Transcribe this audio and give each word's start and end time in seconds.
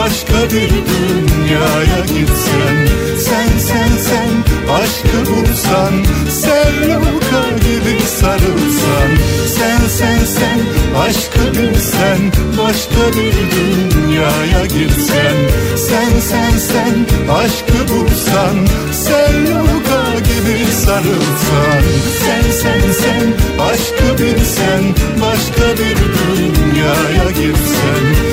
başka 0.00 0.44
bir 0.44 0.70
dünyaya 0.70 2.00
gitsen. 2.00 2.76
Sen 3.18 3.58
sen 3.58 3.92
sen 4.08 4.30
aşkı 4.74 5.18
bulsan. 5.30 5.94
Selluka 6.30 7.44
gibi 7.56 8.02
sarılsan. 8.20 9.10
Sen 9.56 9.80
sen 9.98 10.24
sen 10.24 10.60
aşkı 11.00 11.54
bilsen 11.54 12.18
başka 12.58 13.16
bir 13.16 13.34
dünyaya 13.56 14.66
girsen 14.66 15.36
Sen 15.76 16.20
sen 16.20 16.58
sen 16.58 17.06
aşkı 17.34 17.94
bulsan. 17.94 18.66
Selluka 18.92 20.18
gibi 20.18 20.72
sarılsan. 20.72 21.82
Sen 22.24 22.50
sen 22.62 22.92
sen 23.02 23.26
aşkı 23.64 24.22
bilsen 24.22 24.82
başka 25.20 25.72
bir 25.72 25.96
dünyaya 25.96 27.30
girsen 27.30 28.29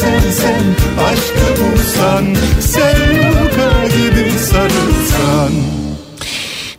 Sen 0.00 0.20
sen 0.20 0.64
aşkı 1.04 1.62
bulsan 1.62 2.36
Selluka 2.60 3.86
gibi 3.86 4.30
sarılsan 4.50 5.52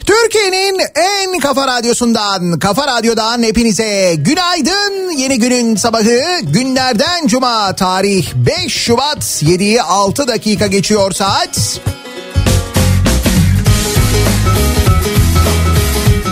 Türkiye'nin 0.06 0.82
en 0.96 1.40
kafa 1.40 1.68
radyosundan, 1.68 2.60
kafa 2.60 2.88
radyodan 2.88 3.44
hepinize 3.44 4.16
günaydın. 4.18 5.12
Yeni 5.18 5.40
günün 5.40 5.76
sabahı 5.76 6.22
günlerden 6.42 7.28
cuma 7.28 7.76
tarih 7.76 8.34
5 8.36 8.74
Şubat 8.74 9.24
7'yi 9.24 9.82
6 9.82 10.28
dakika 10.28 10.68
geçiyor 10.68 11.12
saat. 11.12 11.80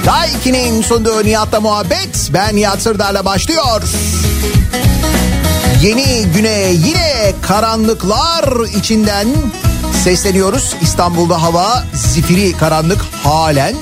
Daiki'nin 0.06 0.81
sunduğu 0.81 1.23
Nihat'la 1.23 1.62
muhabbet 1.62 2.29
ben 2.34 2.56
Nihat 2.56 2.81
Sırdar'la 2.81 3.25
başlıyor. 3.25 3.81
Yeni 5.85 6.25
güne 6.35 6.72
yine 6.88 7.34
karanlıklar 7.41 8.69
içinden 8.78 9.28
sesleniyoruz. 10.03 10.75
İstanbul'da 10.81 11.41
hava 11.41 11.84
zifiri 11.94 12.57
karanlık 12.57 13.01
halen. 13.23 13.75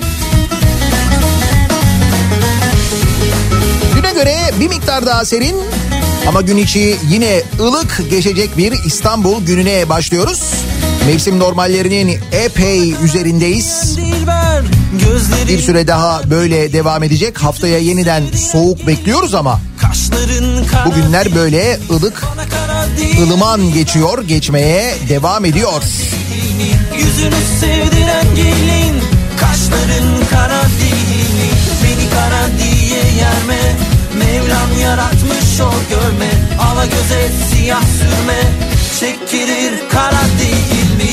Güne 3.95 4.13
göre 4.13 4.35
bir 4.59 4.67
miktar 4.67 5.05
daha 5.05 5.25
serin 5.25 5.55
ama 6.27 6.41
gün 6.41 6.57
içi 6.57 6.97
yine 7.09 7.41
ılık 7.59 8.01
geçecek 8.09 8.57
bir 8.57 8.71
İstanbul 8.85 9.45
gününe 9.45 9.89
başlıyoruz. 9.89 10.53
Mevsim 11.05 11.39
normallerinin 11.39 12.19
epey 12.31 12.91
üzerindeyiz. 13.03 13.97
Bir 15.47 15.59
süre 15.59 15.87
daha 15.87 16.29
böyle 16.29 16.73
devam 16.73 17.03
edecek. 17.03 17.43
Haftaya 17.43 17.77
yeniden 17.77 18.23
soğuk 18.51 18.87
bekliyoruz 18.87 19.35
ama 19.35 19.59
bugünler 20.85 21.35
böyle 21.35 21.79
ılık, 21.89 22.23
ılıman 23.21 23.73
geçiyor, 23.73 24.23
geçmeye 24.23 24.95
devam 25.09 25.45
ediyor. 25.45 25.83
Yüzünü 26.97 27.35
sevdiren 27.59 28.35
gelin 28.35 28.95
Kaşların 29.39 30.29
kara 30.29 30.61
değil 30.63 31.29
mi? 31.33 31.49
Beni 31.83 32.09
kara 32.09 32.47
diye 32.59 32.99
yerme 32.99 33.75
Mevlam 34.17 34.79
yaratmış 34.81 35.61
o 35.61 35.71
görme 35.89 36.29
Ala 36.59 36.85
göze 36.85 37.31
siyah 37.49 37.81
sürme 37.81 38.41
Çekilir 38.99 39.89
kara 39.91 40.21
değil 40.39 40.97
mi? 40.97 41.11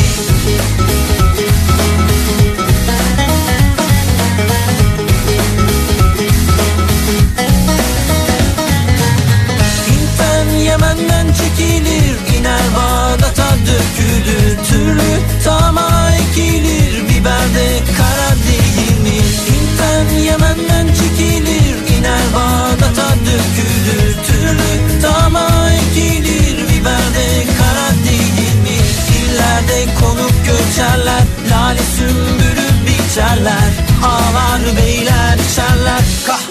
Dökülür 13.81 14.65
Türlü 14.65 15.43
tama 15.45 16.11
ekilir 16.15 17.09
Biberde 17.09 17.69
kara 17.99 18.31
değil 18.49 19.01
mi? 19.01 19.21
Hint'ten 19.47 20.19
Yemen'den 20.25 20.87
çekilir 20.95 21.99
iner 21.99 22.21
Bağdat'a 22.35 23.11
dökülür 23.11 24.15
Türlü 24.27 25.03
tama 25.03 25.71
ekilir 25.71 26.69
Biberde 26.69 27.45
kara 27.59 27.91
değil 28.09 28.55
mi? 28.63 28.79
İllerde 29.19 29.95
konup 30.01 30.33
göçerler 30.47 31.23
Lale 31.51 31.83
sümbülü 31.97 32.69
biçerler 32.87 33.71
Ağlar 34.05 34.77
beyler 34.77 35.39
içerler 35.51 36.03
Kahvede 36.27 36.50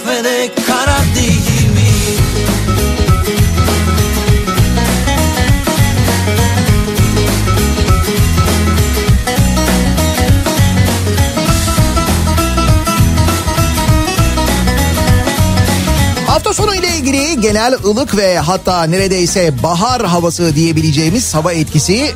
genel 17.41 17.73
ılık 17.73 18.17
ve 18.17 18.39
hatta 18.39 18.83
neredeyse 18.83 19.63
bahar 19.63 20.05
havası 20.05 20.55
diyebileceğimiz 20.55 21.35
hava 21.35 21.53
etkisi 21.53 22.15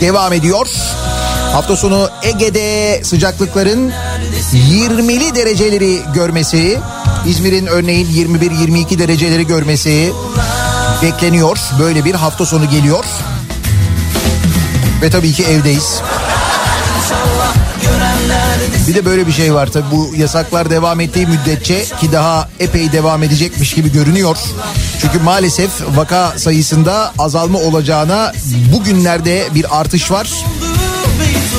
devam 0.00 0.32
ediyor. 0.32 0.66
Hafta 1.52 1.76
sonu 1.76 2.08
Ege'de 2.22 3.00
sıcaklıkların 3.04 3.92
20'li 4.54 5.34
dereceleri 5.34 6.00
görmesi, 6.14 6.78
İzmir'in 7.26 7.66
örneğin 7.66 8.06
21-22 8.06 8.98
dereceleri 8.98 9.46
görmesi 9.46 10.12
bekleniyor. 11.02 11.58
Böyle 11.78 12.04
bir 12.04 12.14
hafta 12.14 12.46
sonu 12.46 12.70
geliyor. 12.70 13.04
Ve 15.02 15.10
tabii 15.10 15.32
ki 15.32 15.44
evdeyiz. 15.44 16.00
Bir 18.88 18.94
de 18.94 19.04
böyle 19.04 19.26
bir 19.26 19.32
şey 19.32 19.54
var 19.54 19.66
tabii 19.66 19.90
bu 19.92 20.10
yasaklar 20.16 20.70
devam 20.70 21.00
ettiği 21.00 21.26
müddetçe 21.26 21.84
ki 21.84 22.12
daha 22.12 22.48
epey 22.60 22.92
devam 22.92 23.22
edecekmiş 23.22 23.74
gibi 23.74 23.92
görünüyor. 23.92 24.36
Çünkü 25.00 25.18
maalesef 25.18 25.70
vaka 25.96 26.32
sayısında 26.36 27.12
azalma 27.18 27.58
olacağına 27.58 28.32
bugünlerde 28.72 29.48
bir 29.54 29.80
artış 29.80 30.10
var. 30.10 30.30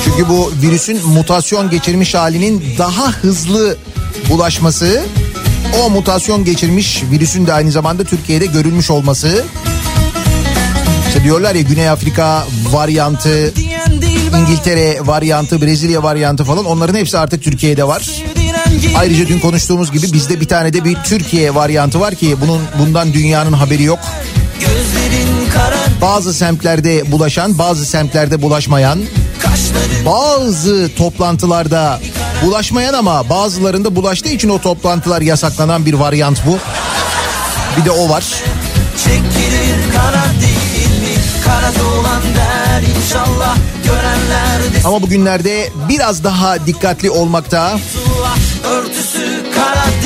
Çünkü 0.03 0.29
bu 0.29 0.51
virüsün 0.61 1.07
mutasyon 1.07 1.69
geçirmiş 1.69 2.15
halinin 2.15 2.63
daha 2.77 3.11
hızlı 3.11 3.77
bulaşması, 4.29 5.03
o 5.81 5.89
mutasyon 5.89 6.45
geçirmiş 6.45 7.03
virüsün 7.11 7.47
de 7.47 7.53
aynı 7.53 7.71
zamanda 7.71 8.03
Türkiye'de 8.03 8.45
görülmüş 8.45 8.91
olması. 8.91 9.45
İşte 11.07 11.23
diyorlar 11.23 11.55
ya 11.55 11.61
Güney 11.61 11.89
Afrika 11.89 12.47
varyantı, 12.71 13.53
İngiltere 14.41 15.07
varyantı, 15.07 15.61
Brezilya 15.61 16.03
varyantı 16.03 16.43
falan 16.43 16.65
onların 16.65 16.95
hepsi 16.95 17.17
artık 17.17 17.43
Türkiye'de 17.43 17.87
var. 17.87 18.09
Ayrıca 18.97 19.27
dün 19.27 19.39
konuştuğumuz 19.39 19.91
gibi 19.91 20.13
bizde 20.13 20.39
bir 20.41 20.47
tane 20.47 20.73
de 20.73 20.85
bir 20.85 20.97
Türkiye 21.03 21.55
varyantı 21.55 21.99
var 21.99 22.15
ki 22.15 22.35
bunun 22.41 22.61
bundan 22.79 23.13
dünyanın 23.13 23.53
haberi 23.53 23.83
yok. 23.83 23.99
Bazı 26.01 26.33
semtlerde 26.33 27.11
bulaşan, 27.11 27.57
bazı 27.57 27.85
semtlerde 27.85 28.41
bulaşmayan, 28.41 28.99
bazı 30.05 30.89
toplantılarda 30.97 31.99
bulaşmayan 32.43 32.93
ama 32.93 33.29
bazılarında 33.29 33.95
bulaştığı 33.95 34.29
için 34.29 34.49
o 34.49 34.61
toplantılar 34.61 35.21
yasaklanan 35.21 35.85
bir 35.85 35.93
varyant 35.93 36.45
bu. 36.45 36.57
Bir 37.77 37.85
de 37.85 37.91
o 37.91 38.09
var. 38.09 38.23
Çekilir 39.03 39.93
kara 39.95 40.23
değil 40.41 41.01
mi? 41.01 41.21
Kara 41.45 41.67
olan 41.67 42.21
der 42.21 42.81
inşallah. 42.97 43.57
Ama 44.87 45.01
bugünlerde 45.01 45.69
biraz 45.89 46.23
daha 46.23 46.65
dikkatli 46.65 47.09
olmakta. 47.09 47.79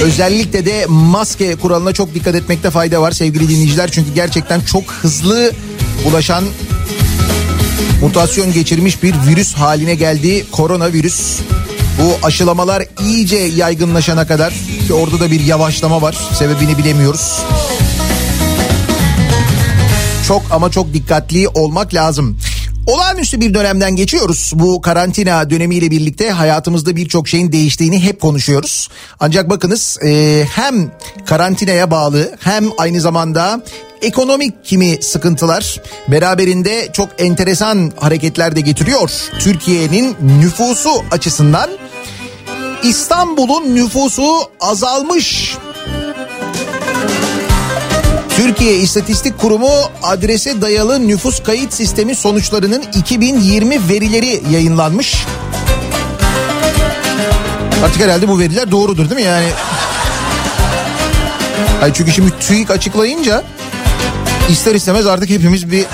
Özellikle 0.04 0.66
de 0.66 0.86
maske 0.88 1.56
kuralına 1.56 1.94
çok 1.94 2.14
dikkat 2.14 2.36
etmekte 2.36 2.70
fayda 2.70 3.02
var 3.02 3.12
sevgili 3.12 3.50
dinleyiciler. 3.50 3.92
Çünkü 3.92 4.14
gerçekten 4.14 4.62
çok 4.62 4.84
hızlı 4.84 5.52
bulaşan 6.06 6.44
mutasyon 8.02 8.54
geçirmiş 8.54 9.04
bir 9.04 9.16
virüs 9.28 9.54
haline 9.54 9.96
geldi 9.96 10.46
koronavirüs. 10.52 11.40
Bu 12.00 12.28
aşılamalar 12.28 12.84
iyice 13.02 13.38
yaygınlaşana 13.38 14.28
kadar 14.28 14.54
ki 14.88 14.94
orada 14.94 15.20
da 15.20 15.32
bir 15.32 15.40
yavaşlama 15.40 16.02
var. 16.02 16.18
Sebebini 16.34 16.78
bilemiyoruz. 16.78 17.40
Çok 20.28 20.42
ama 20.52 20.72
çok 20.72 20.94
dikkatli 20.94 21.48
olmak 21.48 21.94
lazım. 21.94 22.38
Olağanüstü 23.22 23.42
bir 23.42 23.54
dönemden 23.54 23.96
geçiyoruz. 23.96 24.52
Bu 24.56 24.82
karantina 24.82 25.50
dönemiyle 25.50 25.92
birlikte 25.92 26.30
hayatımızda 26.30 26.96
birçok 26.96 27.28
şeyin 27.28 27.52
değiştiğini 27.52 28.04
hep 28.04 28.22
konuşuyoruz. 28.22 28.90
Ancak 29.20 29.50
bakınız 29.50 29.98
e, 30.06 30.44
hem 30.52 30.92
karantinaya 31.26 31.92
bağlı 31.92 32.36
hem 32.40 32.66
aynı 32.78 33.02
zamanda 33.02 33.64
ekonomik 34.02 34.66
kimi 34.66 34.98
sıkıntılar 35.02 35.82
beraberinde 36.08 36.90
çok 36.94 37.10
enteresan 37.18 37.92
hareketler 38.00 38.56
de 38.56 38.62
getiriyor. 38.62 39.12
Türkiye'nin 39.40 40.16
nüfusu 40.40 40.92
açısından 41.12 41.70
İstanbul'un 42.84 43.76
nüfusu 43.76 44.32
azalmış. 44.60 45.58
Türkiye 48.42 48.76
İstatistik 48.76 49.38
Kurumu 49.38 49.70
adrese 50.04 50.62
dayalı 50.62 51.08
nüfus 51.08 51.44
kayıt 51.44 51.74
sistemi 51.74 52.16
sonuçlarının 52.16 52.84
2020 52.94 53.90
verileri 53.90 54.44
yayınlanmış. 54.52 55.26
Artık 57.86 58.02
herhalde 58.02 58.28
bu 58.28 58.40
veriler 58.40 58.72
doğrudur 58.72 59.10
değil 59.10 59.22
mi 59.22 59.28
yani? 59.28 59.48
Hayır 61.80 61.94
çünkü 61.94 62.12
şimdi 62.12 62.32
TÜİK 62.40 62.72
açıklayınca 62.72 63.44
ister 64.50 64.76
istemez 64.76 65.08
artık 65.08 65.30
hepimiz 65.30 65.72
bir... 65.72 65.86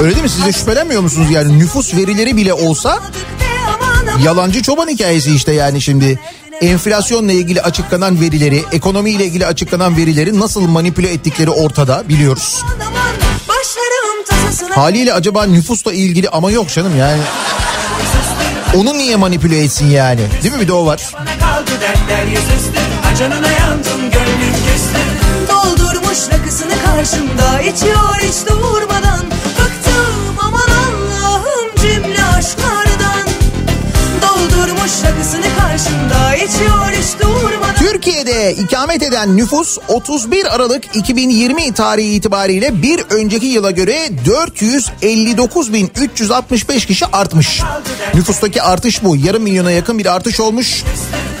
Öyle 0.00 0.10
değil 0.10 0.22
mi? 0.22 0.30
Siz 0.30 0.46
de 0.46 0.52
şüphelenmiyor 0.52 1.02
musunuz 1.02 1.30
yani 1.30 1.58
nüfus 1.58 1.94
verileri 1.94 2.36
bile 2.36 2.54
olsa 2.54 2.98
yalancı 4.24 4.62
çoban 4.62 4.88
hikayesi 4.88 5.34
işte 5.34 5.52
yani 5.52 5.80
şimdi 5.80 6.18
enflasyonla 6.62 7.32
ilgili 7.32 7.62
açıklanan 7.62 8.20
verileri, 8.20 8.64
ekonomiyle 8.72 9.24
ilgili 9.24 9.46
açıklanan 9.46 9.96
verileri 9.96 10.40
nasıl 10.40 10.60
manipüle 10.60 11.12
ettikleri 11.12 11.50
ortada 11.50 12.08
biliyoruz. 12.08 12.62
Haliyle 14.70 15.14
acaba 15.14 15.46
nüfusla 15.46 15.92
ilgili 15.92 16.28
ama 16.28 16.50
yok 16.50 16.68
canım 16.68 16.98
yani. 16.98 17.20
Onu 18.76 18.98
niye 18.98 19.16
manipüle 19.16 19.62
etsin 19.64 19.86
yani? 19.90 20.20
Değil 20.42 20.54
mi 20.54 20.60
bir 20.60 20.68
de 20.68 20.72
o 20.72 20.86
var. 20.86 21.00
Doldurmuş 25.48 26.18
rakısını 26.32 26.74
karşımda 26.84 27.60
içiyor 27.60 28.16
hiç 28.20 28.48
durmadan. 28.48 29.24
Bıktım 29.58 30.36
aman 30.38 30.68
Allah'ım 30.68 31.74
cümle 31.82 32.24
aşklardan. 32.24 32.91
Doldurmuş 34.82 35.04
rakısını 35.04 35.46
karşımda 35.58 36.34
içiyor 36.34 36.90
hiç 36.90 37.20
durmadan. 37.22 37.74
Türkiye'de 37.74 38.54
ikamet 38.54 39.02
eden 39.02 39.36
nüfus 39.36 39.78
31 39.88 40.54
Aralık 40.54 40.96
2020 40.96 41.74
tarihi 41.74 42.14
itibariyle 42.14 42.82
bir 42.82 43.00
önceki 43.10 43.46
yıla 43.46 43.70
göre 43.70 44.06
459.365 44.06 46.86
kişi 46.86 47.06
artmış. 47.06 47.62
Nüfustaki 48.14 48.62
artış 48.62 49.04
bu. 49.04 49.16
Yarım 49.16 49.42
milyona 49.42 49.70
yakın 49.70 49.98
bir 49.98 50.06
artış 50.06 50.40
olmuş 50.40 50.84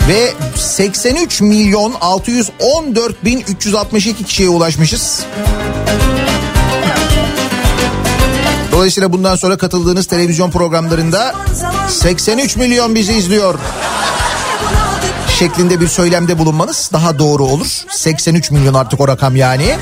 ve 0.08 0.32
83 0.56 1.40
milyon 1.40 1.94
614 2.00 3.24
bin 3.24 3.44
362 3.48 4.24
kişiye 4.24 4.48
ulaşmışız. 4.48 5.20
Dolayısıyla 8.82 9.12
bundan 9.12 9.36
sonra 9.36 9.56
katıldığınız 9.56 10.06
televizyon 10.06 10.50
programlarında 10.50 11.34
83 11.88 12.56
milyon 12.56 12.94
bizi 12.94 13.12
izliyor 13.12 13.54
şeklinde 15.38 15.80
bir 15.80 15.88
söylemde 15.88 16.38
bulunmanız 16.38 16.90
daha 16.92 17.18
doğru 17.18 17.44
olur. 17.44 17.66
83 17.90 18.50
milyon 18.50 18.74
artık 18.74 19.00
o 19.00 19.08
rakam 19.08 19.36
yani. 19.36 19.76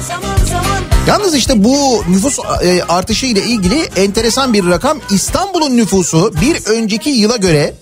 Yalnız 1.06 1.34
işte 1.34 1.64
bu 1.64 2.04
nüfus 2.08 2.38
e, 2.62 2.82
artışı 2.88 3.26
ile 3.26 3.42
ilgili 3.42 3.88
enteresan 3.96 4.52
bir 4.52 4.66
rakam. 4.66 4.98
İstanbul'un 5.10 5.76
nüfusu 5.76 6.32
bir 6.40 6.66
önceki 6.66 7.10
yıla 7.10 7.36
göre 7.36 7.74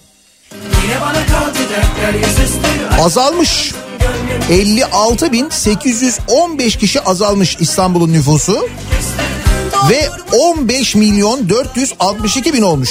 azalmış. 3.01 3.73
56.815 4.51 6.79
kişi 6.79 7.01
azalmış 7.01 7.57
İstanbul'un 7.61 8.13
nüfusu 8.13 8.69
ve 9.91 10.09
15 10.37 10.95
milyon 10.95 11.49
462 11.49 12.53
bin 12.53 12.63
olmuş. 12.63 12.91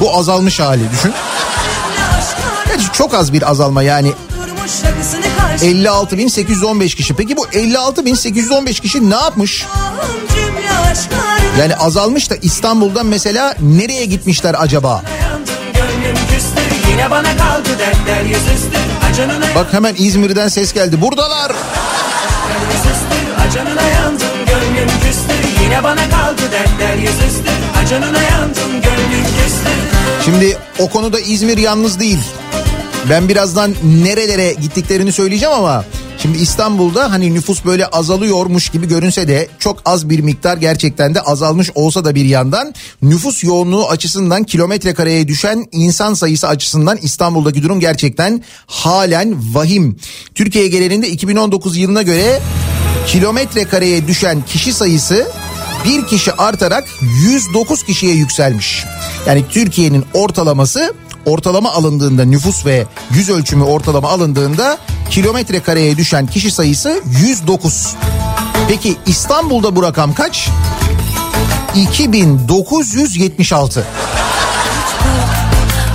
Bu 0.00 0.16
azalmış 0.18 0.60
hali 0.60 0.90
düşün. 0.92 1.12
Gerçi 2.66 2.92
çok 2.92 3.14
az 3.14 3.32
bir 3.32 3.50
azalma 3.50 3.82
yani 3.82 4.12
56.815 5.60 6.96
kişi. 6.96 7.14
Peki 7.14 7.36
bu 7.36 7.44
56.815 7.44 8.80
kişi 8.80 9.10
ne 9.10 9.14
yapmış? 9.14 9.66
Yani 11.58 11.76
azalmış 11.76 12.30
da 12.30 12.36
İstanbul'dan 12.36 13.06
mesela 13.06 13.54
nereye 13.60 14.04
gitmişler 14.04 14.56
acaba? 14.58 15.02
Bak 19.54 19.72
hemen 19.72 19.94
İzmir'den 19.98 20.48
ses 20.48 20.72
geldi. 20.72 21.00
Buradalar. 21.00 21.52
Şimdi 30.24 30.56
o 30.78 30.90
konuda 30.90 31.20
İzmir 31.20 31.58
yalnız 31.58 32.00
değil. 32.00 32.18
Ben 33.10 33.28
birazdan 33.28 33.74
nerelere 33.84 34.52
gittiklerini 34.52 35.12
söyleyeceğim 35.12 35.54
ama 35.54 35.84
Şimdi 36.24 36.38
İstanbul'da 36.38 37.10
hani 37.10 37.34
nüfus 37.34 37.64
böyle 37.64 37.86
azalıyormuş 37.86 38.68
gibi 38.68 38.88
görünse 38.88 39.28
de 39.28 39.48
çok 39.58 39.82
az 39.84 40.10
bir 40.10 40.20
miktar 40.20 40.56
gerçekten 40.56 41.14
de 41.14 41.20
azalmış 41.20 41.70
olsa 41.74 42.04
da 42.04 42.14
bir 42.14 42.24
yandan 42.24 42.74
nüfus 43.02 43.44
yoğunluğu 43.44 43.88
açısından 43.88 44.44
kilometre 44.44 44.94
kareye 44.94 45.28
düşen 45.28 45.66
insan 45.72 46.14
sayısı 46.14 46.48
açısından 46.48 46.98
İstanbul'daki 47.02 47.62
durum 47.62 47.80
gerçekten 47.80 48.44
halen 48.66 49.54
vahim. 49.54 49.96
Türkiye 50.34 50.68
genelinde 50.68 51.08
2019 51.08 51.76
yılına 51.76 52.02
göre 52.02 52.40
kilometre 53.06 53.64
kareye 53.64 54.06
düşen 54.06 54.42
kişi 54.42 54.72
sayısı 54.72 55.28
bir 55.84 56.06
kişi 56.06 56.32
artarak 56.32 56.84
109 57.00 57.82
kişiye 57.82 58.14
yükselmiş. 58.14 58.84
Yani 59.26 59.44
Türkiye'nin 59.50 60.04
ortalaması 60.14 60.94
ortalama 61.26 61.72
alındığında 61.72 62.24
nüfus 62.24 62.66
ve 62.66 62.86
yüz 63.10 63.30
ölçümü 63.30 63.64
ortalama 63.64 64.08
alındığında 64.08 64.78
kilometre 65.10 65.60
kareye 65.60 65.96
düşen 65.96 66.26
kişi 66.26 66.50
sayısı 66.50 67.02
109. 67.26 67.94
Peki 68.68 68.96
İstanbul'da 69.06 69.76
bu 69.76 69.82
rakam 69.82 70.14
kaç? 70.14 70.48
2976. 71.74 73.86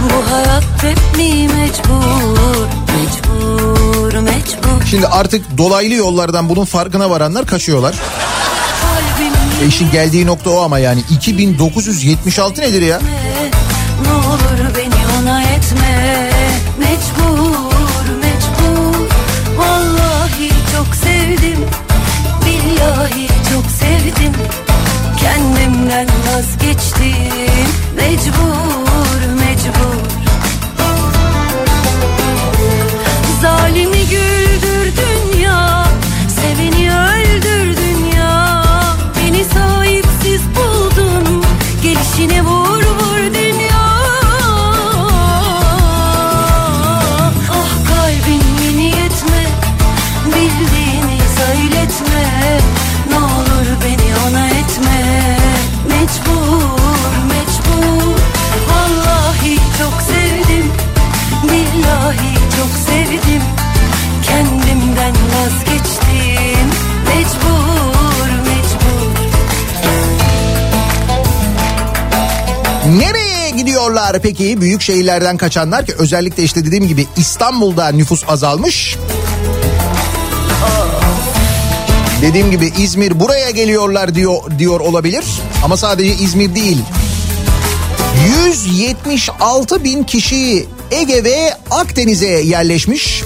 Bu 0.04 0.34
hayat 0.34 0.64
hep 0.84 0.98
mi 1.18 1.48
mecbur, 1.48 2.68
mecbur, 2.96 4.14
mecbur. 4.14 4.86
Şimdi 4.90 5.08
artık 5.08 5.58
dolaylı 5.58 5.94
yollardan 5.94 6.50
bunun 6.50 6.66
farkına 6.66 7.10
varanlar 7.10 7.46
kaçıyorlar. 7.46 7.96
E 9.64 9.68
işin 9.68 9.92
geldiği 9.92 10.26
nokta 10.26 10.50
o 10.50 10.62
ama 10.62 10.80
yani 10.80 11.02
2976 11.10 12.62
nedir 12.62 12.82
ya? 12.82 13.00
Peki 74.20 74.62
büyük 74.62 74.82
şehirlerden 74.82 75.38
kaçanlar 75.38 75.86
ki 75.86 75.94
özellikle 75.98 76.44
işte 76.44 76.66
dediğim 76.66 76.88
gibi 76.88 77.08
İstanbul'da 77.18 77.90
nüfus 77.90 78.24
azalmış. 78.28 78.98
Dediğim 82.22 82.52
gibi 82.52 82.74
İzmir 82.78 83.20
buraya 83.20 83.50
geliyorlar 83.50 84.16
diyor 84.16 84.38
diyor 84.60 84.80
olabilir 84.80 85.26
ama 85.64 85.78
sadece 85.78 86.14
İzmir 86.14 86.56
değil. 86.56 86.78
176 88.46 89.84
bin 89.84 90.04
kişi 90.04 90.68
Ege 90.92 91.24
ve 91.24 91.54
Akdeniz'e 91.72 92.28
yerleşmiş. 92.28 93.24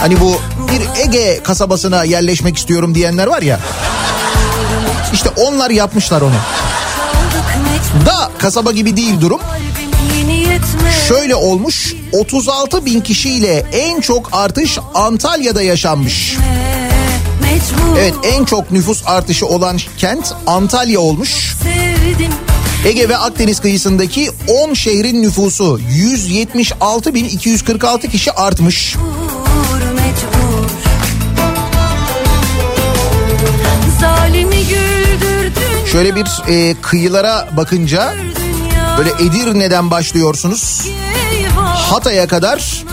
Hani 0.00 0.20
bu 0.20 0.40
bir 0.72 1.02
Ege 1.02 1.40
kasabasına 1.42 2.04
yerleşmek 2.04 2.56
istiyorum 2.58 2.94
diyenler 2.94 3.26
var 3.26 3.42
ya. 3.42 3.60
İşte 5.12 5.28
onlar 5.36 5.70
yapmışlar 5.70 6.20
onu. 6.20 6.34
Da 8.06 8.30
kasaba 8.38 8.72
gibi 8.72 8.96
değil 8.96 9.20
durum. 9.20 9.40
Şöyle 11.10 11.34
olmuş 11.34 11.94
36 12.12 12.84
bin 12.84 13.00
kişiyle 13.00 13.66
en 13.72 14.00
çok 14.00 14.28
artış 14.32 14.78
Antalya'da 14.94 15.62
yaşanmış. 15.62 16.36
Evet 17.98 18.14
en 18.24 18.44
çok 18.44 18.70
nüfus 18.70 19.02
artışı 19.06 19.46
olan 19.46 19.78
kent 19.98 20.34
Antalya 20.46 21.00
olmuş. 21.00 21.56
Ege 22.86 23.08
ve 23.08 23.16
Akdeniz 23.16 23.60
kıyısındaki 23.60 24.30
10 24.48 24.74
şehrin 24.74 25.22
nüfusu 25.22 25.80
176.246 25.90 28.10
kişi 28.10 28.32
artmış. 28.32 28.96
Şöyle 35.92 36.16
bir 36.16 36.26
e, 36.48 36.74
kıyılara 36.82 37.48
bakınca 37.56 38.14
böyle 39.00 39.10
Edirne'den 39.10 39.90
başlıyorsunuz. 39.90 40.86
Hatay'a 41.90 42.26
kadar 42.26 42.84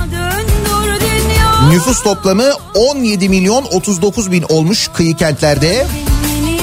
nüfus 1.70 2.04
toplamı 2.04 2.52
17 2.76 3.30
milyon 3.30 3.64
39 3.64 4.32
bin 4.32 4.46
olmuş 4.50 4.88
kıyı 4.94 5.16
kentlerde. 5.16 5.88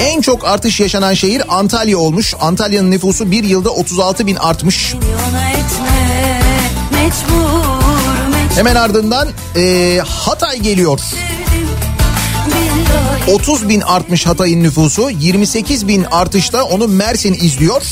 En 0.01 0.21
çok 0.21 0.45
artış 0.45 0.81
yaşanan 0.81 1.15
şehir 1.15 1.43
Antalya 1.59 1.99
olmuş. 1.99 2.35
Antalya'nın 2.41 2.91
nüfusu 2.91 3.31
bir 3.31 3.45
yılda 3.45 3.71
36 3.71 4.27
bin 4.27 4.37
artmış. 4.37 4.95
Hemen 8.55 8.75
ardından 8.75 9.29
e, 9.57 10.01
Hatay 10.07 10.61
geliyor. 10.61 11.01
sevdim 11.01 11.25
Billahi 11.25 11.34
30 13.29 13.69
bin 13.69 13.81
artmış 13.81 14.27
Hatay'ın 14.27 14.63
nüfusu. 14.63 15.11
28 15.11 15.89
bin 15.89 16.05
artışta 16.05 16.65
onu 16.65 16.89
Mersin 16.89 17.35
izliyor. 17.35 17.83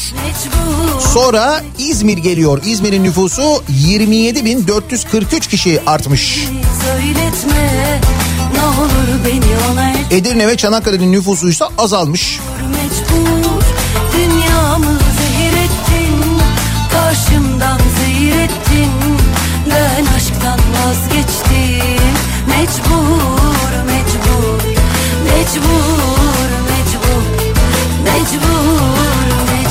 Sonra 1.12 1.62
İzmir 1.78 2.18
geliyor. 2.18 2.62
İzmir'in 2.64 3.04
nüfusu 3.04 3.62
27 3.68 4.44
bin 4.44 4.66
443 4.68 5.46
kişi 5.46 5.80
artmış. 5.86 6.48
Söyletme 6.84 8.00
Edirne 10.10 10.48
ve 10.48 10.56
Çanakkale'nin 10.56 11.12
nüfusu 11.12 11.48
ise 11.48 11.64
azalmış. 11.78 12.38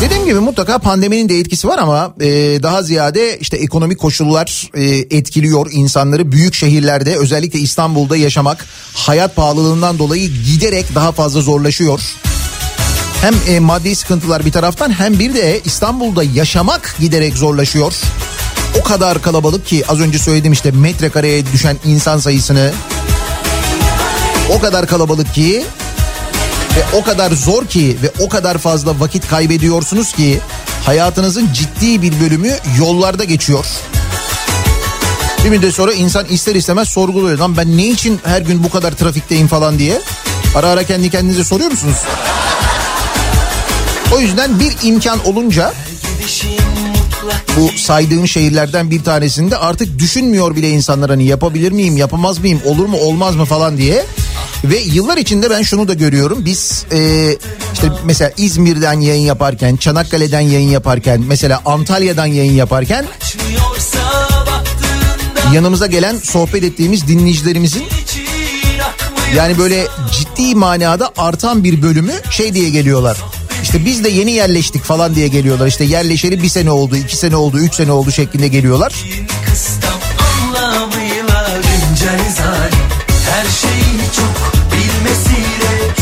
Dediğim 0.02 0.26
gibi 0.26 0.40
mutlaka 0.40 0.80
pandeminin 0.80 1.30
de 1.30 1.40
etkisi 1.40 1.68
var 1.68 1.78
ama 1.78 2.14
e, 2.22 2.28
daha 2.64 2.84
ziyade 2.84 3.38
işte 3.40 3.58
ekonomik 3.58 4.00
koşullar 4.00 4.70
e, 4.74 4.84
etkiliyor 5.18 5.68
insanları. 5.72 6.32
Büyük 6.32 6.54
şehirlerde 6.54 7.16
özellikle 7.16 7.60
İstanbul'da 7.60 8.18
yaşamak 8.18 8.66
hayat 8.94 9.36
pahalılığından 9.36 10.00
dolayı 10.00 10.30
giderek 10.46 10.96
daha 10.96 11.12
fazla 11.12 11.42
zorlaşıyor. 11.42 12.02
Hem 13.22 13.34
e, 13.48 13.60
maddi 13.60 13.96
sıkıntılar 13.96 14.46
bir 14.46 14.52
taraftan 14.52 14.90
hem 14.90 15.20
bir 15.20 15.34
de 15.34 15.62
İstanbul'da 15.66 16.24
yaşamak 16.24 16.96
giderek 17.00 17.34
zorlaşıyor. 17.34 17.94
O 18.80 18.84
kadar 18.84 19.22
kalabalık 19.22 19.66
ki 19.66 19.84
az 19.88 20.00
önce 20.00 20.20
söyledim 20.20 20.52
işte 20.52 20.72
metrekareye 20.72 21.46
düşen 21.54 21.78
insan 21.86 22.18
sayısını. 22.18 22.72
O 24.50 24.60
kadar 24.60 24.88
kalabalık 24.88 25.34
ki 25.34 25.66
ve 26.78 26.98
o 26.98 27.04
kadar 27.04 27.32
zor 27.32 27.66
ki 27.66 27.98
ve 28.04 28.12
o 28.24 28.30
kadar 28.30 28.58
fazla 28.58 29.00
vakit 29.00 29.28
kaybediyorsunuz 29.28 30.14
ki 30.14 30.40
hayatınızın 30.86 31.50
ciddi 31.54 32.02
bir 32.02 32.20
bölümü 32.20 32.58
yollarda 32.80 33.24
geçiyor. 33.24 33.66
Bir 35.46 35.50
müddet 35.50 35.74
sonra 35.74 35.94
insan 35.94 36.26
ister 36.26 36.56
istemez 36.56 36.90
sorguluyor. 36.90 37.38
Lan 37.38 37.58
ben 37.58 37.78
ne 37.78 37.88
için 37.88 38.20
her 38.24 38.42
gün 38.42 38.64
bu 38.64 38.70
kadar 38.70 38.92
trafikteyim 38.92 39.48
falan 39.48 39.80
diye. 39.80 40.02
Ara 40.56 40.68
ara 40.68 40.84
kendi 40.84 41.10
kendinize 41.10 41.44
soruyor 41.44 41.72
musunuz? 41.72 41.98
O 44.16 44.20
yüzden 44.20 44.60
bir 44.60 44.74
imkan 44.84 45.28
olunca 45.28 45.74
bu 47.58 47.78
saydığım 47.78 48.28
şehirlerden 48.28 48.92
bir 48.92 49.04
tanesinde 49.04 49.58
artık 49.58 50.00
düşünmüyor 50.00 50.56
bile 50.56 50.70
insanlar 50.70 51.10
hani 51.10 51.26
yapabilir 51.26 51.72
miyim, 51.72 51.98
yapamaz 51.98 52.40
mıyım, 52.40 52.62
olur 52.66 52.86
mu, 52.86 52.98
olmaz 52.98 53.36
mı 53.36 53.46
falan 53.46 53.78
diye. 53.78 54.06
Ve 54.64 54.80
yıllar 54.80 55.18
içinde 55.18 55.50
ben 55.50 55.62
şunu 55.62 55.88
da 55.88 55.94
görüyorum. 55.94 56.46
Biz 56.46 56.86
e, 56.92 56.98
işte 57.74 57.90
mesela 58.06 58.32
İzmir'den 58.38 59.00
yayın 59.00 59.26
yaparken, 59.26 59.76
Çanakkale'den 59.76 60.40
yayın 60.40 60.70
yaparken, 60.70 61.24
mesela 61.28 61.62
Antalya'dan 61.66 62.26
yayın 62.26 62.54
yaparken 62.54 63.06
yanımıza 65.54 65.88
gelen 65.88 66.18
sohbet 66.18 66.64
ettiğimiz 66.64 67.08
dinleyicilerimizin 67.08 67.84
Yani 69.36 69.58
böyle 69.58 69.88
ciddi 70.12 70.56
manada 70.56 71.12
artan 71.18 71.64
bir 71.64 71.82
bölümü 71.82 72.14
şey 72.30 72.54
diye 72.54 72.70
geliyorlar. 72.70 73.18
İşte 73.64 73.86
biz 73.86 74.04
de 74.04 74.10
yeni 74.10 74.32
yerleştik 74.32 74.84
falan 74.84 75.16
diye 75.16 75.28
geliyorlar. 75.28 75.68
İşte 75.68 75.84
yerleşeli 75.84 76.44
bir 76.44 76.50
sene 76.50 76.72
oldu, 76.72 76.96
iki 76.96 77.18
sene 77.18 77.36
oldu, 77.36 77.60
üç 77.60 77.74
sene 77.74 77.92
oldu 77.92 78.12
şeklinde 78.12 78.48
geliyorlar. 78.48 78.94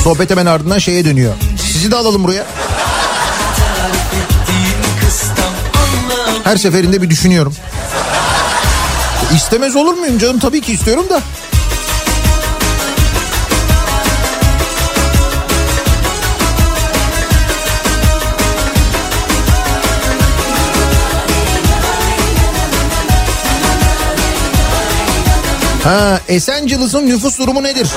Sohbet 0.09 0.29
hemen 0.29 0.45
ardından 0.45 0.77
şeye 0.77 1.05
dönüyor. 1.05 1.33
Sizi 1.57 1.91
de 1.91 1.95
alalım 1.95 2.23
buraya. 2.23 2.45
Her 6.43 6.57
seferinde 6.57 7.01
bir 7.01 7.09
düşünüyorum. 7.09 7.55
İstemez 9.35 9.75
olur 9.75 9.93
muyum 9.93 10.17
canım? 10.17 10.39
Tabii 10.39 10.61
ki 10.61 10.73
istiyorum 10.73 11.05
da. 11.09 11.21
Ha, 25.83 26.19
Esencilis'in 26.27 27.07
nüfus 27.07 27.39
durumu 27.39 27.63
nedir? 27.63 27.87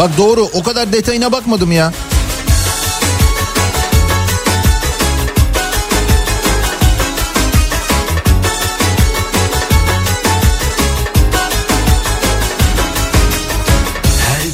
Bak 0.00 0.18
doğru 0.18 0.42
o 0.42 0.62
kadar 0.62 0.92
detayına 0.92 1.32
bakmadım 1.32 1.72
ya. 1.72 1.92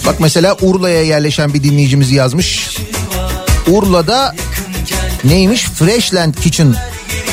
Bak 0.06 0.20
mesela 0.20 0.56
Urla'ya 0.62 1.02
yerleşen 1.02 1.54
bir 1.54 1.62
dinleyicimiz 1.62 2.12
yazmış. 2.12 2.76
Urla'da 3.66 4.34
neymiş? 5.24 5.64
Freshland 5.64 6.34
Kitchen 6.34 6.74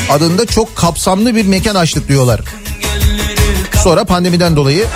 adında 0.09 0.45
çok 0.45 0.75
kapsamlı 0.75 1.35
bir 1.35 1.45
mekan 1.45 1.75
açtık 1.75 2.07
diyorlar. 2.07 2.41
Sonra 3.83 4.03
pandemiden 4.03 4.55
dolayı 4.55 4.87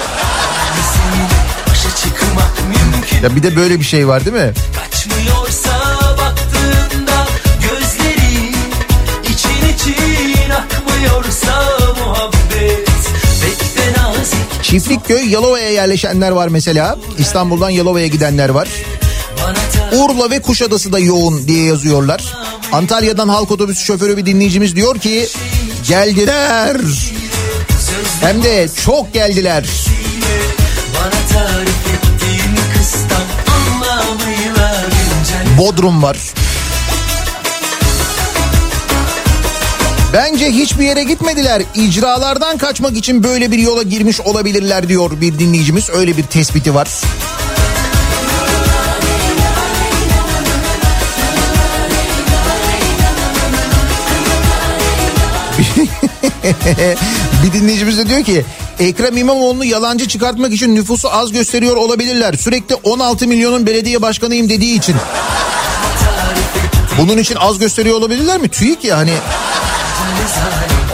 ya 3.23 3.35
bir 3.35 3.43
de 3.43 3.55
böyle 3.55 3.79
bir 3.79 3.85
şey 3.85 4.07
var 4.07 4.25
değil 4.25 4.35
mi? 4.35 4.53
Kaçmıyorsa 4.75 5.79
baktığında 6.17 7.27
gözlerin 7.61 8.55
için 9.23 9.73
için 9.75 10.49
akmıyorsa 10.49 11.63
muhabbet 11.99 12.87
nazik 13.97 14.63
Çiftlikköy 14.63 15.29
Yalova'ya 15.29 15.69
yerleşenler 15.69 16.31
var 16.31 16.47
mesela. 16.47 16.97
İstanbul'dan 17.17 17.69
Yalova'ya 17.69 18.07
gidenler 18.07 18.49
var. 18.49 18.67
Urla 19.91 20.29
ve 20.29 20.41
Kuşadası 20.41 20.91
da 20.91 20.99
yoğun 20.99 21.47
diye 21.47 21.63
yazıyorlar. 21.65 22.35
Antalya'dan 22.71 23.29
halk 23.29 23.51
otobüsü 23.51 23.85
şoförü 23.85 24.17
bir 24.17 24.25
dinleyicimiz 24.25 24.75
diyor 24.75 24.99
ki 24.99 25.27
geldiler. 25.87 26.77
Hem 28.21 28.43
de 28.43 28.67
çok 28.85 29.13
geldiler. 29.13 29.65
Bana 30.95 31.09
tarif 31.33 31.76
Bodrum 35.57 36.03
var. 36.03 36.17
Bence 40.13 40.45
hiçbir 40.45 40.83
yere 40.83 41.03
gitmediler. 41.03 41.61
İcralardan 41.75 42.57
kaçmak 42.57 42.97
için 42.97 43.23
böyle 43.23 43.51
bir 43.51 43.59
yola 43.59 43.83
girmiş 43.83 44.21
olabilirler 44.21 44.89
diyor 44.89 45.21
bir 45.21 45.39
dinleyicimiz. 45.39 45.89
Öyle 45.89 46.17
bir 46.17 46.23
tespiti 46.23 46.75
var. 46.75 46.87
bir 57.43 57.53
dinleyicimiz 57.53 57.97
de 57.97 58.09
diyor 58.09 58.23
ki 58.23 58.45
Ekrem 58.79 59.17
İmamoğlu'nu 59.17 59.65
yalancı 59.65 60.07
çıkartmak 60.07 60.53
için 60.53 60.75
nüfusu 60.75 61.13
az 61.13 61.31
gösteriyor 61.31 61.75
olabilirler. 61.75 62.33
Sürekli 62.33 62.75
16 62.75 63.27
milyonun 63.27 63.65
belediye 63.65 64.01
başkanıyım 64.01 64.49
dediği 64.49 64.77
için. 64.77 64.95
Bunun 66.97 67.17
için 67.17 67.35
az 67.35 67.59
gösteriyor 67.59 67.97
olabilirler 67.97 68.37
mi? 68.41 68.49
TÜİK 68.49 68.83
ya 68.83 68.97
hani 68.97 69.13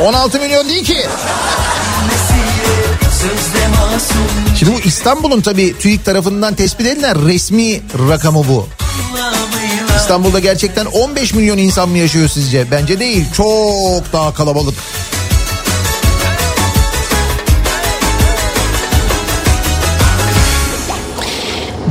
16 0.02 0.39
milyon 0.39 0.70
değil 0.70 0.86
ki. 0.86 0.98
Şimdi 4.60 4.72
bu 4.74 4.80
İstanbul'un 4.80 5.42
tabii 5.42 5.78
TÜİK 5.80 6.06
tarafından 6.06 6.56
tespit 6.56 6.88
edilen 6.88 7.28
resmi 7.28 7.82
rakamı 8.10 8.48
bu. 8.48 8.68
İstanbul'da 9.98 10.39
gerçekten 10.39 10.86
15 10.86 11.34
milyon 11.34 11.58
insan 11.58 11.89
mı 11.89 11.98
yaşıyor 11.98 12.30
sizce? 12.30 12.72
Bence 12.72 13.00
değil. 13.00 13.26
Çok 13.38 14.13
daha 14.13 14.34
kalabalık. 14.34 14.76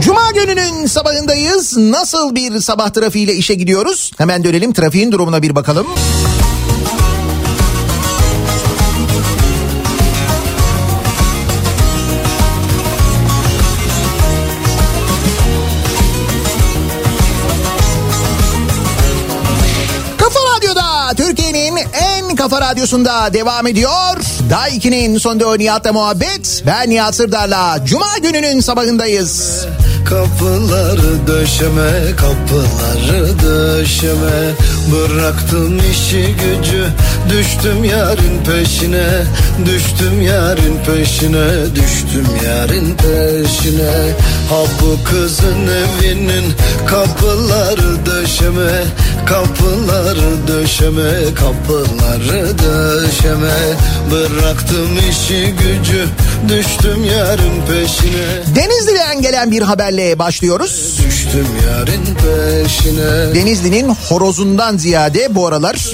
Cuma 0.03 0.31
gününün 0.31 0.87
sabahındayız. 0.87 1.77
Nasıl 1.77 2.35
bir 2.35 2.61
sabah 2.61 2.91
trafiğiyle 2.91 3.35
işe 3.35 3.55
gidiyoruz? 3.55 4.11
Hemen 4.19 4.45
dönelim 4.45 4.73
trafiğin 4.73 5.13
durumuna 5.13 5.43
bir 5.43 5.55
bakalım. 5.55 5.87
Kafa 20.19 20.41
Radyo'da 20.57 21.15
Türkiye'nin 21.17 21.77
en 21.93 22.37
kafa 22.37 22.61
radyosunda 22.61 23.35
devam 23.35 23.67
ediyor. 23.67 23.93
Daha 24.51 24.69
2'nin 24.69 25.19
sonunda 25.19 25.57
Nihat'la 25.57 25.93
muhabbet. 25.93 26.63
Ben 26.67 26.91
Nihat 26.91 27.15
Sırdar'la 27.15 27.85
Cuma 27.87 28.19
gününün 28.23 28.61
sabahındayız. 28.61 29.67
Kapıları 30.13 31.27
döşeme, 31.27 32.17
kapıları 32.17 33.39
döşeme 33.43 34.55
Bıraktım 34.91 35.79
işi 35.93 36.23
gücü, 36.23 36.87
düştüm 37.29 37.85
yarın 37.85 38.45
peşine. 38.45 39.09
Düştüm 39.67 40.23
yarın 40.23 40.77
peşine, 40.87 41.75
düştüm 41.75 42.27
yarın 42.45 42.97
peşine. 42.97 44.13
Ha 44.51 44.63
bu 44.81 45.05
kızın 45.05 45.67
evinin 45.67 46.45
kapıları 46.87 48.07
döşeme 48.07 48.85
Kapıları 49.27 50.49
döşeme, 50.49 51.35
kapıları 51.35 52.59
döşeme. 52.59 53.77
Bıraktım 54.11 54.99
işi 55.11 55.55
gücü, 55.59 56.07
düştüm 56.49 57.05
yarın 57.05 57.67
peşine. 57.67 58.57
Denizli'den 58.57 59.23
gelen 59.23 59.51
bir 59.51 59.63
haberle 59.63 60.19
başlıyoruz. 60.19 61.01
Düştüm 61.07 61.47
yarın 61.67 62.05
peşine. 62.05 63.35
Denizli'nin 63.35 63.89
horozundan 63.89 64.72
ziyade 64.79 65.35
bu 65.35 65.47
aralar 65.47 65.87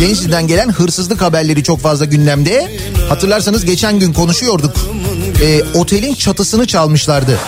Denizli'den 0.00 0.46
gelen 0.46 0.68
hırsızlık 0.72 1.22
haberleri 1.22 1.62
çok 1.62 1.80
fazla 1.80 2.04
gündemde. 2.04 2.78
Hatırlarsanız 3.08 3.64
geçen 3.64 3.98
gün 3.98 4.12
konuşuyorduk. 4.12 4.76
Ee, 5.42 5.62
otelin 5.74 6.14
çatısını 6.14 6.66
çalmışlardı. 6.66 7.38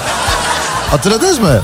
Hatırladınız 0.91 1.39
mı? 1.39 1.63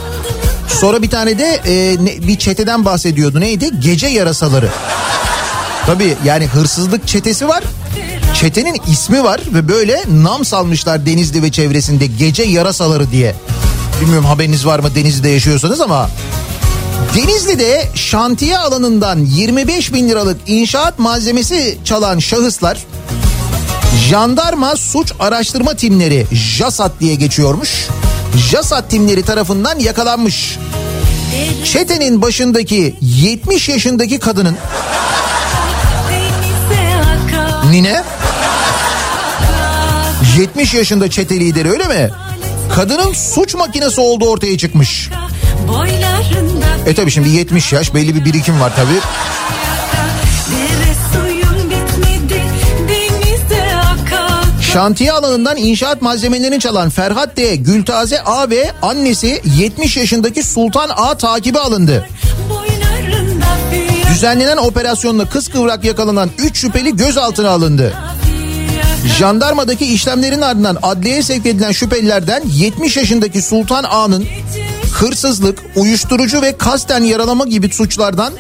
Sonra 0.81 1.03
bir 1.03 1.11
tane 1.11 1.39
de 1.39 1.61
e, 1.67 2.05
ne- 2.05 2.29
bir 2.29 2.39
çeteden 2.39 2.85
bahsediyordu. 2.85 3.41
Neydi? 3.41 3.71
Gece 3.81 4.07
yarasaları. 4.07 4.69
Tabii 5.87 6.17
yani 6.25 6.47
hırsızlık 6.47 7.09
çetesi 7.09 7.49
var. 7.49 7.65
Çetenin 8.35 8.81
ismi 8.89 9.25
var 9.25 9.41
ve 9.55 9.69
böyle 9.69 10.03
nam 10.09 10.45
salmışlar 10.45 11.07
Denizli 11.07 11.43
ve 11.43 11.51
çevresinde 11.53 12.07
gece 12.07 12.43
yarasaları 12.43 13.11
diye. 13.11 13.35
Bilmiyorum 14.01 14.25
haberiniz 14.25 14.67
var 14.67 14.79
mı 14.79 14.95
Denizli'de 14.95 15.29
yaşıyorsanız 15.29 15.81
ama 15.81 16.11
Denizli'de 17.17 17.89
şantiye 17.95 18.59
alanından 18.59 19.19
25 19.19 19.93
bin 19.93 20.09
liralık 20.09 20.37
inşaat 20.47 20.99
malzemesi 20.99 21.79
çalan 21.85 22.19
şahıslar 22.19 22.87
jandarma 24.09 24.77
suç 24.77 25.13
araştırma 25.21 25.75
timleri 25.75 26.27
JASAT 26.33 27.01
diye 27.01 27.15
geçiyormuş. 27.15 27.89
JASAT 28.51 28.91
timleri 28.91 29.23
tarafından 29.23 29.79
yakalanmış. 29.79 30.59
Çetenin 31.65 32.23
başındaki 32.23 32.95
70 33.01 33.69
yaşındaki 33.69 34.19
kadının 34.19 34.57
nine 37.71 38.03
70 40.39 40.75
yaşında 40.75 41.11
çete 41.11 41.41
lideri 41.41 41.71
öyle 41.71 41.89
mi? 41.89 42.11
Kadının 42.75 43.13
suç 43.13 43.55
makinesi 43.55 44.01
olduğu 44.01 44.29
ortaya 44.29 44.59
çıkmış. 44.59 45.11
boylarında 45.69 46.56
E 46.87 46.95
tabi 46.95 47.11
şimdi 47.11 47.29
70 47.29 47.73
yaş 47.73 47.95
belli 47.95 48.15
bir 48.15 48.25
birikim 48.25 48.61
var 48.61 48.73
tabi. 48.77 48.93
Şantiye 54.73 55.13
alanından 55.13 55.57
inşaat 55.57 56.03
malzemelerini 56.03 56.61
çalan 56.61 56.91
Ferhat 56.91 57.37
D, 57.37 57.57
Gültaze 57.57 58.23
A 58.23 58.51
ve 58.51 58.71
annesi 58.83 59.43
70 59.59 59.97
yaşındaki 59.97 60.43
Sultan 60.43 60.91
A 60.97 61.17
takibi 61.17 61.59
alındı. 61.59 62.09
Düzenlenen 64.11 64.57
operasyonla 64.57 65.29
kıskıvrak 65.29 65.85
yakalanan 65.85 66.31
3 66.39 66.59
şüpheli 66.59 66.97
gözaltına 66.97 67.51
alındı. 67.51 67.95
Jandarmadaki 69.19 69.87
işlemlerin 69.87 70.43
ardından 70.43 70.79
adliyeye 70.83 71.23
sevk 71.23 71.47
edilen 71.47 71.73
şüphelilerden 71.73 72.43
70 72.47 72.97
yaşındaki 72.97 73.43
Sultan 73.43 73.85
A'nın 73.85 74.27
hırsızlık, 75.01 75.59
uyuşturucu 75.77 76.43
ve 76.43 76.59
kasten 76.59 77.03
yaralama 77.03 77.45
gibi 77.45 77.69
suçlardan 77.69 78.33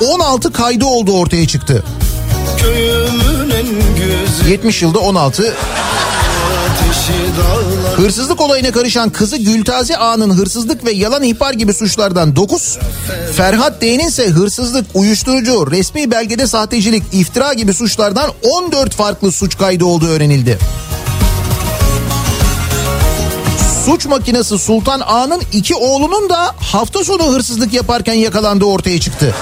16 0.00 0.52
kaydı 0.52 0.84
olduğu 0.84 1.18
ortaya 1.18 1.46
çıktı. 1.46 1.84
Köyümün 2.58 3.50
en 3.50 3.66
güzel 3.94 4.50
70 4.50 4.82
yılda 4.82 4.98
16 4.98 5.54
ateşi 6.64 7.12
dağlar 7.38 7.98
Hırsızlık 7.98 8.40
olayına 8.40 8.70
karışan 8.70 9.10
kızı 9.10 9.36
Gültaze 9.36 9.96
A'nın 9.96 10.30
hırsızlık 10.30 10.84
ve 10.84 10.92
yalan 10.92 11.22
ihbar 11.22 11.52
gibi 11.52 11.74
suçlardan 11.74 12.36
9, 12.36 12.78
Ferhat 13.36 13.82
D'nin 13.82 14.08
ise 14.08 14.26
hırsızlık, 14.28 14.86
uyuşturucu, 14.94 15.70
resmi 15.70 16.10
belgede 16.10 16.46
sahtecilik, 16.46 17.02
iftira 17.12 17.52
gibi 17.52 17.74
suçlardan 17.74 18.30
14 18.42 18.94
farklı 18.94 19.32
suç 19.32 19.58
kaydı 19.58 19.84
olduğu 19.84 20.08
öğrenildi. 20.08 20.58
Suç 23.86 24.06
makinesi 24.06 24.58
Sultan 24.58 25.00
A'nın 25.00 25.42
iki 25.52 25.74
oğlunun 25.74 26.28
da 26.30 26.54
hafta 26.72 27.04
sonu 27.04 27.32
hırsızlık 27.32 27.72
yaparken 27.72 28.14
yakalandığı 28.14 28.64
ortaya 28.64 29.00
çıktı. 29.00 29.34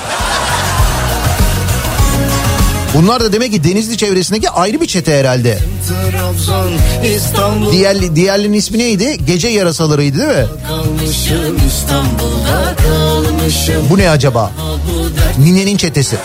Bunlar 2.95 3.21
da 3.25 3.33
demek 3.33 3.53
ki 3.53 3.65
Denizli 3.65 3.97
çevresindeki 3.97 4.51
ayrı 4.51 4.81
bir 4.81 4.87
çete 4.87 5.19
herhalde. 5.19 5.59
Trabzon 5.89 6.71
İstanbul 7.17 7.73
Diğer, 7.73 8.17
diğerlerinin 8.17 8.57
ismi 8.57 8.79
neydi? 8.79 9.17
Gece 9.27 9.49
yarasalarıydı 9.49 10.19
değil 10.19 10.29
mi? 10.29 10.47
kalmışım 10.69 11.61
İstanbul'da 11.69 12.75
kalmışım 12.77 13.87
Bu 13.91 13.99
ne 13.99 14.11
acaba? 14.11 14.53
Bu 14.59 15.43
Ninenin 15.45 15.77
çetesi. 15.77 16.17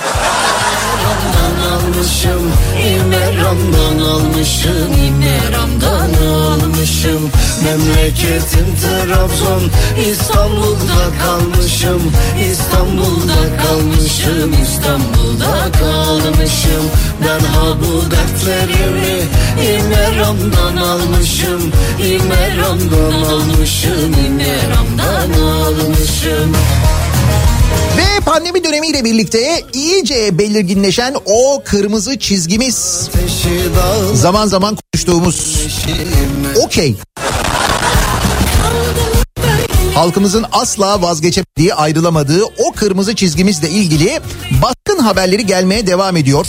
almışım 1.88 2.52
İmeram'dan 2.88 4.06
almışım 4.06 4.94
İmeram'dan 5.08 6.10
almışım 6.28 7.32
Memleketim 7.68 8.76
Trabzon 8.82 9.64
İstanbul'da 10.12 11.26
kalmışım. 11.26 12.14
İstanbul'da 12.52 13.64
kalmışım 13.64 14.56
İstanbul'da 14.64 15.72
kalmışım. 15.72 16.84
Ben 17.22 17.40
ha 17.46 17.78
bu 17.82 18.04
dertlerimi 18.12 19.24
İmeram'dan 19.70 20.78
almışım. 20.78 21.72
İmeram'dan 22.00 23.22
almışım 23.22 24.16
İmeram'dan 24.28 25.42
almışım. 25.44 26.56
Ve 27.98 28.20
pandemi 28.26 28.64
dönemiyle 28.64 29.04
birlikte 29.04 29.64
iyice 29.74 30.38
belirginleşen 30.38 31.16
o 31.26 31.62
kırmızı 31.66 32.20
çizgimiz. 32.20 33.10
Zaman 34.14 34.48
zaman 34.48 34.78
konuştuğumuz. 34.94 35.68
okey. 36.66 36.96
Halkımızın 39.98 40.46
asla 40.52 41.02
vazgeçemediği, 41.02 41.74
ayrılamadığı 41.74 42.44
o 42.46 42.72
kırmızı 42.72 43.16
çizgimizle 43.16 43.70
ilgili 43.70 44.20
baskın 44.62 45.04
haberleri 45.04 45.46
gelmeye 45.46 45.88
devam 45.88 46.18
ediyor. 46.18 46.48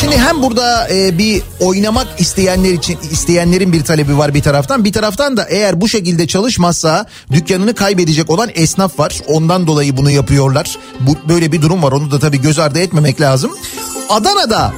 Şimdi 0.00 0.16
hem 0.16 0.42
burada 0.42 0.88
e, 0.88 1.18
bir 1.18 1.42
oynamak 1.60 2.06
isteyenler 2.18 2.72
için 2.72 2.98
isteyenlerin 3.10 3.72
bir 3.72 3.84
talebi 3.84 4.18
var 4.18 4.34
bir 4.34 4.42
taraftan. 4.42 4.84
Bir 4.84 4.92
taraftan 4.92 5.36
da 5.36 5.44
eğer 5.44 5.80
bu 5.80 5.88
şekilde 5.88 6.26
çalışmazsa 6.26 7.06
dükkanını 7.32 7.74
kaybedecek 7.74 8.30
olan 8.30 8.50
esnaf 8.54 8.98
var. 8.98 9.20
Ondan 9.26 9.66
dolayı 9.66 9.96
bunu 9.96 10.10
yapıyorlar. 10.10 10.78
Bu 11.00 11.16
böyle 11.28 11.52
bir 11.52 11.62
durum 11.62 11.82
var. 11.82 11.92
Onu 11.92 12.10
da 12.10 12.18
tabii 12.18 12.40
göz 12.40 12.58
ardı 12.58 12.78
etmemek 12.78 13.20
lazım. 13.20 13.56
Adana'da 14.08 14.72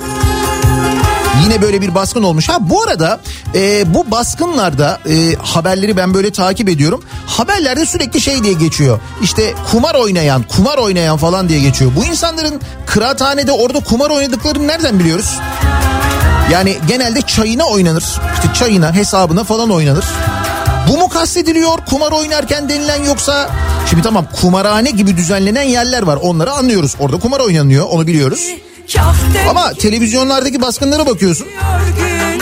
Yine 1.44 1.62
böyle 1.62 1.80
bir 1.80 1.94
baskın 1.94 2.22
olmuş. 2.22 2.48
Ha 2.48 2.58
bu 2.60 2.82
arada 2.82 3.20
e, 3.54 3.94
bu 3.94 4.10
baskınlarda 4.10 5.00
e, 5.08 5.34
haberleri 5.34 5.96
ben 5.96 6.14
böyle 6.14 6.32
takip 6.32 6.68
ediyorum. 6.68 7.02
Haberlerde 7.26 7.86
sürekli 7.86 8.20
şey 8.20 8.44
diye 8.44 8.52
geçiyor. 8.52 9.00
İşte 9.22 9.54
kumar 9.70 9.94
oynayan, 9.94 10.42
kumar 10.42 10.78
oynayan 10.78 11.16
falan 11.16 11.48
diye 11.48 11.60
geçiyor. 11.60 11.90
Bu 11.96 12.04
insanların 12.04 12.60
kıraathanede 12.86 13.52
orada 13.52 13.80
kumar 13.80 14.10
oynadıklarını 14.10 14.66
nereden 14.68 14.98
biliyoruz? 14.98 15.38
Yani 16.52 16.76
genelde 16.88 17.22
çayına 17.22 17.64
oynanır. 17.64 18.04
İşte 18.34 18.54
çayına, 18.54 18.94
hesabına 18.94 19.44
falan 19.44 19.70
oynanır. 19.70 20.04
Bu 20.88 20.98
mu 20.98 21.08
kastediliyor 21.08 21.78
kumar 21.90 22.12
oynarken 22.12 22.68
denilen 22.68 23.04
yoksa... 23.04 23.50
Şimdi 23.90 24.02
tamam 24.02 24.26
kumarhane 24.40 24.90
gibi 24.90 25.16
düzenlenen 25.16 25.62
yerler 25.62 26.02
var. 26.02 26.18
Onları 26.22 26.52
anlıyoruz. 26.52 26.96
Orada 27.00 27.18
kumar 27.18 27.40
oynanıyor 27.40 27.86
onu 27.90 28.06
biliyoruz. 28.06 28.48
Ama 29.48 29.72
televizyonlardaki 29.72 30.62
baskınlara 30.62 31.06
bakıyorsun. 31.06 31.46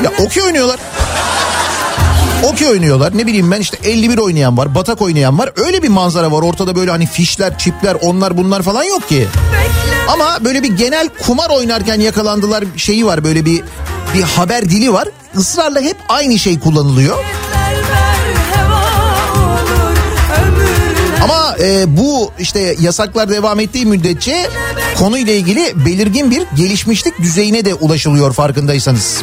Ya 0.05 0.13
okey 0.27 0.43
oynuyorlar. 0.43 0.81
Okey 2.45 2.69
oynuyorlar. 2.69 3.19
Ne 3.19 3.27
bileyim 3.27 3.51
ben 3.51 3.61
işte 3.61 3.79
51 3.83 4.19
oynayan 4.19 4.57
var, 4.57 4.75
batak 4.75 5.03
oynayan 5.03 5.39
var. 5.39 5.53
Öyle 5.57 5.83
bir 5.83 5.89
manzara 5.89 6.33
var. 6.33 6.43
Ortada 6.43 6.77
böyle 6.77 6.91
hani 6.91 7.07
fişler, 7.07 7.59
çipler, 7.59 7.97
onlar 8.03 8.37
bunlar 8.37 8.63
falan 8.63 8.83
yok 8.85 9.09
ki. 9.09 9.27
Ama 10.09 10.45
böyle 10.45 10.63
bir 10.63 10.77
genel 10.77 11.09
kumar 11.27 11.51
oynarken 11.51 12.01
yakalandılar 12.01 12.65
şeyi 12.77 13.07
var. 13.07 13.25
Böyle 13.25 13.45
bir 13.45 13.63
bir 14.15 14.23
haber 14.23 14.71
dili 14.71 14.93
var. 14.93 15.09
Israrla 15.39 15.81
hep 15.81 15.97
aynı 16.09 16.39
şey 16.39 16.59
kullanılıyor. 16.61 17.17
Ama 21.22 21.57
e, 21.61 21.96
bu 21.96 22.33
işte 22.38 22.76
yasaklar 22.81 23.28
devam 23.28 23.61
ettiği 23.61 23.87
müddetçe 23.87 24.50
konuyla 24.98 25.33
ilgili 25.33 25.85
belirgin 25.87 26.31
bir 26.31 26.42
gelişmişlik 26.57 27.18
düzeyine 27.18 27.64
de 27.64 27.74
ulaşılıyor 27.74 28.33
farkındaysanız. 28.33 29.22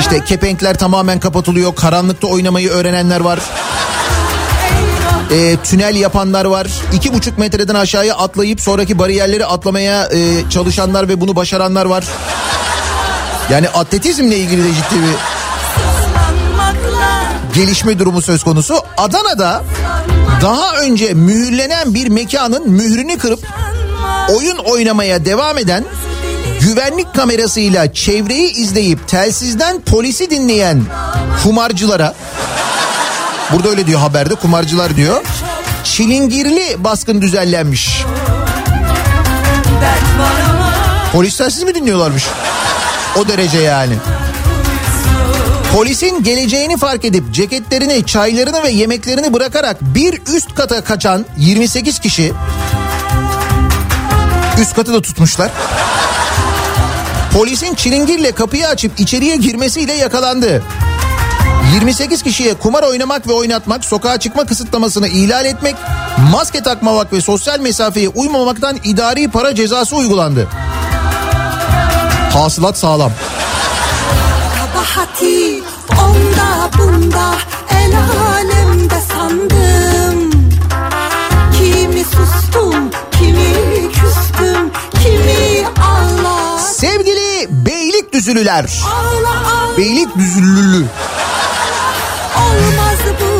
İşte 0.00 0.24
kepenkler 0.24 0.78
tamamen 0.78 1.20
kapatılıyor. 1.20 1.74
Karanlıkta 1.74 2.26
oynamayı 2.26 2.68
öğrenenler 2.68 3.20
var. 3.20 3.38
E, 5.30 5.56
tünel 5.56 5.96
yapanlar 5.96 6.44
var. 6.44 6.66
İki 6.92 7.14
buçuk 7.14 7.38
metreden 7.38 7.74
aşağıya 7.74 8.16
atlayıp 8.16 8.60
sonraki 8.60 8.98
bariyerleri 8.98 9.46
atlamaya 9.46 10.08
e, 10.12 10.50
çalışanlar 10.50 11.08
ve 11.08 11.20
bunu 11.20 11.36
başaranlar 11.36 11.86
var. 11.86 12.04
Yani 13.50 13.68
atletizmle 13.68 14.36
ilgili 14.36 14.64
de 14.64 14.68
ciddi 14.68 14.94
bir 14.94 15.16
gelişme 17.54 17.98
durumu 17.98 18.22
söz 18.22 18.42
konusu. 18.42 18.74
Adana'da 18.96 19.64
daha 20.42 20.76
önce 20.76 21.14
mühürlenen 21.14 21.94
bir 21.94 22.08
mekanın 22.08 22.70
mührünü 22.70 23.18
kırıp 23.18 23.46
oyun 24.36 24.56
oynamaya 24.56 25.24
devam 25.24 25.58
eden 25.58 25.84
güvenlik 26.60 27.14
kamerasıyla 27.14 27.92
çevreyi 27.92 28.52
izleyip 28.52 29.08
telsizden 29.08 29.80
polisi 29.80 30.30
dinleyen 30.30 30.82
kumarcılara 31.42 32.14
burada 33.52 33.68
öyle 33.68 33.86
diyor 33.86 34.00
haberde 34.00 34.34
kumarcılar 34.34 34.96
diyor 34.96 35.22
çilingirli 35.84 36.84
baskın 36.84 37.22
düzenlenmiş. 37.22 38.04
Polis 41.12 41.36
telsiz 41.36 41.62
mi 41.62 41.74
dinliyorlarmış? 41.74 42.24
O 43.18 43.28
derece 43.28 43.58
yani. 43.58 43.94
Polisin 45.76 46.22
geleceğini 46.22 46.76
fark 46.76 47.04
edip 47.04 47.34
ceketlerini, 47.34 48.06
çaylarını 48.06 48.62
ve 48.62 48.70
yemeklerini 48.70 49.32
bırakarak 49.32 49.76
bir 49.82 50.20
üst 50.36 50.54
kata 50.54 50.84
kaçan 50.84 51.24
28 51.36 51.98
kişi 51.98 52.32
üst 54.60 54.74
katı 54.74 54.92
da 54.92 55.02
tutmuşlar. 55.02 55.50
Polisin 57.32 57.74
çilingirle 57.74 58.32
kapıyı 58.32 58.68
açıp 58.68 59.00
içeriye 59.00 59.36
girmesiyle 59.36 59.92
yakalandı. 59.92 60.62
28 61.74 62.22
kişiye 62.22 62.54
kumar 62.54 62.82
oynamak 62.82 63.28
ve 63.28 63.32
oynatmak, 63.32 63.84
sokağa 63.84 64.20
çıkma 64.20 64.44
kısıtlamasını 64.44 65.08
ihlal 65.08 65.44
etmek, 65.44 65.76
maske 66.32 66.62
takmamak 66.62 67.12
ve 67.12 67.20
sosyal 67.20 67.60
mesafeye 67.60 68.08
uymamaktan 68.08 68.76
idari 68.84 69.28
para 69.28 69.54
cezası 69.54 69.96
uygulandı. 69.96 70.48
Hasılat 72.32 72.78
sağlam. 72.78 73.12
Onda 75.90 76.70
bunda 76.78 77.34
el 77.70 77.92
alemde 78.28 79.00
sandım 79.12 80.30
Kimi 81.58 82.04
sustum 82.04 82.90
kimi 83.18 83.52
küstüm 83.92 84.70
kimi 85.02 85.66
ağla 85.80 86.58
Sevgili 86.58 87.48
Beylikdüzülüler. 87.50 88.80
Ağla 88.86 89.76
Beylikdüzülülü. 89.78 90.84
olmaz 92.36 92.98
bu 93.20 93.36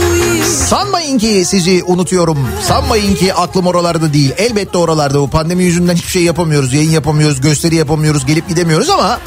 Sanmayın 0.46 1.18
ki 1.18 1.44
sizi 1.46 1.82
unutuyorum. 1.87 2.48
Sanmayın 2.62 3.14
ki 3.14 3.35
aklım 3.35 3.66
oralarda 3.66 4.12
değil. 4.12 4.32
Elbette 4.37 4.78
oralarda 4.78 5.20
bu 5.20 5.30
pandemi 5.30 5.64
yüzünden 5.64 5.94
hiçbir 5.94 6.11
şey 6.11 6.22
yapamıyoruz. 6.22 6.72
Yayın 6.72 6.90
yapamıyoruz, 6.90 7.40
gösteri 7.40 7.74
yapamıyoruz, 7.74 8.26
gelip 8.26 8.48
gidemiyoruz 8.48 8.90
ama 8.90 9.20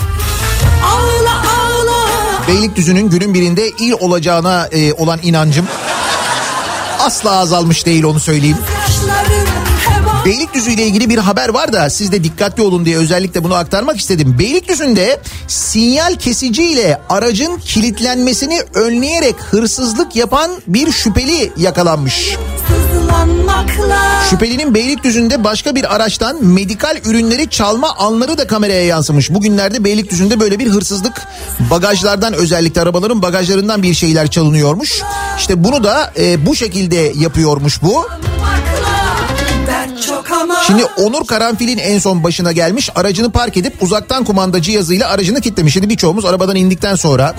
Beylikdüzü'nün 2.50 3.10
günün 3.10 3.34
birinde 3.34 3.70
il 3.70 3.94
olacağına 3.94 4.68
e, 4.72 4.94
olan 4.94 5.20
inancım 5.24 5.68
asla 7.00 7.32
azalmış 7.32 7.86
değil 7.86 8.04
onu 8.04 8.20
söyleyeyim. 8.20 8.58
Beylikdüzü 10.26 10.72
ile 10.72 10.84
ilgili 10.84 11.10
bir 11.10 11.18
haber 11.18 11.50
var 11.50 11.74
da 11.74 11.90
siz 11.90 12.12
de 12.12 12.24
dikkatli 12.24 12.64
olun 12.64 12.86
diye 12.86 12.98
özellikle 12.98 13.44
bunu 13.44 13.56
aktarmak 13.56 13.98
istedim. 13.98 14.36
Beylikdüzü'nde 14.40 15.20
sinyal 15.48 16.16
kesici 16.16 16.64
ile 16.64 17.02
aracın 17.10 17.58
kilitlenmesini 17.58 18.62
önleyerek 18.74 19.36
hırsızlık 19.52 20.16
yapan 20.16 20.52
bir 20.68 20.92
şüpheli 20.92 21.52
yakalanmış. 21.58 22.38
Şüphelinin 24.30 24.74
Beylikdüzü'nde 24.76 25.44
başka 25.44 25.76
bir 25.76 25.96
araçtan 25.96 26.46
medikal 26.46 26.98
ürünleri 27.06 27.50
çalma 27.50 27.96
anları 27.98 28.38
da 28.38 28.48
kameraya 28.48 28.86
yansımış. 28.86 29.30
Bugünlerde 29.30 29.84
Beylikdüzü'nde 29.84 30.40
böyle 30.40 30.60
bir 30.60 30.68
hırsızlık 30.68 31.22
bagajlardan 31.72 32.34
özellikle 32.34 32.82
arabaların 32.82 33.22
bagajlarından 33.22 33.84
bir 33.84 33.94
şeyler 33.94 34.32
çalınıyormuş. 34.32 35.02
İşte 35.38 35.64
bunu 35.64 35.84
da 35.84 36.14
e, 36.18 36.46
bu 36.46 36.56
şekilde 36.56 37.14
yapıyormuş 37.16 37.82
bu. 37.82 38.06
Şimdi 40.68 40.86
Onur 40.86 41.28
Karanfil'in 41.28 41.78
en 41.78 42.00
son 42.00 42.24
başına 42.24 42.52
gelmiş 42.52 42.90
aracını 42.96 43.32
park 43.32 43.58
edip 43.58 43.84
uzaktan 43.84 44.24
kumanda 44.24 44.62
cihazıyla 44.62 45.10
aracını 45.10 45.42
kilitlemiş. 45.42 45.74
Şimdi 45.74 45.90
birçoğumuz 45.90 46.26
arabadan 46.26 46.56
indikten 46.56 46.96
sonra 46.96 47.36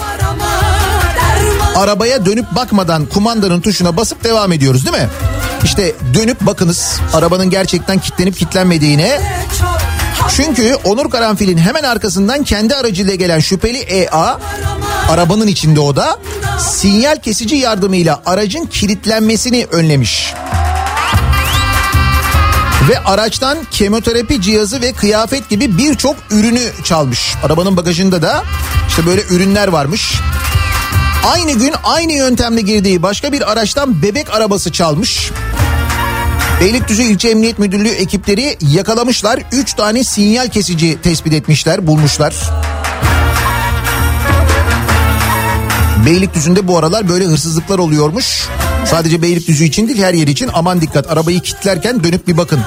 arabaya 1.77 2.27
dönüp 2.27 2.55
bakmadan 2.57 3.07
kumandanın 3.07 3.61
tuşuna 3.61 3.97
basıp 3.97 4.25
devam 4.25 4.53
ediyoruz 4.53 4.87
değil 4.87 4.97
mi? 4.97 5.09
İşte 5.65 5.95
dönüp 6.15 6.41
bakınız 6.41 7.01
arabanın 7.15 7.51
gerçekten 7.51 7.99
kilitlenip 7.99 8.37
kilitlenmediğine. 8.37 9.21
Çünkü 10.37 10.75
Onur 10.85 11.11
Karanfil'in 11.11 11.59
hemen 11.59 11.83
arkasından 11.83 12.45
kendi 12.45 12.75
aracıyla 12.75 13.15
gelen 13.15 13.41
şüpheli 13.41 13.79
EA 13.79 14.39
arabanın 15.11 15.47
içinde 15.47 15.81
o 15.81 15.97
da 15.97 16.19
sinyal 16.59 17.17
kesici 17.17 17.57
yardımıyla 17.57 18.23
aracın 18.27 18.67
kilitlenmesini 18.67 19.67
önlemiş. 19.71 20.35
Ve 22.89 22.99
araçtan 22.99 23.59
kemoterapi 23.71 24.43
cihazı 24.43 24.81
ve 24.81 24.93
kıyafet 24.93 25.49
gibi 25.49 25.79
birçok 25.79 26.17
ürünü 26.31 26.73
çalmış. 26.85 27.35
Arabanın 27.43 27.77
bagajında 27.77 28.23
da 28.23 28.45
işte 28.89 29.07
böyle 29.07 29.23
ürünler 29.31 29.69
varmış. 29.69 30.15
Aynı 31.33 31.53
gün 31.53 31.75
aynı 31.85 32.13
yöntemle 32.13 32.61
girdiği 32.61 33.03
başka 33.03 33.33
bir 33.33 33.53
araçtan 33.53 34.03
bebek 34.03 34.35
arabası 34.35 34.73
çalmış. 34.73 35.31
Beylikdüzü 36.61 37.03
İlçe 37.03 37.29
Emniyet 37.29 37.59
Müdürlüğü 37.59 37.89
ekipleri 37.89 38.57
yakalamışlar. 38.61 39.41
Üç 39.53 39.75
tane 39.75 40.05
sinyal 40.05 40.49
kesici 40.49 40.99
tespit 41.03 41.33
etmişler, 41.33 41.87
bulmuşlar. 41.87 42.35
Beylikdüzü'nde 46.07 46.69
bu 46.69 46.79
aralar 46.79 47.09
böyle 47.09 47.25
hırsızlıklar 47.25 47.79
oluyormuş. 47.79 48.49
Sadece 48.91 49.23
Beylikdüzü 49.23 49.65
için 49.65 49.89
değil 49.89 50.03
her 50.03 50.15
yer 50.15 50.27
için 50.27 50.51
aman 50.55 50.81
dikkat 50.81 51.11
arabayı 51.11 51.41
kilitlerken 51.41 52.05
dönüp 52.05 52.29
bir 52.29 52.37
bakın. 52.37 52.61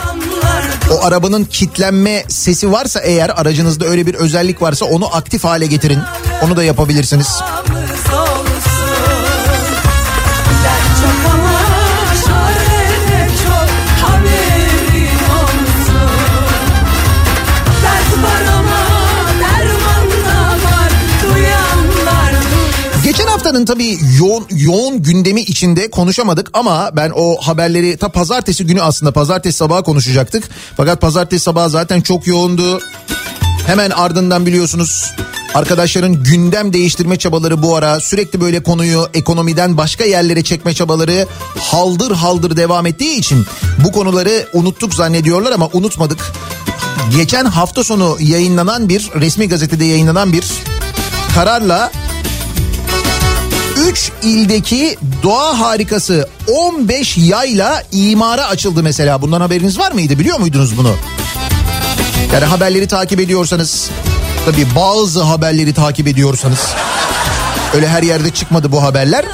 O 0.92 1.06
arabanın 1.06 1.44
kilitlenme 1.46 2.24
sesi 2.28 2.72
varsa 2.72 3.00
eğer 3.00 3.30
aracınızda 3.30 3.86
öyle 3.86 4.08
bir 4.08 4.14
özellik 4.14 4.62
varsa 4.62 4.86
onu 4.86 5.16
aktif 5.16 5.44
hale 5.44 5.66
getirin. 5.66 6.00
Onu 6.42 6.56
da 6.56 6.64
yapabilirsiniz. 6.64 7.28
Haftanın 23.44 23.66
tabii 23.66 24.00
yoğun 24.20 24.46
yoğun 24.50 25.02
gündemi 25.02 25.42
içinde 25.42 25.92
konuşamadık 25.92 26.50
ama 26.54 26.92
ben 26.96 27.12
o 27.16 27.42
haberleri 27.42 27.98
ta 27.98 28.10
pazartesi 28.10 28.66
günü 28.66 28.82
aslında 28.82 29.12
pazartesi 29.12 29.58
sabahı 29.58 29.84
konuşacaktık. 29.84 30.44
Fakat 30.78 31.02
pazartesi 31.02 31.44
sabahı 31.44 31.70
zaten 31.70 32.02
çok 32.02 32.28
yoğundu. 32.28 32.80
Hemen 33.68 33.90
ardından 33.90 34.46
biliyorsunuz 34.46 35.12
arkadaşların 35.54 36.24
gündem 36.24 36.74
değiştirme 36.74 37.18
çabaları 37.18 37.62
bu 37.64 37.76
ara 37.76 38.00
sürekli 38.00 38.42
böyle 38.42 38.64
konuyu 38.64 39.08
ekonomiden 39.14 39.78
başka 39.78 40.04
yerlere 40.04 40.44
çekme 40.44 40.74
çabaları 40.74 41.28
haldır 41.60 42.12
haldır 42.12 42.58
devam 42.58 42.86
ettiği 42.86 43.18
için 43.18 43.46
bu 43.86 43.92
konuları 43.92 44.48
unuttuk 44.54 44.94
zannediyorlar 44.94 45.52
ama 45.52 45.70
unutmadık. 45.74 46.20
Geçen 47.18 47.46
hafta 47.46 47.84
sonu 47.84 48.18
yayınlanan 48.20 48.90
bir 48.90 49.10
resmi 49.16 49.50
gazetede 49.50 49.86
yayınlanan 49.86 50.34
bir 50.34 50.44
kararla 51.36 51.92
3 53.90 54.12
ildeki 54.24 54.98
doğa 55.24 55.60
harikası 55.60 56.30
15 56.48 57.18
yayla 57.18 57.84
imara 57.92 58.48
açıldı 58.48 58.84
mesela. 58.84 59.22
Bundan 59.22 59.42
haberiniz 59.42 59.80
var 59.80 59.92
mıydı? 59.92 60.20
Biliyor 60.20 60.40
muydunuz 60.40 60.78
bunu? 60.78 60.96
Yani 62.34 62.46
haberleri 62.46 62.88
takip 62.88 63.20
ediyorsanız 63.20 63.90
tabii 64.46 64.68
bazı 64.76 65.22
haberleri 65.24 65.74
takip 65.74 66.08
ediyorsanız 66.08 66.60
öyle 67.76 67.88
her 67.88 68.04
yerde 68.04 68.30
çıkmadı 68.30 68.72
bu 68.72 68.84
haberler. 68.84 69.26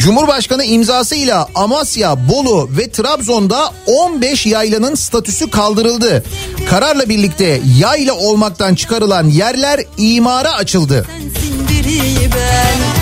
Cumhurbaşkanı 0.00 0.64
imzasıyla 0.64 1.48
Amasya, 1.54 2.28
Bolu 2.28 2.70
ve 2.78 2.90
Trabzon'da 2.90 3.72
15 3.86 4.46
yaylanın 4.46 4.94
statüsü 4.94 5.50
kaldırıldı. 5.50 6.24
Kararla 6.70 7.08
birlikte 7.08 7.60
yayla 7.78 8.14
olmaktan 8.14 8.74
çıkarılan 8.74 9.28
yerler 9.28 9.80
imara 9.96 10.52
açıldı. 10.52 11.06
Ben, 12.34 12.97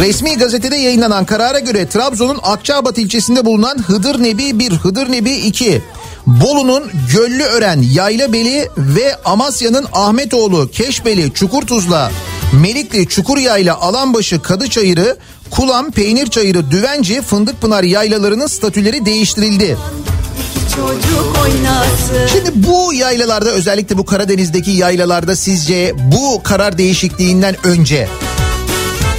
Resmi 0.00 0.36
gazetede 0.36 0.76
yayınlanan 0.76 1.24
karara 1.24 1.58
göre 1.58 1.88
Trabzon'un 1.88 2.38
Akçabat 2.42 2.98
ilçesinde 2.98 3.44
bulunan 3.44 3.78
Hıdır 3.78 4.22
Nebi 4.22 4.58
1, 4.58 4.72
Hıdır 4.72 5.12
Nebi 5.12 5.32
2, 5.32 5.82
Bolu'nun 6.26 6.90
Göllüören, 7.12 7.82
Yaylabeli 7.92 8.68
ve 8.76 9.16
Amasya'nın 9.24 9.86
Ahmetoğlu, 9.92 10.70
Keşbeli, 10.70 11.32
Çukurtuzla, 11.34 12.12
Melikli, 12.62 13.08
Çukuryayla, 13.08 13.80
Alanbaşı, 13.80 14.42
Kadıçayırı, 14.42 15.16
Kulam, 15.50 15.90
Peynir 15.90 16.26
Çayırı, 16.26 16.70
Düvenci, 16.70 17.22
Fındıkpınar 17.22 17.82
yaylalarının 17.82 18.46
statüleri 18.46 19.06
değiştirildi. 19.06 19.76
Şimdi 22.32 22.50
bu 22.54 22.92
yaylalarda 22.92 23.50
özellikle 23.50 23.98
bu 23.98 24.04
Karadeniz'deki 24.04 24.70
yaylalarda 24.70 25.36
sizce 25.36 25.92
bu 25.98 26.42
karar 26.42 26.78
değişikliğinden 26.78 27.56
önce 27.64 28.08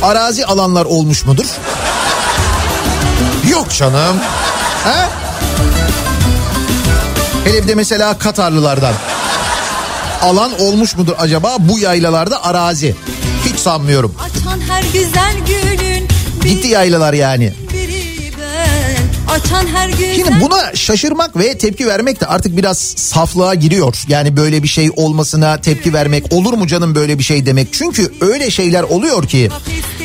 arazi 0.01 0.45
alanlar 0.45 0.85
olmuş 0.85 1.25
mudur? 1.25 1.45
Yok 3.51 3.73
canım. 3.73 4.17
Ha? 4.83 5.09
Hele 7.45 7.63
bir 7.63 7.67
de 7.67 7.75
mesela 7.75 8.17
Katarlılardan. 8.17 8.93
Alan 10.21 10.61
olmuş 10.61 10.95
mudur 10.95 11.13
acaba 11.17 11.55
bu 11.59 11.79
yaylalarda 11.79 12.43
arazi? 12.43 12.95
Hiç 13.45 13.59
sanmıyorum. 13.59 14.15
Açan 14.19 14.59
her 14.61 14.83
güzel 14.83 15.35
günün 15.47 16.07
Gitti 16.43 16.67
yaylalar 16.67 17.13
yani 17.13 17.53
açan 19.33 19.67
her 19.67 19.89
gün. 19.89 20.13
Şimdi 20.13 20.31
buna 20.41 20.75
şaşırmak 20.75 21.37
ve 21.37 21.57
tepki 21.57 21.87
vermek 21.87 22.21
de 22.21 22.27
artık 22.27 22.57
biraz 22.57 22.77
saflığa 22.97 23.53
giriyor. 23.55 23.95
Yani 24.07 24.37
böyle 24.37 24.63
bir 24.63 24.67
şey 24.67 24.89
olmasına 24.95 25.61
tepki 25.61 25.93
vermek 25.93 26.33
olur 26.33 26.53
mu 26.53 26.67
canım 26.67 26.95
böyle 26.95 27.19
bir 27.19 27.23
şey 27.23 27.45
demek. 27.45 27.67
Çünkü 27.71 28.13
öyle 28.21 28.51
şeyler 28.51 28.83
oluyor 28.83 29.27
ki. 29.27 29.49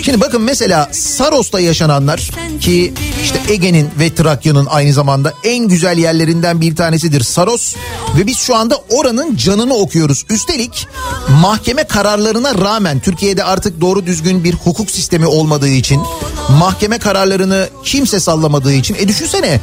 Şimdi 0.02 0.20
bakın 0.20 0.42
mesela 0.42 0.88
Saros'ta 0.92 1.61
yaşananlar 1.61 2.30
ki 2.61 2.94
işte 3.22 3.40
Ege'nin 3.48 3.90
ve 3.98 4.14
Trakya'nın 4.14 4.66
aynı 4.66 4.92
zamanda 4.92 5.32
en 5.44 5.68
güzel 5.68 5.98
yerlerinden 5.98 6.61
bir 6.61 6.76
tanesidir 6.76 7.20
Saros. 7.20 7.74
Ve 8.18 8.26
biz 8.26 8.38
şu 8.38 8.56
anda 8.56 8.78
oranın 8.90 9.37
canını 9.37 9.74
okuyoruz. 9.74 10.24
Üstelik 10.30 10.87
mahkeme 11.28 11.84
kararlarına 11.84 12.54
rağmen 12.54 13.00
Türkiye'de 13.00 13.44
artık 13.44 13.80
doğru 13.80 14.06
düzgün 14.06 14.44
bir 14.44 14.54
hukuk 14.54 14.90
sistemi 14.90 15.26
olmadığı 15.26 15.68
için 15.68 16.02
mahkeme 16.48 16.98
kararlarını 16.98 17.68
kimse 17.84 18.20
sallamadığı 18.20 18.72
için 18.72 18.94
e 18.94 19.08
düşünsene. 19.08 19.61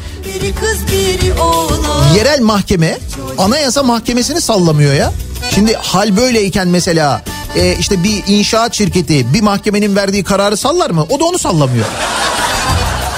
Yerel 2.15 2.41
mahkeme 2.41 2.97
anayasa 3.37 3.83
mahkemesini 3.83 4.41
sallamıyor 4.41 4.93
ya. 4.93 5.13
Şimdi 5.55 5.73
hal 5.73 6.17
böyleyken 6.17 6.67
mesela 6.67 7.21
e, 7.55 7.75
işte 7.79 8.03
bir 8.03 8.23
inşaat 8.27 8.73
şirketi 8.73 9.33
bir 9.33 9.41
mahkemenin 9.41 9.95
verdiği 9.95 10.23
kararı 10.23 10.57
sallar 10.57 10.89
mı? 10.89 11.05
O 11.09 11.19
da 11.19 11.25
onu 11.25 11.39
sallamıyor. 11.39 11.85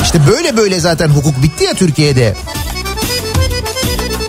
İşte 0.01 0.19
böyle 0.27 0.57
böyle 0.57 0.79
zaten 0.79 1.07
hukuk 1.07 1.43
bitti 1.43 1.63
ya 1.63 1.73
Türkiye'de. 1.73 2.35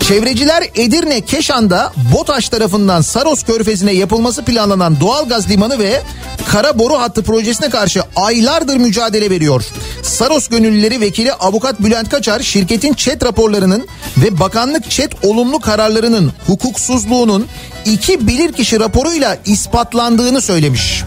Çevreciler 0.08 0.64
Edirne 0.74 1.20
Keşan'da 1.20 1.92
BOTAŞ 2.14 2.48
tarafından 2.48 3.00
Saros 3.00 3.42
Körfezi'ne 3.42 3.92
yapılması 3.92 4.44
planlanan 4.44 5.00
doğalgaz 5.00 5.50
limanı 5.50 5.78
ve 5.78 6.02
kara 6.48 6.78
boru 6.78 6.94
hattı 6.94 7.22
projesine 7.22 7.70
karşı 7.70 8.02
aylardır 8.16 8.76
mücadele 8.76 9.30
veriyor. 9.30 9.64
Saros 10.02 10.48
gönüllüleri 10.48 11.00
vekili 11.00 11.32
avukat 11.32 11.80
Bülent 11.80 12.08
Kaçar 12.08 12.40
şirketin 12.40 12.94
çet 12.94 13.24
raporlarının 13.24 13.86
ve 14.16 14.40
bakanlık 14.40 14.90
çet 14.90 15.24
olumlu 15.24 15.60
kararlarının 15.60 16.32
hukuksuzluğunun 16.46 17.46
iki 17.84 18.26
bilirkişi 18.26 18.80
raporuyla 18.80 19.38
ispatlandığını 19.46 20.40
söylemiş. 20.40 21.04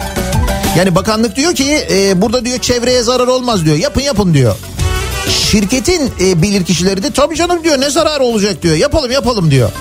Yani 0.77 0.95
bakanlık 0.95 1.35
diyor 1.35 1.55
ki 1.55 1.87
e, 1.91 2.21
burada 2.21 2.45
diyor 2.45 2.59
çevreye 2.59 3.03
zarar 3.03 3.27
olmaz 3.27 3.65
diyor 3.65 3.77
yapın 3.77 4.01
yapın 4.01 4.33
diyor. 4.33 4.55
Şirketin 5.51 6.11
e, 6.19 6.41
bilirkişileri 6.41 7.03
de 7.03 7.11
tabii 7.11 7.35
canım 7.35 7.63
diyor 7.63 7.81
ne 7.81 7.89
zararı 7.89 8.23
olacak 8.23 8.63
diyor 8.63 8.75
yapalım 8.75 9.11
yapalım 9.11 9.51
diyor. 9.51 9.71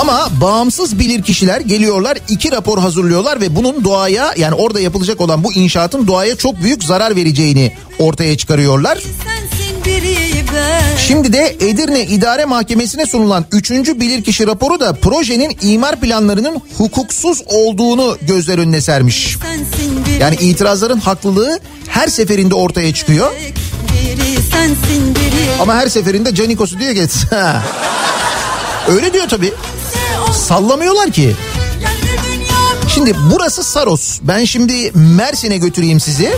Ama 0.00 0.28
bağımsız 0.40 0.98
bilirkişiler 0.98 1.60
geliyorlar 1.60 2.18
iki 2.28 2.52
rapor 2.52 2.78
hazırlıyorlar 2.78 3.40
ve 3.40 3.56
bunun 3.56 3.84
doğaya 3.84 4.34
yani 4.36 4.54
orada 4.54 4.80
yapılacak 4.80 5.20
olan 5.20 5.44
bu 5.44 5.52
inşaatın 5.52 6.06
doğaya 6.06 6.36
çok 6.36 6.62
büyük 6.62 6.84
zarar 6.84 7.16
vereceğini 7.16 7.72
ortaya 7.98 8.36
çıkarıyorlar. 8.36 8.98
Şimdi 11.06 11.32
de 11.32 11.56
Edirne 11.60 12.02
İdare 12.06 12.44
Mahkemesi'ne 12.44 13.06
sunulan 13.06 13.44
3. 13.52 13.70
bilirkişi 13.70 14.46
raporu 14.46 14.80
da 14.80 14.92
projenin 14.92 15.56
imar 15.62 16.00
planlarının 16.00 16.62
hukuksuz 16.78 17.42
olduğunu 17.46 18.16
gözler 18.22 18.58
önüne 18.58 18.80
sermiş. 18.80 19.36
Yani 20.20 20.36
itirazların 20.40 20.98
haklılığı 20.98 21.60
her 21.88 22.08
seferinde 22.08 22.54
ortaya 22.54 22.94
çıkıyor. 22.94 23.32
Ama 25.60 25.74
her 25.74 25.88
seferinde 25.88 26.34
Canikos'u 26.34 26.78
diyor 26.78 26.94
ki 26.94 27.06
öyle 28.88 29.12
diyor 29.12 29.28
tabii. 29.28 29.54
Sallamıyorlar 30.32 31.10
ki. 31.10 31.36
Şimdi 32.94 33.14
burası 33.32 33.64
Saros. 33.64 34.18
Ben 34.22 34.44
şimdi 34.44 34.92
Mersin'e 34.94 35.56
götüreyim 35.58 36.00
sizi. 36.00 36.36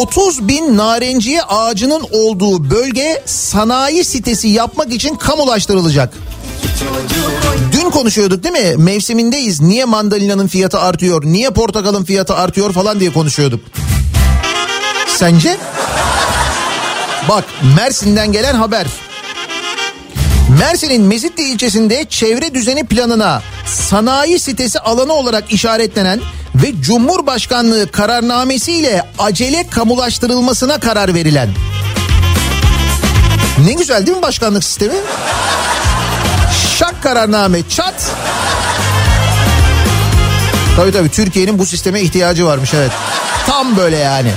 30 0.00 0.48
bin 0.48 0.76
narenciye 0.76 1.42
ağacının 1.42 2.02
olduğu 2.12 2.70
bölge 2.70 3.22
sanayi 3.26 4.04
sitesi 4.04 4.48
yapmak 4.48 4.92
için 4.92 5.14
kamulaştırılacak. 5.14 6.14
Dün 7.72 7.90
konuşuyorduk 7.90 8.44
değil 8.44 8.54
mi? 8.54 8.76
Mevsimindeyiz. 8.76 9.60
Niye 9.60 9.84
mandalinanın 9.84 10.46
fiyatı 10.46 10.78
artıyor? 10.80 11.24
Niye 11.24 11.50
portakalın 11.50 12.04
fiyatı 12.04 12.34
artıyor 12.34 12.72
falan 12.72 13.00
diye 13.00 13.12
konuşuyorduk. 13.12 13.60
Sence? 15.20 15.56
Bak 17.28 17.44
Mersin'den 17.76 18.32
gelen 18.32 18.54
haber. 18.54 18.86
Mersin'in 20.58 21.02
Mezitli 21.02 21.42
ilçesinde 21.42 22.04
çevre 22.08 22.54
düzeni 22.54 22.86
planına 22.86 23.42
sanayi 23.66 24.40
sitesi 24.40 24.78
alanı 24.80 25.12
olarak 25.12 25.52
işaretlenen 25.52 26.20
ve 26.54 26.82
Cumhurbaşkanlığı 26.82 27.90
kararnamesiyle 27.92 29.02
acele 29.18 29.66
kamulaştırılmasına 29.66 30.80
karar 30.80 31.14
verilen. 31.14 31.48
Ne 33.66 33.72
güzel 33.72 34.06
değil 34.06 34.16
mi 34.16 34.22
başkanlık 34.22 34.64
sistemi? 34.64 34.94
Şak 36.78 37.02
kararname 37.02 37.68
çat. 37.68 38.10
Tabii 40.76 40.92
tabii 40.92 41.10
Türkiye'nin 41.10 41.58
bu 41.58 41.66
sisteme 41.66 42.00
ihtiyacı 42.00 42.46
varmış 42.46 42.74
evet. 42.74 42.90
Tam 43.46 43.76
böyle 43.76 43.96
yani. 43.96 44.30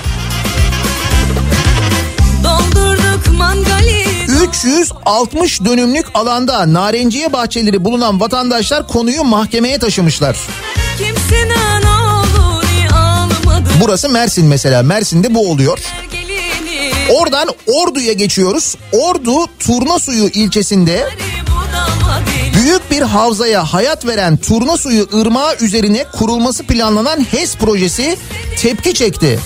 360 4.54 5.66
dönümlük 5.66 6.06
alanda 6.14 6.74
narenciye 6.74 7.34
bahçeleri 7.34 7.86
bulunan 7.86 8.20
vatandaşlar 8.20 8.88
konuyu 8.88 9.24
mahkemeye 9.24 9.80
taşımışlar. 9.80 10.38
Burası 13.82 14.10
Mersin 14.10 14.46
mesela. 14.46 14.84
Mersin'de 14.84 15.36
bu 15.36 15.52
oluyor. 15.52 15.80
Oradan 17.10 17.50
Ordu'ya 17.68 18.14
geçiyoruz. 18.14 18.76
Ordu 18.92 19.46
Turnasuyu 19.60 20.28
ilçesinde 20.28 21.10
büyük 22.54 22.92
bir 22.92 23.02
havzaya 23.02 23.64
hayat 23.74 24.06
veren 24.06 24.38
Turnasuyu 24.38 25.08
ırmağı 25.14 25.56
üzerine 25.62 26.04
kurulması 26.04 26.64
planlanan 26.64 27.26
HES 27.32 27.56
projesi 27.56 28.18
tepki 28.58 28.94
çekti. 28.94 29.40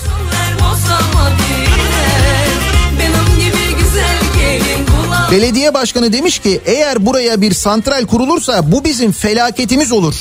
Belediye 5.32 5.74
başkanı 5.74 6.12
demiş 6.12 6.38
ki 6.38 6.60
eğer 6.66 7.06
buraya 7.06 7.40
bir 7.40 7.54
santral 7.54 8.06
kurulursa 8.06 8.72
bu 8.72 8.84
bizim 8.84 9.12
felaketimiz 9.12 9.92
olur. 9.92 10.14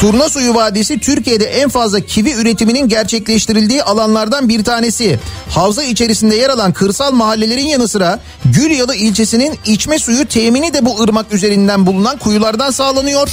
Turnasuyu 0.00 0.54
Vadisi 0.54 0.98
Türkiye'de 0.98 1.44
en 1.44 1.68
fazla 1.68 2.00
kivi 2.00 2.32
üretiminin 2.32 2.88
gerçekleştirildiği 2.88 3.82
alanlardan 3.82 4.48
bir 4.48 4.64
tanesi. 4.64 5.18
Havza 5.50 5.82
içerisinde 5.82 6.36
yer 6.36 6.50
alan 6.50 6.72
kırsal 6.72 7.12
mahallelerin 7.12 7.66
yanı 7.66 7.88
sıra 7.88 8.20
Gülyalı 8.44 8.94
ilçesinin 8.94 9.58
içme 9.66 9.98
suyu 9.98 10.26
temini 10.26 10.74
de 10.74 10.84
bu 10.84 11.02
ırmak 11.02 11.32
üzerinden 11.32 11.86
bulunan 11.86 12.18
kuyulardan 12.18 12.70
sağlanıyor. 12.70 13.28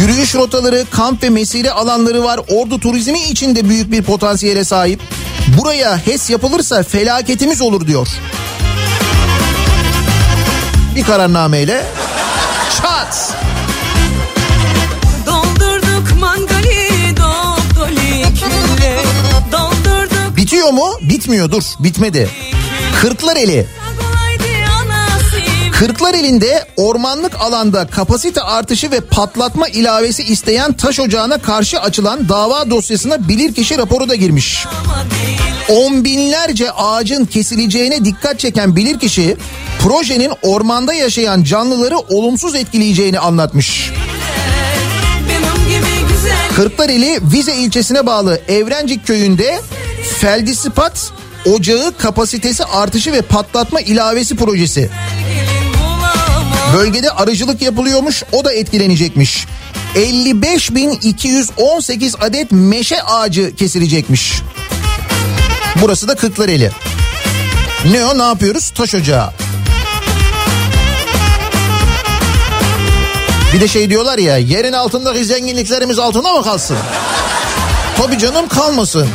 Yürüyüş 0.00 0.34
rotaları, 0.34 0.84
kamp 0.90 1.22
ve 1.22 1.30
mesire 1.30 1.70
alanları 1.70 2.24
var. 2.24 2.40
Ordu 2.48 2.80
turizmi 2.80 3.22
için 3.22 3.56
de 3.56 3.68
büyük 3.68 3.92
bir 3.92 4.02
potansiyele 4.02 4.64
sahip. 4.64 5.00
Buraya 5.58 6.06
HES 6.06 6.30
yapılırsa 6.30 6.82
felaketimiz 6.82 7.60
olur 7.60 7.86
diyor. 7.86 8.08
Bir 10.96 11.04
kararnameyle 11.04 11.86
çat. 12.78 13.34
Doldurduk 15.26 16.20
mangali 16.20 17.16
dopdoli 17.16 18.22
külle 18.22 19.02
Doldurduk 19.52 20.36
Bitiyor 20.36 20.70
mu? 20.70 20.92
Bitmiyor 21.02 21.50
dur 21.50 21.62
bitmedi. 21.78 22.30
Kırklareli. 23.00 23.66
kolaydı 23.98 24.72
anası 24.82 25.36
Kırklareli'nde 25.72 26.66
ormanlık 26.76 27.40
alanda 27.40 27.86
kapasite 27.86 28.42
artışı 28.42 28.90
ve 28.90 29.00
patlatma 29.00 29.68
ilavesi 29.68 30.22
isteyen 30.22 30.72
taş 30.72 31.00
ocağına 31.00 31.38
karşı 31.38 31.80
açılan 31.80 32.28
dava 32.28 32.70
dosyasına 32.70 33.28
bilirkişi 33.28 33.78
raporu 33.78 34.08
da 34.08 34.14
girmiş. 34.14 34.66
On 35.70 36.04
binlerce 36.04 36.72
ağacın 36.72 37.24
kesileceğine 37.24 38.04
dikkat 38.04 38.40
çeken 38.40 38.76
bilirkişi 38.76 39.36
projenin 39.78 40.32
ormanda 40.42 40.94
yaşayan 40.94 41.42
canlıları 41.42 41.98
olumsuz 41.98 42.54
etkileyeceğini 42.54 43.18
anlatmış. 43.18 43.90
Kırklareli 46.56 47.18
Vize 47.22 47.54
ilçesine 47.54 48.06
bağlı 48.06 48.40
Evrencik 48.48 49.06
köyünde 49.06 49.60
Feldispat 50.18 51.12
Ocağı 51.46 51.96
kapasitesi 51.98 52.64
artışı 52.64 53.12
ve 53.12 53.22
patlatma 53.22 53.80
ilavesi 53.80 54.36
projesi. 54.36 54.90
Bölgede 56.76 57.10
arıcılık 57.10 57.62
yapılıyormuş 57.62 58.22
o 58.32 58.44
da 58.44 58.52
etkilenecekmiş. 58.52 59.46
55.218 59.94 62.18
adet 62.20 62.52
meşe 62.52 63.02
ağacı 63.02 63.56
kesilecekmiş. 63.56 64.42
Burası 65.80 66.08
da 66.08 66.14
Kırklareli. 66.14 66.70
Ne 67.90 68.04
o 68.04 68.18
ne 68.18 68.22
yapıyoruz? 68.22 68.70
Taş 68.70 68.94
ocağı. 68.94 69.30
Bir 73.54 73.60
de 73.60 73.68
şey 73.68 73.90
diyorlar 73.90 74.18
ya 74.18 74.38
yerin 74.38 74.72
altındaki 74.72 75.24
zenginliklerimiz 75.24 75.98
altında 75.98 76.32
mı 76.32 76.42
kalsın? 76.42 76.76
Tabii 77.96 78.18
canım 78.18 78.48
kalmasın. 78.48 79.08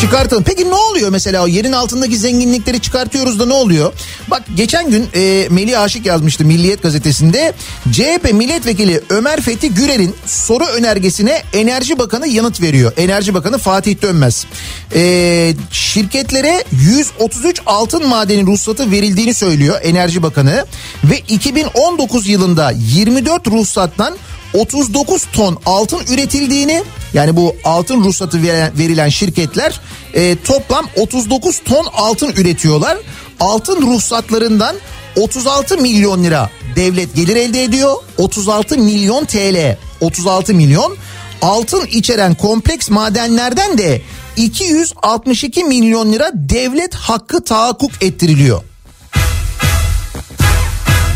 Çıkartın. 0.00 0.42
Peki 0.42 0.70
ne 0.70 0.74
oluyor 0.74 1.10
mesela 1.10 1.44
o 1.44 1.46
yerin 1.46 1.72
altındaki 1.72 2.16
zenginlikleri 2.16 2.80
çıkartıyoruz 2.80 3.40
da 3.40 3.46
ne 3.46 3.52
oluyor? 3.52 3.92
Bak 4.30 4.42
geçen 4.54 4.90
gün 4.90 5.08
e, 5.14 5.48
Melih 5.50 5.80
Aşık 5.80 6.06
yazmıştı 6.06 6.44
Milliyet 6.44 6.82
gazetesinde. 6.82 7.52
CHP 7.92 8.32
milletvekili 8.32 9.00
Ömer 9.10 9.40
Fethi 9.40 9.74
Gürer'in 9.74 10.14
soru 10.26 10.64
önergesine 10.64 11.42
Enerji 11.52 11.98
Bakanı 11.98 12.28
yanıt 12.28 12.62
veriyor. 12.62 12.92
Enerji 12.96 13.34
Bakanı 13.34 13.58
Fatih 13.58 14.02
Dönmez. 14.02 14.46
E, 14.94 15.54
şirketlere 15.70 16.64
133 16.72 17.60
altın 17.66 18.08
madeni 18.08 18.46
ruhsatı 18.46 18.90
verildiğini 18.90 19.34
söylüyor 19.34 19.80
Enerji 19.82 20.22
Bakanı. 20.22 20.66
Ve 21.04 21.18
2019 21.18 22.28
yılında 22.28 22.70
24 22.70 23.46
ruhsattan 23.46 24.16
39 24.54 25.24
ton 25.32 25.58
altın 25.66 26.00
üretildiğini 26.14 26.82
yani 27.14 27.36
bu 27.36 27.56
altın 27.64 28.04
ruhsatı 28.04 28.42
verilen 28.78 29.08
şirketler 29.08 29.80
e, 30.14 30.36
toplam 30.44 30.86
39 30.96 31.58
ton 31.64 31.86
altın 31.92 32.32
üretiyorlar. 32.32 32.98
Altın 33.40 33.82
ruhsatlarından 33.82 34.76
36 35.16 35.78
milyon 35.78 36.24
lira 36.24 36.50
devlet 36.76 37.14
gelir 37.14 37.36
elde 37.36 37.64
ediyor. 37.64 37.94
36 38.18 38.78
milyon 38.78 39.24
TL 39.24 39.76
36 40.00 40.54
milyon 40.54 40.96
altın 41.42 41.86
içeren 41.86 42.34
kompleks 42.34 42.90
madenlerden 42.90 43.78
de 43.78 44.02
262 44.36 45.64
milyon 45.64 46.12
lira 46.12 46.30
devlet 46.34 46.94
hakkı 46.94 47.44
tahakkuk 47.44 47.90
ettiriliyor. 48.00 48.62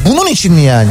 Bunun 0.08 0.26
için 0.26 0.52
mi 0.52 0.62
yani? 0.62 0.90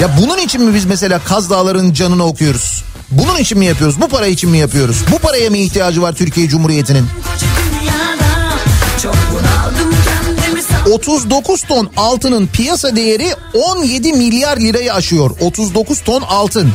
Ya 0.00 0.10
bunun 0.20 0.38
için 0.38 0.62
mi 0.62 0.74
biz 0.74 0.84
mesela 0.84 1.18
Kaz 1.24 1.50
Dağları'nın 1.50 1.92
canını 1.92 2.24
okuyoruz? 2.24 2.84
Bunun 3.10 3.36
için 3.38 3.58
mi 3.58 3.66
yapıyoruz? 3.66 4.00
Bu 4.00 4.08
para 4.08 4.26
için 4.26 4.50
mi 4.50 4.58
yapıyoruz? 4.58 4.96
Bu 5.12 5.18
paraya 5.18 5.50
mı 5.50 5.56
ihtiyacı 5.56 6.02
var 6.02 6.12
Türkiye 6.12 6.48
Cumhuriyeti'nin? 6.48 7.06
Koca 7.32 7.46
dünyada 7.80 8.58
çok 9.02 9.14
bunaldım 9.32 9.94
kendimi 10.04 10.62
sal- 10.62 10.90
39 10.92 11.62
ton 11.62 11.90
altının 11.96 12.46
piyasa 12.46 12.96
değeri 12.96 13.34
17 13.54 14.12
milyar 14.12 14.56
lirayı 14.56 14.94
aşıyor. 14.94 15.30
39 15.40 16.00
ton 16.00 16.22
altın. 16.22 16.72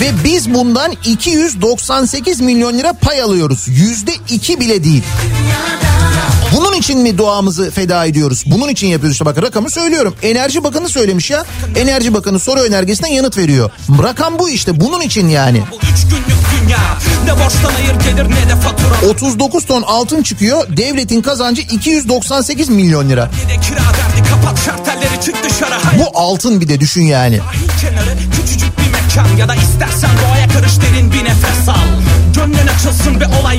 Ve 0.00 0.10
biz 0.24 0.54
bundan 0.54 0.92
298 1.04 2.40
milyon 2.40 2.78
lira 2.78 2.92
pay 2.92 3.22
alıyoruz. 3.22 3.64
Yüzde 3.68 4.12
iki 4.30 4.60
bile 4.60 4.84
değil. 4.84 5.02
Bunun 6.56 6.72
için 6.72 6.98
mi 7.00 7.18
doğamızı 7.18 7.70
feda 7.70 8.04
ediyoruz? 8.04 8.44
Bunun 8.46 8.68
için 8.68 8.86
yapıyoruz 8.86 9.12
işte 9.12 9.24
bak 9.24 9.42
rakamı 9.42 9.70
söylüyorum. 9.70 10.14
Enerji 10.22 10.64
Bakanı 10.64 10.88
söylemiş 10.88 11.30
ya. 11.30 11.44
Enerji 11.76 12.14
Bakanı 12.14 12.38
soru 12.38 12.60
önergesinden 12.60 13.08
yanıt 13.08 13.36
veriyor. 13.38 13.70
Rakam 14.02 14.38
bu 14.38 14.50
işte 14.50 14.80
bunun 14.80 15.00
için 15.00 15.28
yani. 15.28 15.62
Bu 15.72 15.76
üç 15.76 16.02
günlük 16.04 16.38
dünya 16.62 16.78
Ne 17.24 17.44
borçtan 17.44 17.72
hayır 17.72 17.94
gelir 17.94 18.30
ne 18.30 18.50
de 18.50 18.56
fatura 18.56 19.10
39 19.10 19.64
ton 19.66 19.82
altın 19.82 20.22
çıkıyor. 20.22 20.76
Devletin 20.76 21.22
kazancı 21.22 21.62
298 21.62 22.68
milyon 22.68 23.08
lira. 23.08 23.30
Bu 25.98 26.18
altın 26.18 26.60
bir 26.60 26.68
de 26.68 26.80
düşün 26.80 27.02
yani. 27.02 27.40
Kenarı 27.80 28.18
küçücük 28.36 28.78
bir 28.78 28.92
mekan 28.92 29.36
Ya 29.36 29.48
da 29.48 29.54
istersen 29.54 30.10
doğaya 30.26 30.48
karış 30.48 30.72
derin 30.80 31.12
bir 31.12 31.24
nefes 31.24 31.68
al 31.68 31.97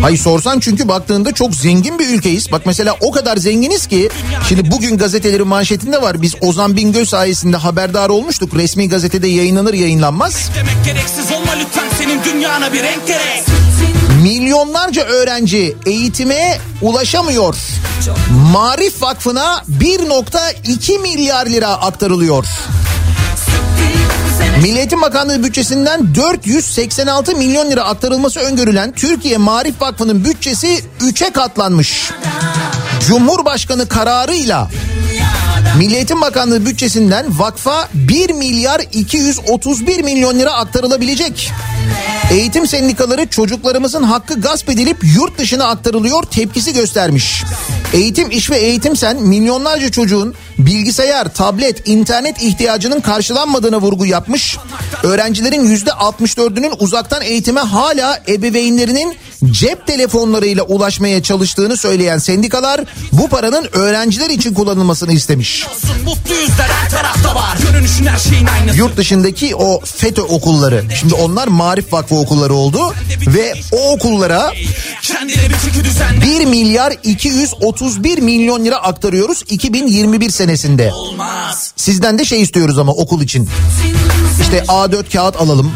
Hayır 0.02 0.18
sorsan 0.18 0.60
çünkü 0.60 0.88
baktığında 0.88 1.32
çok 1.32 1.56
zengin 1.56 2.00
bir 2.00 2.10
ülkeyiz. 2.10 2.52
Bak 2.52 2.62
mesela 2.66 2.96
o 3.02 3.12
kadar 3.12 3.38
zenginiz 3.38 3.88
ki 3.88 4.10
şimdi 4.50 4.72
bugün 4.72 4.98
gazetelerin 4.98 5.48
manşetinde 5.48 6.02
var. 6.02 6.22
Biz 6.22 6.36
Ozan 6.42 6.78
Bingöl 6.78 7.06
sayesinde 7.06 7.58
haberdar 7.58 8.10
olmuştuk. 8.10 8.56
Resmi 8.56 8.90
gazetede 8.90 9.28
yayınlanır 9.28 9.74
yayınlanmaz. 9.74 10.50
Demek 10.56 10.86
gereksiz 10.86 11.32
olma 11.32 11.52
lütfen 11.60 11.90
senin 11.98 12.24
dünyana 12.24 12.74
bir 12.74 12.84
renk 12.84 13.08
gerek 13.08 13.44
Milyonlarca 14.24 15.04
öğrenci 15.04 15.76
eğitime 15.86 16.58
ulaşamıyor. 16.82 17.56
Marif 18.54 19.02
Vakfı'na 19.02 19.64
1.2 19.80 21.00
milyar 21.00 21.46
lira 21.46 21.68
aktarılıyor. 21.68 22.46
Milli 24.62 24.78
Eğitim 24.78 25.02
Bakanlığı 25.02 25.44
bütçesinden 25.44 26.16
486 26.16 27.36
milyon 27.36 27.72
lira 27.72 27.84
aktarılması 27.84 28.40
öngörülen 28.40 28.92
Türkiye 28.92 29.38
Marif 29.38 29.82
Vakfı'nın 29.82 30.26
bütçesi 30.26 30.80
3'e 31.02 31.30
katlanmış. 31.30 32.12
Cumhurbaşkanı 33.08 33.88
kararıyla 33.88 34.70
Milli 35.78 35.96
Eğitim 35.96 36.22
Bakanlığı 36.22 36.66
bütçesinden 36.66 37.40
vakfa 37.40 37.90
1 37.94 38.30
milyar 38.30 38.82
231 38.94 40.04
milyon 40.04 40.40
lira 40.40 40.52
aktarılabilecek. 40.52 41.52
Eğitim 42.32 42.68
sendikaları 42.68 43.28
çocuklarımızın 43.28 44.04
hakkı 44.04 44.42
gasp 44.42 44.70
edilip 44.70 44.98
yurt 45.16 45.38
dışına 45.40 45.66
aktarılıyor 45.66 46.24
tepkisi 46.24 46.74
göstermiş. 46.74 47.44
Eğitim 47.94 48.32
İş 48.32 48.52
ve 48.52 48.58
Eğitim 48.58 48.96
Sen 48.96 49.22
milyonlarca 49.22 49.92
çocuğun 49.92 50.36
bilgisayar, 50.60 51.34
tablet, 51.34 51.88
internet 51.88 52.44
ihtiyacının 52.44 53.02
karşılanmadığına 53.02 53.82
vurgu 53.82 54.06
yapmış. 54.06 54.58
Öğrencilerin 55.04 55.76
%64'ünün 55.76 56.74
uzaktan 56.80 57.22
eğitime 57.22 57.60
hala 57.60 58.20
ebeveynlerinin 58.28 59.18
cep 59.52 59.88
telefonlarıyla 59.88 60.64
ulaşmaya 60.64 61.24
çalıştığını 61.24 61.78
söyleyen 61.78 62.18
sendikalar 62.18 62.82
bu 63.12 63.28
paranın 63.28 63.70
öğrenciler 63.74 64.30
için 64.30 64.54
kullanılmasını 64.54 65.14
istemiş. 65.14 65.66
Yurt 68.76 68.98
dışındaki 68.98 69.56
o 69.56 69.82
FETÖ 69.86 70.22
okulları 70.22 70.84
şimdi 71.00 71.14
onlar 71.14 71.48
Marif 71.48 71.94
Vakfı 71.94 72.16
okulları 72.16 72.54
oldu 72.54 72.94
ve 73.28 73.54
o 73.72 73.92
okullara 73.92 74.54
Kendine 75.02 75.50
bir 75.50 75.60
çeki 75.66 75.84
düzenle 75.84 76.22
1 76.22 76.46
milyar 76.46 76.94
231 77.04 78.18
milyon 78.18 78.66
lira 78.66 78.76
aktarıyoruz 78.76 79.44
2021 79.50 80.30
senesinde. 80.30 80.49
Olmaz 80.92 81.74
Sizden 81.76 82.18
de 82.20 82.26
şey 82.26 82.42
istiyoruz 82.42 82.78
ama 82.78 82.92
okul 82.92 83.22
için. 83.22 83.50
İşte 84.42 84.60
A4 84.68 85.12
kağıt 85.14 85.36
alalım. 85.36 85.72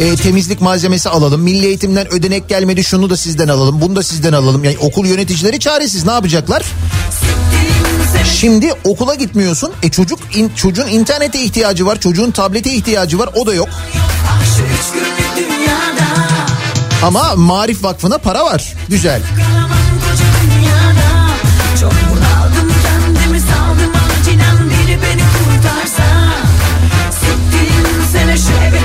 e, 0.00 0.16
temizlik 0.16 0.60
malzemesi 0.60 1.08
alalım. 1.08 1.40
Milli 1.40 1.66
eğitimden 1.66 2.12
ödenek 2.12 2.48
gelmedi 2.48 2.84
şunu 2.84 3.10
da 3.10 3.16
sizden 3.16 3.48
alalım. 3.48 3.80
Bunu 3.80 3.96
da 3.96 4.02
sizden 4.02 4.32
alalım. 4.32 4.64
Yani 4.64 4.76
okul 4.78 5.06
yöneticileri 5.06 5.60
çaresiz 5.60 6.04
ne 6.06 6.12
yapacaklar? 6.12 6.62
Şimdi 8.40 8.72
okula 8.84 9.14
gitmiyorsun. 9.14 9.72
E 9.82 9.90
çocuk 9.90 10.18
in, 10.34 10.52
çocuğun 10.56 10.86
internete 10.88 11.40
ihtiyacı 11.42 11.86
var. 11.86 12.00
Çocuğun 12.00 12.30
tablete 12.30 12.72
ihtiyacı 12.72 13.18
var. 13.18 13.28
O 13.34 13.46
da 13.46 13.54
yok. 13.54 13.68
Ama 17.02 17.34
Marif 17.36 17.84
Vakfı'na 17.84 18.18
para 18.18 18.44
var. 18.44 18.74
Güzel. 18.88 19.22
Çok 21.80 21.92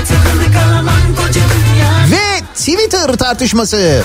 sene 0.06 0.44
şu 0.44 0.49
Twitter 2.90 3.16
tartışması. 3.16 4.02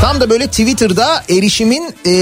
Tam 0.00 0.20
da 0.20 0.30
böyle 0.30 0.46
Twitter'da 0.46 1.24
erişimin 1.28 1.94
e, 2.06 2.12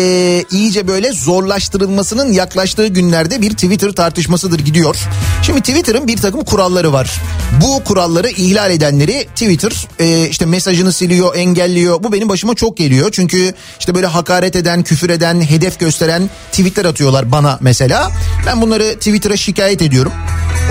iyice 0.51 0.89
böyle 0.89 1.13
zorlaştırılmasının 1.13 2.33
yaklaştığı 2.33 2.87
günlerde 2.87 3.43
bir 3.43 3.51
Twitter 3.51 3.93
tartışmasıdır 3.93 4.59
gidiyor. 4.59 4.97
Şimdi 5.43 5.61
Twitter'ın 5.61 6.09
bir 6.09 6.17
takım 6.17 6.45
kuralları 6.45 6.93
var. 6.93 7.21
Bu 7.63 7.85
kuralları 7.85 8.29
ihlal 8.29 8.71
edenleri 8.71 9.27
Twitter 9.35 9.87
e, 9.99 10.29
işte 10.29 10.47
mesajını 10.47 10.93
siliyor, 10.93 11.35
engelliyor. 11.35 12.03
Bu 12.03 12.13
benim 12.13 12.29
başıma 12.29 12.55
çok 12.55 12.77
geliyor. 12.77 13.09
Çünkü 13.13 13.55
işte 13.79 13.95
böyle 13.95 14.07
hakaret 14.07 14.57
eden, 14.57 14.83
küfür 14.83 15.11
eden, 15.11 15.41
hedef 15.41 15.81
gösteren 15.81 16.31
tweetler 16.51 16.85
atıyorlar 16.85 17.33
bana 17.33 17.59
mesela. 17.61 18.11
Ben 18.47 18.63
bunları 18.63 18.95
Twitter'a 18.95 19.37
şikayet 19.37 19.83
ediyorum. 19.83 20.13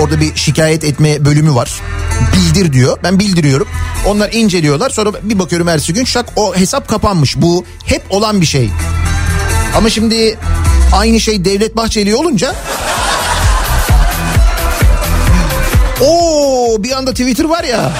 Orada 0.01 0.21
bir 0.21 0.35
şikayet 0.35 0.83
etme 0.83 1.25
bölümü 1.25 1.55
var. 1.55 1.81
Bildir 2.33 2.73
diyor. 2.73 2.97
Ben 3.03 3.19
bildiriyorum. 3.19 3.67
Onlar 4.05 4.31
inceliyorlar. 4.31 4.89
Sonra 4.89 5.13
bir 5.23 5.39
bakıyorum 5.39 5.67
ertesi 5.67 5.93
gün 5.93 6.05
şak 6.05 6.25
o 6.35 6.55
hesap 6.55 6.87
kapanmış. 6.87 7.37
Bu 7.37 7.65
hep 7.85 8.03
olan 8.09 8.41
bir 8.41 8.45
şey. 8.45 8.69
Ama 9.77 9.89
şimdi 9.89 10.37
aynı 10.93 11.19
şey 11.19 11.45
Devlet 11.45 11.75
Bahçeli 11.75 12.15
olunca 12.15 12.55
o 16.01 16.83
bir 16.83 16.91
anda 16.91 17.11
Twitter 17.11 17.45
var 17.45 17.63
ya. 17.63 17.91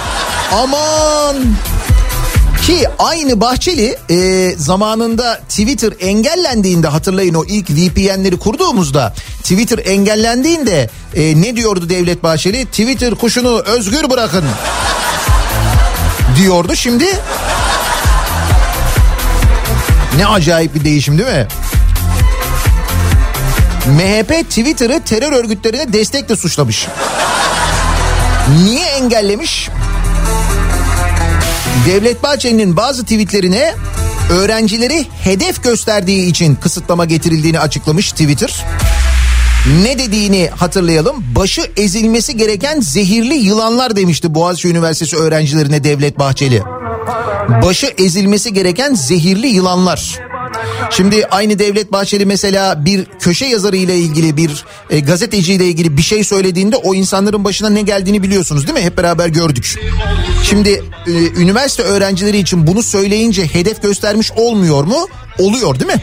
Aman 0.52 1.36
ki 2.68 2.88
aynı 3.00 3.42
Bahçeli 3.42 3.98
e, 4.10 4.52
zamanında 4.58 5.40
Twitter 5.50 5.94
engellendiğinde 6.00 6.88
hatırlayın 6.88 7.34
o 7.34 7.46
ilk 7.46 7.70
VPN'leri 7.70 8.38
kurduğumuzda 8.38 9.14
Twitter 9.44 9.80
engellendiğinde 9.86 10.90
e, 11.16 11.42
ne 11.42 11.56
diyordu 11.56 11.90
Devlet 11.90 12.24
Bahçeli? 12.24 12.66
Twitter 12.66 13.16
kuşunu 13.16 13.60
özgür 13.60 14.10
bırakın 14.10 14.44
diyordu. 16.38 16.76
Şimdi 16.76 17.06
ne 20.18 20.28
acayip 20.28 20.76
bir 20.76 20.84
değişim 20.84 21.18
değil 21.18 21.30
mi? 21.30 21.48
MHP 23.88 24.50
Twitter'ı 24.50 25.02
terör 25.04 25.32
örgütlerine 25.32 25.94
destekle 25.94 26.36
suçlamış. 26.36 26.88
Niye 28.64 28.86
engellemiş? 28.86 29.70
Devlet 31.86 32.24
Bahçeli'nin 32.24 32.78
bazı 32.78 33.04
tweetlerine 33.04 33.76
öğrencileri 34.30 35.06
hedef 35.24 35.64
gösterdiği 35.64 36.30
için 36.30 36.56
kısıtlama 36.56 37.06
getirildiğini 37.06 37.60
açıklamış 37.60 38.12
Twitter. 38.12 38.66
Ne 39.68 40.00
dediğini 40.00 40.50
hatırlayalım. 40.56 41.24
Başı 41.36 41.62
ezilmesi 41.78 42.38
gereken 42.38 42.80
zehirli 42.80 43.34
yılanlar 43.34 43.96
demişti 43.96 44.36
Boğaziçi 44.36 44.68
Üniversitesi 44.68 45.16
öğrencilerine 45.16 45.84
Devlet 45.84 46.20
Bahçeli. 46.20 46.64
Başı 47.64 47.88
ezilmesi 47.98 48.54
gereken 48.54 48.94
zehirli 48.94 49.48
yılanlar. 49.48 50.20
Şimdi 50.90 51.26
aynı 51.32 51.60
Devlet 51.60 51.92
Bahçeli 51.92 52.26
mesela 52.26 52.86
bir 52.86 53.06
köşe 53.20 53.46
yazarı 53.46 53.78
ile 53.78 53.98
ilgili 53.98 54.38
bir 54.38 54.66
e, 54.90 55.00
gazeteci 55.00 55.54
ile 55.54 55.66
ilgili 55.66 55.98
bir 55.98 56.02
şey 56.02 56.24
söylediğinde 56.24 56.76
o 56.76 56.94
insanların 56.94 57.44
başına 57.44 57.70
ne 57.70 57.82
geldiğini 57.82 58.24
biliyorsunuz 58.24 58.68
değil 58.68 58.80
mi? 58.80 58.86
Hep 58.86 58.98
beraber 58.98 59.28
gördük. 59.28 59.80
Şimdi 60.44 60.84
e, 61.08 61.12
üniversite 61.42 61.84
öğrencileri 61.84 62.38
için 62.38 62.68
bunu 62.68 62.84
söyleyince 62.84 63.48
hedef 63.48 63.82
göstermiş 63.82 64.32
olmuyor 64.32 64.84
mu? 64.84 65.08
Oluyor 65.40 65.80
değil 65.80 65.92
mi? 65.92 66.02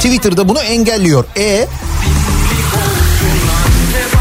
Twitter'da 0.00 0.48
bunu 0.48 0.58
engelliyor. 0.60 1.24
E 1.36 1.66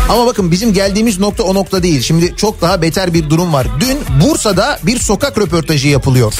ama 0.09 0.25
bakın 0.25 0.51
bizim 0.51 0.73
geldiğimiz 0.73 1.19
nokta 1.19 1.43
o 1.43 1.53
nokta 1.53 1.83
değil. 1.83 2.01
Şimdi 2.01 2.35
çok 2.35 2.61
daha 2.61 2.81
beter 2.81 3.13
bir 3.13 3.29
durum 3.29 3.53
var. 3.53 3.67
Dün 3.79 3.97
Bursa'da 4.23 4.79
bir 4.83 4.99
sokak 4.99 5.37
röportajı 5.37 5.87
yapılıyor. 5.87 6.33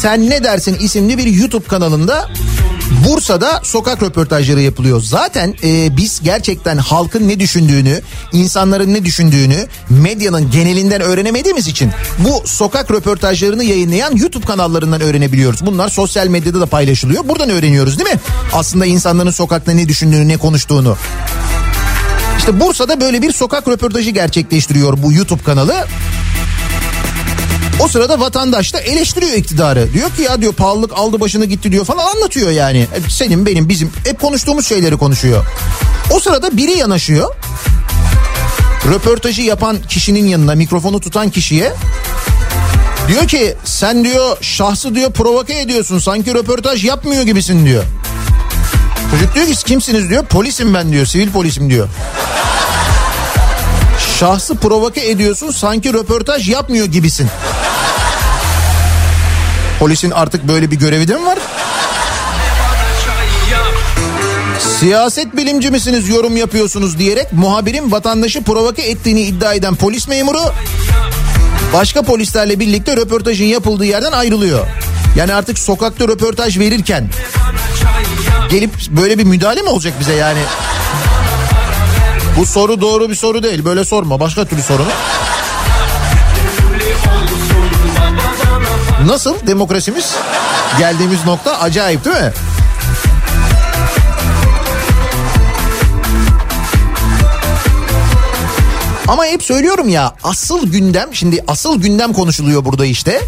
Sen 0.00 0.30
ne 0.30 0.44
dersin 0.44 0.74
isimli 0.74 1.18
bir 1.18 1.26
YouTube 1.26 1.66
kanalında 1.66 2.28
Bursa'da 2.90 3.60
sokak 3.62 4.02
röportajları 4.02 4.60
yapılıyor. 4.60 5.02
Zaten 5.02 5.54
e, 5.64 5.96
biz 5.96 6.20
gerçekten 6.22 6.76
halkın 6.78 7.28
ne 7.28 7.40
düşündüğünü, 7.40 8.00
insanların 8.32 8.94
ne 8.94 9.04
düşündüğünü 9.04 9.66
medyanın 9.90 10.50
genelinden 10.50 11.00
öğrenemediğimiz 11.00 11.68
için 11.68 11.90
bu 12.18 12.42
sokak 12.44 12.90
röportajlarını 12.90 13.64
yayınlayan 13.64 14.16
YouTube 14.16 14.46
kanallarından 14.46 15.00
öğrenebiliyoruz. 15.00 15.66
Bunlar 15.66 15.88
sosyal 15.88 16.26
medyada 16.26 16.60
da 16.60 16.66
paylaşılıyor. 16.66 17.28
Buradan 17.28 17.50
öğreniyoruz 17.50 17.98
değil 17.98 18.10
mi? 18.10 18.20
Aslında 18.52 18.86
insanların 18.86 19.30
sokakta 19.30 19.72
ne 19.72 19.88
düşündüğünü, 19.88 20.28
ne 20.28 20.36
konuştuğunu. 20.36 20.96
İşte 22.38 22.60
Bursa'da 22.60 23.00
böyle 23.00 23.22
bir 23.22 23.32
sokak 23.32 23.68
röportajı 23.68 24.10
gerçekleştiriyor 24.10 25.02
bu 25.02 25.12
YouTube 25.12 25.42
kanalı. 25.42 25.86
O 27.84 27.88
sırada 27.88 28.20
vatandaş 28.20 28.74
da 28.74 28.80
eleştiriyor 28.80 29.32
iktidarı. 29.32 29.92
Diyor 29.92 30.10
ki 30.10 30.22
ya 30.22 30.40
diyor 30.40 30.52
pahalılık 30.52 30.92
aldı 30.98 31.20
başını 31.20 31.44
gitti 31.44 31.72
diyor 31.72 31.84
falan 31.84 32.06
anlatıyor 32.16 32.50
yani. 32.50 32.78
E, 32.78 33.10
Senin 33.10 33.46
benim 33.46 33.68
bizim 33.68 33.92
hep 34.04 34.20
konuştuğumuz 34.20 34.66
şeyleri 34.66 34.96
konuşuyor. 34.96 35.44
O 36.10 36.20
sırada 36.20 36.56
biri 36.56 36.78
yanaşıyor. 36.78 37.34
Röportajı 38.92 39.42
yapan 39.42 39.78
kişinin 39.88 40.24
yanına 40.28 40.54
mikrofonu 40.54 41.00
tutan 41.00 41.30
kişiye 41.30 41.72
diyor 43.08 43.28
ki 43.28 43.54
sen 43.64 44.04
diyor 44.04 44.36
şahsı 44.40 44.94
diyor 44.94 45.10
provoke 45.12 45.60
ediyorsun 45.60 45.98
sanki 45.98 46.34
röportaj 46.34 46.84
yapmıyor 46.84 47.22
gibisin 47.22 47.66
diyor. 47.66 47.84
Çocuk 49.10 49.34
diyor 49.34 49.46
ki 49.46 49.54
"Siz 49.54 49.62
kimsiniz 49.62 50.08
diyor 50.10 50.24
polisim 50.24 50.74
ben 50.74 50.92
diyor 50.92 51.06
sivil 51.06 51.30
polisim 51.30 51.70
diyor. 51.70 51.88
Şahsı 54.18 54.56
provoke 54.56 55.10
ediyorsun 55.10 55.50
sanki 55.50 55.92
röportaj 55.92 56.48
yapmıyor 56.48 56.86
gibisin. 56.86 57.28
Polisin 59.80 60.10
artık 60.10 60.48
böyle 60.48 60.70
bir 60.70 60.76
görevi 60.76 61.08
de 61.08 61.16
mi 61.16 61.26
var? 61.26 61.38
Siyaset 64.80 65.36
bilimci 65.36 65.70
misiniz 65.70 66.08
yorum 66.08 66.36
yapıyorsunuz 66.36 66.98
diyerek 66.98 67.32
muhabirin 67.32 67.92
vatandaşı 67.92 68.42
provoke 68.42 68.82
ettiğini 68.82 69.20
iddia 69.20 69.54
eden 69.54 69.74
polis 69.74 70.08
memuru 70.08 70.40
başka 71.74 72.02
polislerle 72.02 72.60
birlikte 72.60 72.96
röportajın 72.96 73.44
yapıldığı 73.44 73.84
yerden 73.84 74.12
ayrılıyor. 74.12 74.66
Yani 75.16 75.34
artık 75.34 75.58
sokakta 75.58 76.08
röportaj 76.08 76.58
verirken 76.58 77.08
gelip 78.50 78.70
böyle 78.90 79.18
bir 79.18 79.24
müdahale 79.24 79.62
mi 79.62 79.68
olacak 79.68 79.94
bize 80.00 80.14
yani? 80.14 80.40
Bu 82.36 82.46
soru 82.46 82.80
doğru 82.80 83.10
bir 83.10 83.14
soru 83.14 83.42
değil. 83.42 83.64
Böyle 83.64 83.84
sorma. 83.84 84.20
Başka 84.20 84.44
türlü 84.44 84.62
sorun. 84.62 84.86
Nasıl 89.06 89.46
demokrasimiz? 89.46 90.14
Geldiğimiz 90.78 91.24
nokta 91.26 91.60
acayip 91.60 92.04
değil 92.04 92.16
mi? 92.16 92.32
Ama 99.08 99.26
hep 99.26 99.42
söylüyorum 99.42 99.88
ya 99.88 100.14
asıl 100.22 100.66
gündem 100.72 101.08
şimdi 101.12 101.44
asıl 101.46 101.80
gündem 101.80 102.12
konuşuluyor 102.12 102.64
burada 102.64 102.86
işte. 102.86 103.20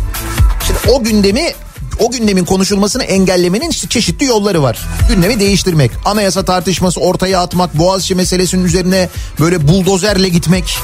Şimdi 0.67 0.79
o 0.93 1.05
gündemi 1.05 1.53
o 1.99 2.11
gündemin 2.11 2.45
konuşulmasını 2.45 3.05
engellemenin 3.05 3.71
işte 3.71 3.89
çeşitli 3.89 4.27
yolları 4.27 4.63
var. 4.63 4.79
Gündemi 5.09 5.41
değiştirmek, 5.41 5.91
anayasa 6.05 6.45
tartışması 6.45 7.01
ortaya 7.01 7.41
atmak, 7.41 7.79
Boğaziçi 7.79 8.15
meselesinin 8.15 8.65
üzerine 8.65 9.09
böyle 9.41 9.69
buldozerle 9.69 10.29
gitmek 10.29 10.79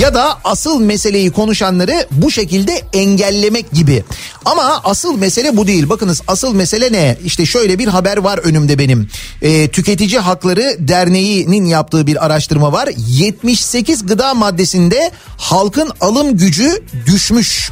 ya 0.00 0.14
da 0.14 0.38
asıl 0.44 0.80
meseleyi 0.80 1.30
konuşanları 1.30 2.06
bu 2.10 2.30
şekilde 2.30 2.82
engellemek 2.92 3.72
gibi. 3.72 4.04
Ama 4.44 4.80
asıl 4.84 5.18
mesele 5.18 5.56
bu 5.56 5.66
değil. 5.66 5.88
Bakınız 5.88 6.22
asıl 6.28 6.54
mesele 6.54 6.92
ne? 6.92 7.16
İşte 7.24 7.46
şöyle 7.46 7.78
bir 7.78 7.86
haber 7.86 8.16
var 8.16 8.38
önümde 8.38 8.78
benim. 8.78 9.08
Ee, 9.42 9.68
Tüketici 9.68 10.18
Hakları 10.18 10.76
Derneği'nin 10.78 11.64
yaptığı 11.64 12.06
bir 12.06 12.26
araştırma 12.26 12.72
var. 12.72 12.88
78 12.96 14.06
gıda 14.06 14.34
maddesinde 14.34 15.10
halkın 15.38 15.90
alım 16.00 16.36
gücü 16.36 16.82
düşmüş. 17.06 17.70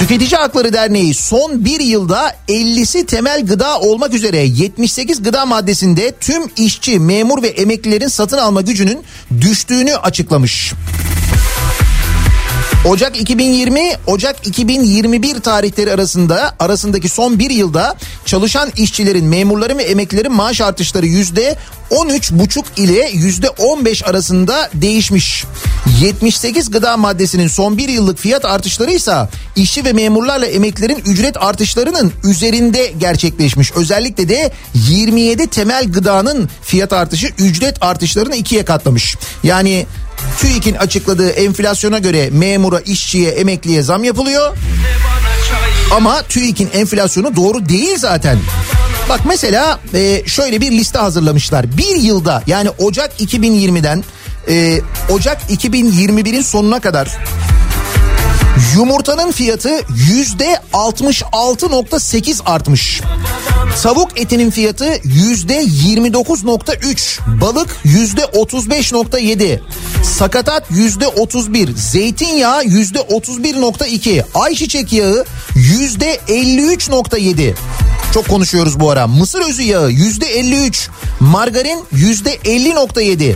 Tüketici 0.00 0.36
Hakları 0.36 0.72
Derneği 0.72 1.14
son 1.14 1.64
bir 1.64 1.80
yılda 1.80 2.34
50'si 2.48 3.06
temel 3.06 3.46
gıda 3.46 3.80
olmak 3.80 4.14
üzere 4.14 4.38
78 4.38 5.22
gıda 5.22 5.46
maddesinde 5.46 6.12
tüm 6.20 6.42
işçi, 6.56 6.98
memur 6.98 7.42
ve 7.42 7.48
emeklilerin 7.48 8.08
satın 8.08 8.38
alma 8.38 8.60
gücünün 8.60 9.02
düştüğünü 9.40 9.96
açıklamış. 9.96 10.72
Ocak 12.84 13.20
2020 13.20 13.92
Ocak 14.06 14.46
2021 14.46 15.40
tarihleri 15.40 15.92
arasında 15.92 16.54
arasındaki 16.58 17.08
son 17.08 17.38
bir 17.38 17.50
yılda 17.50 17.96
çalışan 18.24 18.70
işçilerin, 18.76 19.24
memurların 19.24 19.78
ve 19.78 19.82
emeklilerin 19.82 20.32
maaş 20.32 20.60
artışları 20.60 21.06
yüzde 21.06 21.56
13,5 21.90 22.64
ile 22.76 23.10
yüzde 23.12 23.48
15 23.48 24.04
arasında 24.04 24.70
değişmiş. 24.74 25.44
78 26.00 26.70
gıda 26.70 26.96
maddesinin 26.96 27.48
son 27.48 27.78
bir 27.78 27.88
yıllık 27.88 28.18
fiyat 28.18 28.44
artışları 28.44 28.90
ise 28.90 29.28
işçi 29.56 29.84
ve 29.84 29.92
memurlarla 29.92 30.46
emeklilerin 30.46 31.02
ücret 31.06 31.42
artışlarının 31.42 32.12
üzerinde 32.24 32.92
gerçekleşmiş. 33.00 33.72
Özellikle 33.72 34.28
de 34.28 34.52
27 34.74 35.46
temel 35.46 35.92
gıdanın 35.92 36.48
fiyat 36.62 36.92
artışı 36.92 37.26
ücret 37.38 37.82
artışlarını 37.82 38.36
ikiye 38.36 38.64
katlamış. 38.64 39.16
Yani 39.42 39.86
TÜİK'in 40.38 40.74
açıkladığı 40.74 41.30
enflasyona 41.30 41.98
göre 41.98 42.30
memura, 42.30 42.80
işçiye, 42.80 43.30
emekliye 43.30 43.82
zam 43.82 44.04
yapılıyor. 44.04 44.56
Ama 45.94 46.22
TÜİK'in 46.22 46.70
enflasyonu 46.74 47.36
doğru 47.36 47.68
değil 47.68 47.98
zaten. 47.98 48.38
Bak 49.08 49.20
mesela 49.24 49.80
e, 49.94 50.22
şöyle 50.26 50.60
bir 50.60 50.72
liste 50.72 50.98
hazırlamışlar. 50.98 51.76
Bir 51.76 51.96
yılda 51.96 52.42
yani 52.46 52.70
Ocak 52.70 53.20
2020'den 53.20 54.04
e, 54.48 54.80
Ocak 55.10 55.50
2021'in 55.50 56.42
sonuna 56.42 56.80
kadar 56.80 57.08
Yumurtanın 58.74 59.32
fiyatı 59.32 59.80
yüzde 60.10 60.60
66.8 60.72 62.44
artmış. 62.44 63.00
Tavuk 63.82 64.20
etinin 64.20 64.50
fiyatı 64.50 65.00
yüzde 65.04 65.62
29.3. 65.62 67.20
Balık 67.40 67.76
yüzde 67.84 68.20
35.7. 68.20 69.60
Sakatat 70.04 70.70
yüzde 70.70 71.06
31. 71.06 71.76
Zeytinyağı 71.76 72.64
yüzde 72.64 72.98
31.2. 72.98 74.22
Ayçiçek 74.34 74.92
yağı 74.92 75.24
yüzde 75.54 76.20
53.7. 76.28 77.54
Çok 78.14 78.28
konuşuyoruz 78.28 78.80
bu 78.80 78.90
ara. 78.90 79.06
Mısır 79.06 79.40
özü 79.48 79.62
yağı 79.62 79.90
yüzde 79.90 80.26
53. 80.26 80.88
Margarin 81.20 81.84
yüzde 81.92 82.34
50.7. 82.36 83.34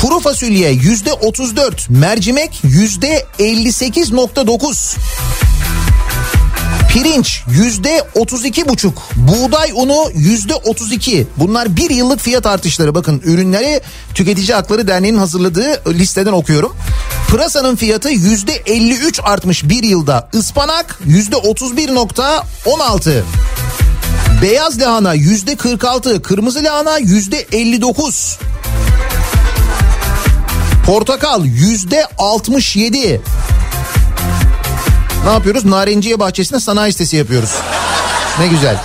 Kuru 0.00 0.20
fasulye 0.20 0.70
yüzde 0.70 1.12
34. 1.12 1.90
Mercimek 1.90 2.60
yüzde 2.64 3.26
58.9. 3.38 4.96
Pirinç 6.88 7.42
yüzde 7.50 8.02
32 8.14 8.68
buçuk. 8.68 9.02
Buğday 9.16 9.70
unu 9.74 10.10
yüzde 10.14 10.54
32. 10.54 11.26
Bunlar 11.36 11.76
bir 11.76 11.90
yıllık 11.90 12.20
fiyat 12.20 12.46
artışları. 12.46 12.94
Bakın 12.94 13.22
ürünleri 13.24 13.80
Tüketici 14.14 14.54
Hakları 14.54 14.88
Derneği'nin 14.88 15.18
hazırladığı 15.18 15.82
listeden 15.88 16.32
okuyorum. 16.32 16.76
Pırasanın 17.28 17.76
fiyatı 17.76 18.08
yüzde 18.08 18.52
53 18.52 19.20
artmış 19.24 19.68
bir 19.68 19.82
yılda. 19.82 20.28
Ispanak 20.32 21.00
yüzde 21.04 21.36
31.16. 21.36 23.22
Beyaz 24.42 24.80
lahana 24.80 25.14
yüzde 25.14 25.56
46, 25.56 26.22
kırmızı 26.22 26.64
lahana 26.64 26.98
yüzde 26.98 27.46
59. 27.52 28.38
Portakal 30.86 31.44
yüzde 31.44 32.06
67. 32.18 33.20
Ne 35.28 35.34
yapıyoruz? 35.34 35.64
Narenciye 35.64 36.18
bahçesinde 36.18 36.60
sanayi 36.60 36.92
sitesi 36.92 37.16
yapıyoruz. 37.16 37.50
Ne 38.38 38.48
güzel. 38.48 38.76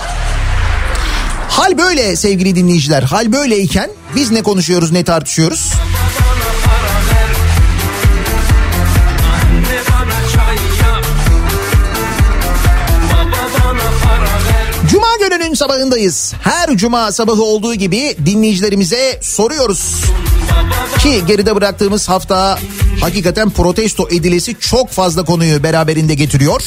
Hal 1.48 1.78
böyle 1.78 2.16
sevgili 2.16 2.56
dinleyiciler. 2.56 3.02
Hal 3.02 3.32
böyleyken 3.32 3.90
biz 4.16 4.30
ne 4.30 4.42
konuşuyoruz 4.42 4.92
ne 4.92 5.04
tartışıyoruz? 5.04 5.72
Cuma 14.90 15.16
gününün 15.20 15.54
sabahındayız. 15.54 16.34
Her 16.42 16.76
cuma 16.76 17.12
sabahı 17.12 17.42
olduğu 17.42 17.74
gibi 17.74 18.16
dinleyicilerimize 18.26 19.18
soruyoruz. 19.22 20.04
Ki 20.98 21.22
geride 21.26 21.56
bıraktığımız 21.56 22.08
hafta 22.08 22.58
hakikaten 23.04 23.50
protesto 23.50 24.08
edilesi 24.10 24.56
çok 24.60 24.90
fazla 24.90 25.24
konuyu 25.24 25.62
beraberinde 25.62 26.14
getiriyor. 26.14 26.62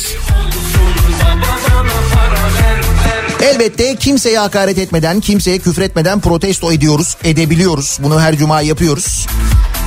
Elbette 3.41 3.95
kimseye 3.95 4.39
hakaret 4.39 4.77
etmeden, 4.77 5.19
kimseye 5.19 5.59
küfretmeden 5.59 6.19
protesto 6.19 6.71
ediyoruz, 6.71 7.17
edebiliyoruz. 7.23 7.97
Bunu 7.99 8.21
her 8.21 8.37
cuma 8.37 8.61
yapıyoruz. 8.61 9.27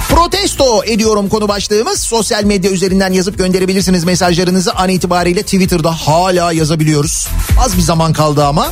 Protesto 0.08 0.84
ediyorum 0.84 1.28
konu 1.28 1.48
başlığımız. 1.48 2.00
Sosyal 2.00 2.44
medya 2.44 2.70
üzerinden 2.70 3.12
yazıp 3.12 3.38
gönderebilirsiniz 3.38 4.04
mesajlarınızı. 4.04 4.72
An 4.72 4.88
itibariyle 4.88 5.42
Twitter'da 5.42 5.92
hala 5.92 6.52
yazabiliyoruz. 6.52 7.28
Az 7.64 7.76
bir 7.76 7.82
zaman 7.82 8.12
kaldı 8.12 8.44
ama. 8.44 8.68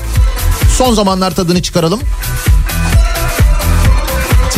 Son 0.79 0.95
zamanlar 0.95 1.35
tadını 1.35 1.63
çıkaralım. 1.63 2.01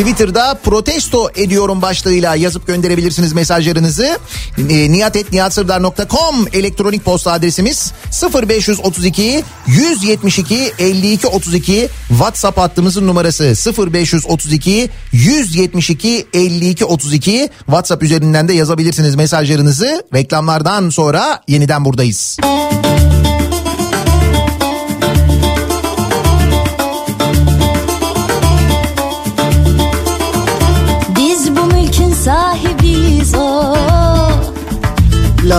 Twitter'da 0.00 0.54
protesto 0.54 1.30
ediyorum 1.34 1.82
başlığıyla 1.82 2.34
yazıp 2.34 2.66
gönderebilirsiniz 2.66 3.32
mesajlarınızı. 3.32 4.18
E, 4.70 4.92
niyatetniyatsırdar.com 4.92 6.46
elektronik 6.52 7.04
posta 7.04 7.32
adresimiz 7.32 7.92
0532 8.34 9.44
172 9.66 10.72
52 10.78 11.26
32 11.26 11.88
WhatsApp 12.08 12.58
hattımızın 12.58 13.06
numarası 13.06 13.54
0532 13.92 14.90
172 15.12 16.26
52 16.34 16.84
32 16.84 17.48
WhatsApp 17.66 18.02
üzerinden 18.02 18.48
de 18.48 18.52
yazabilirsiniz 18.52 19.14
mesajlarınızı. 19.14 20.04
Reklamlardan 20.14 20.90
sonra 20.90 21.42
yeniden 21.48 21.84
buradayız. 21.84 22.36
Biz 22.42 23.19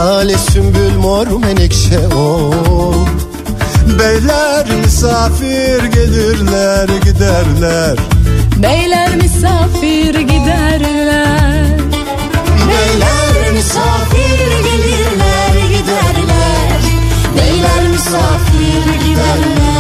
Lale 0.02 0.38
sümbül 0.38 0.98
mor 0.98 1.28
menekşe 1.28 2.00
o. 2.16 2.52
Beyler 4.00 4.66
misafir 4.86 5.84
gelirler 5.84 6.90
giderler. 7.04 7.98
Beyler 8.58 9.16
misafir 9.16 10.20
giderler. 10.20 11.68
Beyler 12.70 13.52
misafir 13.54 14.40
gelirler 14.64 15.70
giderler. 15.70 16.82
Beyler 17.38 17.88
misafir 17.92 18.84
giderler. 19.06 19.72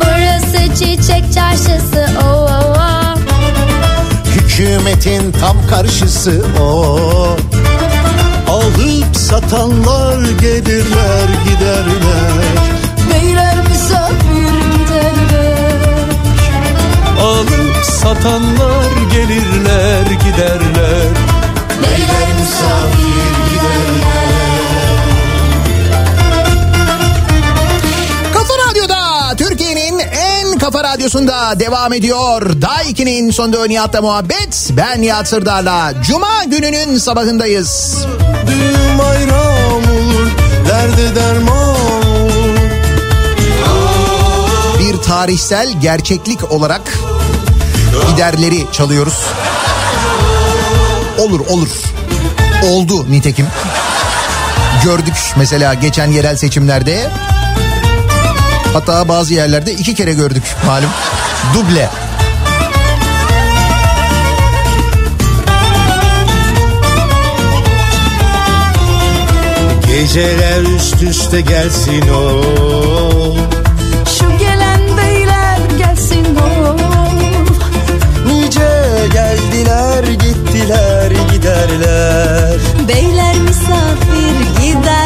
Burası 0.00 0.74
çiçek 0.74 1.32
çarşısı 1.34 2.01
Hükümetin 4.82 5.32
tam 5.32 5.66
karşısı 5.70 6.44
o. 6.60 7.36
Alıp 8.48 9.16
satanlar 9.16 10.30
gelirler 10.40 11.28
giderler. 11.44 12.42
Beyler 13.10 13.56
misafir 13.70 14.52
giderler. 14.78 15.78
Alıp 17.20 17.84
satanlar 17.84 18.92
gelirler 19.12 20.06
giderler. 20.06 21.12
Beyler 21.82 22.28
misafir 22.40 23.41
kafa 30.72 30.84
radyosunda 30.84 31.60
devam 31.60 31.92
ediyor. 31.92 32.62
Daiki'nin 32.62 33.30
sonunda 33.30 33.66
Nihat'la 33.66 34.02
muhabbet. 34.02 34.70
Ben 34.76 35.02
Nihat 35.02 35.28
Sırdar'la 35.28 35.92
Cuma 36.02 36.44
gününün 36.44 36.98
sabahındayız. 36.98 37.96
Düğün 38.46 38.98
bayram 38.98 39.82
olur 39.82 40.30
derde 40.68 41.14
derman 41.14 41.68
olur 41.68 42.58
Bir 44.78 44.96
tarihsel 45.02 45.80
gerçeklik 45.80 46.52
olarak 46.52 46.98
giderleri 48.10 48.66
çalıyoruz. 48.72 49.18
Olur 51.18 51.40
olur. 51.40 51.70
Oldu 52.64 53.10
nitekim. 53.10 53.46
Gördük 54.84 55.14
mesela 55.36 55.74
geçen 55.74 56.06
yerel 56.06 56.36
seçimlerde. 56.36 57.10
Hatta 58.72 59.08
bazı 59.08 59.34
yerlerde 59.34 59.72
iki 59.72 59.94
kere 59.94 60.12
gördük 60.12 60.42
malum. 60.66 60.90
Duble. 61.54 61.88
Geceler 69.86 70.62
üst 70.76 71.02
üste 71.02 71.40
gelsin 71.40 72.04
o 72.08 72.42
Şu 74.18 74.38
gelen 74.38 74.80
beyler 74.96 75.58
gelsin 75.78 76.26
o 76.36 76.76
Nice 78.26 78.68
geldiler 79.12 80.04
gittiler 80.04 81.10
giderler 81.32 82.58
Beyler 82.88 83.36
misafir 83.36 84.62
giderler 84.62 85.01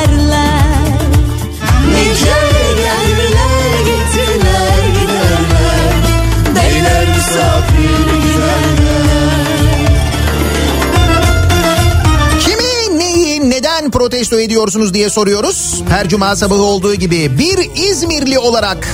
protesto 14.06 14.40
ediyorsunuz 14.40 14.94
diye 14.94 15.10
soruyoruz. 15.10 15.82
Her 15.88 16.08
cuma 16.08 16.36
sabahı 16.36 16.62
olduğu 16.62 16.94
gibi 16.94 17.38
bir 17.38 17.70
İzmirli 17.90 18.38
olarak 18.38 18.88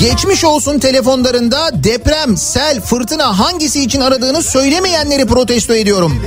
geçmiş 0.00 0.44
olsun 0.44 0.78
telefonlarında 0.78 1.70
deprem, 1.74 2.36
sel, 2.36 2.80
fırtına 2.80 3.38
hangisi 3.38 3.84
için 3.84 4.00
aradığını 4.00 4.42
söylemeyenleri 4.42 5.26
protesto 5.26 5.74
ediyorum. 5.74 6.22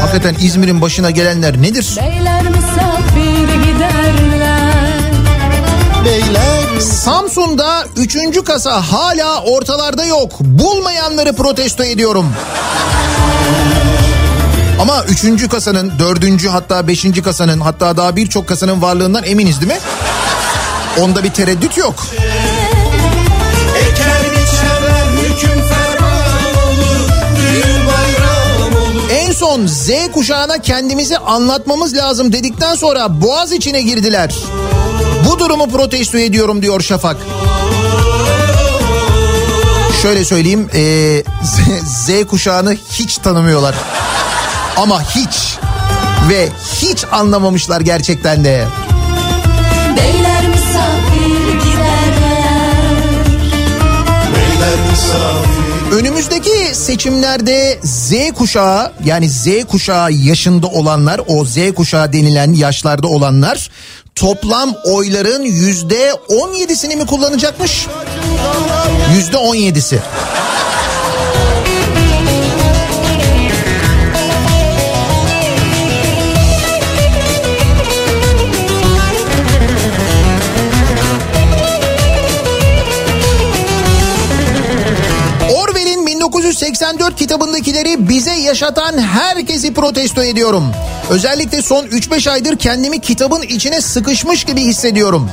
Hakikaten 0.00 0.36
İzmir'in 0.40 0.80
başına 0.80 1.10
gelenler 1.10 1.62
nedir? 1.62 1.96
Beyler 1.96 2.42
misafir 2.42 3.72
giderler 3.72 4.14
Beyler 6.04 6.80
Samsun'da 6.80 7.84
3. 7.96 8.44
kasa 8.44 8.92
hala 8.92 9.42
ortalarda 9.42 10.04
yok. 10.04 10.40
Bulmayanları 10.40 11.32
protesto 11.32 11.84
ediyorum. 11.84 12.26
Ama 14.80 15.04
3. 15.04 15.48
kasanın, 15.48 15.92
4. 15.98 16.46
hatta 16.46 16.88
5. 16.88 17.06
kasanın 17.24 17.60
hatta 17.60 17.96
daha 17.96 18.16
birçok 18.16 18.48
kasanın 18.48 18.82
varlığından 18.82 19.24
eminiz 19.24 19.60
değil 19.60 19.72
mi? 19.72 19.78
Onda 21.00 21.24
bir 21.24 21.30
tereddüt 21.30 21.78
yok. 21.78 22.06
En 29.10 29.32
son 29.32 29.66
Z 29.66 29.90
kuşağına 30.12 30.58
kendimizi 30.58 31.18
anlatmamız 31.18 31.96
lazım 31.96 32.32
dedikten 32.32 32.74
sonra 32.74 33.20
boğaz 33.22 33.52
içine 33.52 33.82
girdiler. 33.82 34.34
Bu 35.28 35.38
durumu 35.38 35.68
protesto 35.68 36.18
ediyorum 36.18 36.62
diyor 36.62 36.80
Şafak. 36.80 37.16
Şöyle 40.02 40.24
söyleyeyim 40.24 40.68
e, 40.74 41.22
Z, 41.42 41.58
Z 42.06 42.26
kuşağını 42.26 42.76
hiç 42.90 43.18
tanımıyorlar. 43.18 43.74
Ama 44.76 45.02
hiç 45.02 45.58
ve 46.28 46.48
hiç 46.82 47.04
anlamamışlar 47.12 47.80
gerçekten 47.80 48.44
de. 48.44 48.66
Beyler 49.96 50.48
misafir 50.48 51.52
giderler 51.52 52.74
Beyler 54.34 54.78
misafir 54.90 55.64
Önümüzdeki 55.92 56.74
seçimlerde 56.74 57.78
Z 57.82 58.12
kuşağı 58.34 58.92
yani 59.04 59.30
Z 59.30 59.48
kuşağı 59.68 60.12
yaşında 60.12 60.66
olanlar 60.66 61.20
o 61.26 61.44
Z 61.44 61.56
kuşağı 61.76 62.12
denilen 62.12 62.52
yaşlarda 62.52 63.06
olanlar 63.06 63.70
toplam 64.14 64.74
oyların 64.84 65.42
yüzde 65.42 66.10
17'sini 66.28 66.96
mi 66.96 67.06
kullanacakmış? 67.06 67.86
Yüzde 69.16 69.36
17'si. 69.36 69.98
Orwell'in 69.98 70.73
1984 86.44 87.16
kitabındakileri 87.16 88.08
bize 88.08 88.34
yaşatan 88.34 88.98
herkesi 88.98 89.74
protesto 89.74 90.22
ediyorum. 90.22 90.64
Özellikle 91.10 91.62
son 91.62 91.86
3-5 91.86 92.30
aydır 92.30 92.56
kendimi 92.58 93.00
kitabın 93.00 93.42
içine 93.42 93.80
sıkışmış 93.80 94.44
gibi 94.44 94.60
hissediyorum. 94.60 95.30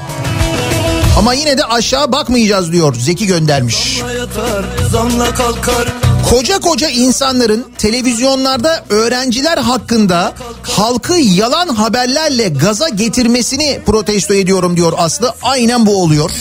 Ama 1.18 1.34
yine 1.34 1.57
de 1.57 1.66
aşağı 1.66 2.12
bakmayacağız 2.12 2.72
diyor 2.72 2.95
Zeki 2.95 3.28
göndermiş. 3.28 3.97
yatar 4.20 4.66
zamla 4.91 5.34
kalkar 5.34 5.88
Koca 6.32 6.60
koca 6.60 6.90
insanların 6.90 7.66
televizyonlarda 7.78 8.86
öğrenciler 8.90 9.58
hakkında 9.58 10.34
halkı 10.64 11.14
yalan 11.14 11.68
haberlerle 11.68 12.50
gaza 12.50 12.90
getirmesini 12.90 13.80
protesto 13.86 14.34
ediyorum 14.34 14.78
diyor 14.78 14.94
Aslı. 14.98 15.34
Aynen 15.42 15.86
bu 15.86 16.04
oluyor. 16.04 16.32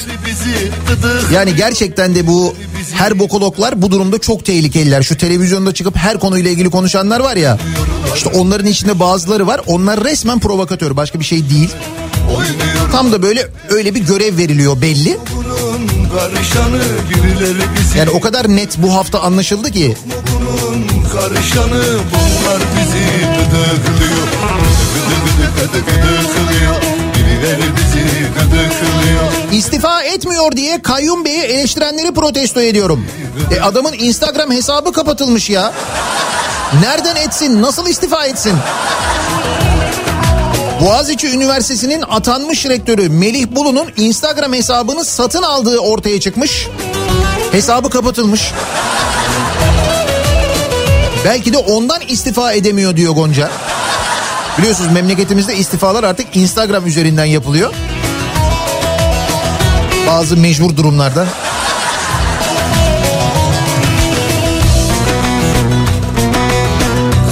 Yani 1.35 1.57
gerçekten 1.57 2.15
de 2.15 2.27
bu 2.27 2.55
her 2.93 3.19
bokologlar 3.19 3.83
bu 3.83 3.91
durumda 3.91 4.19
çok 4.19 4.45
tehlikeliler. 4.45 5.03
Şu 5.03 5.17
televizyonda 5.17 5.75
çıkıp 5.75 5.97
her 5.97 6.21
konuyla 6.21 6.51
ilgili 6.51 6.71
konuşanlar 6.71 7.21
var 7.21 7.37
ya. 7.37 7.59
İşte 8.17 8.29
onların 8.29 8.67
içinde 8.67 9.01
bazıları 9.01 9.47
var. 9.47 9.61
Onlar 9.67 10.05
resmen 10.05 10.39
provokatör. 10.41 10.97
Başka 10.97 11.21
bir 11.21 11.25
şey 11.25 11.51
değil. 11.51 11.71
Tam 12.93 13.13
da 13.13 13.23
böyle 13.23 13.49
öyle 13.69 13.95
bir 13.95 14.01
görev 14.01 14.37
veriliyor 14.37 14.81
belli. 14.83 15.19
Karışanı 16.19 16.83
birileri 17.11 17.63
bizi 17.79 17.99
Yani 17.99 18.11
o 18.11 18.21
kadar 18.21 18.49
net 18.49 18.79
bu 18.79 18.95
hafta 18.95 19.21
anlaşıldı 19.21 19.71
ki. 19.71 19.97
bunun 20.33 20.87
karışanı 21.13 21.83
bunlar 22.13 22.61
bizi 22.77 23.05
gıdıklıyor 23.37 24.27
Gıdı 24.95 25.51
gıdı 25.57 25.85
gıdıklıyor 25.85 26.81
İstifa 29.53 30.03
etmiyor 30.03 30.53
diye 30.53 30.83
Kayyum 30.83 31.25
Bey'i 31.25 31.43
eleştirenleri 31.43 32.15
protesto 32.15 32.61
ediyorum. 32.61 33.07
E 33.57 33.61
adamın 33.61 33.93
Instagram 33.93 34.51
hesabı 34.51 34.93
kapatılmış 34.93 35.51
ya. 35.51 35.73
Nereden 36.83 37.17
etsin? 37.17 37.63
Nasıl 37.63 37.89
istifa 37.89 38.27
etsin? 38.27 38.55
Boğaziçi 40.81 41.29
Üniversitesi'nin 41.29 42.05
atanmış 42.11 42.67
rektörü 42.67 43.09
Melih 43.09 43.47
Bulu'nun 43.51 43.87
Instagram 43.97 44.53
hesabını 44.53 45.05
satın 45.05 45.43
aldığı 45.43 45.79
ortaya 45.79 46.21
çıkmış. 46.21 46.69
Hesabı 47.53 47.91
kapatılmış. 47.91 48.53
Belki 51.25 51.53
de 51.53 51.59
ondan 51.59 52.01
istifa 52.09 52.53
edemiyor 52.53 52.97
diyor 52.97 53.15
Gonca. 53.15 53.51
Biliyorsunuz 54.59 54.93
memleketimizde 54.93 55.57
istifalar 55.57 56.05
artık 56.05 56.37
Instagram 56.37 56.87
üzerinden 56.87 57.25
yapılıyor. 57.25 57.75
Bazı 60.07 60.37
mecbur 60.37 60.77
durumlarda. 60.77 61.27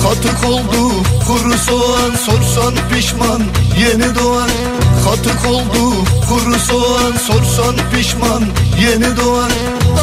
Katık 0.09 0.45
oldu 0.45 1.03
kuru 1.27 1.59
soğan 1.59 2.15
sorsan 2.27 2.75
pişman 2.93 3.43
yeni 3.81 4.15
doğar. 4.15 4.51
Katık 5.05 5.47
oldu 5.47 6.05
kuru 6.29 6.59
soğan 6.59 7.13
sorsan 7.27 7.75
pişman 7.95 8.45
yeni 8.81 9.17
doğar. 9.17 9.53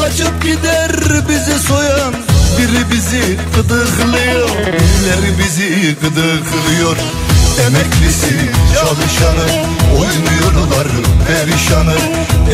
Kaçıp 0.00 0.42
gider 0.42 0.90
bizi 1.28 1.58
soyan 1.58 2.14
biri 2.58 2.90
bizi 2.92 3.38
gıdıklıyor 3.56 4.48
Birileri 4.48 5.38
bizi 5.38 5.96
gıdıklıyor 6.02 6.96
Emeklisi 7.60 8.50
çalışanı 8.74 9.46
oynuyorlar 9.92 10.86
perişanı 11.26 11.94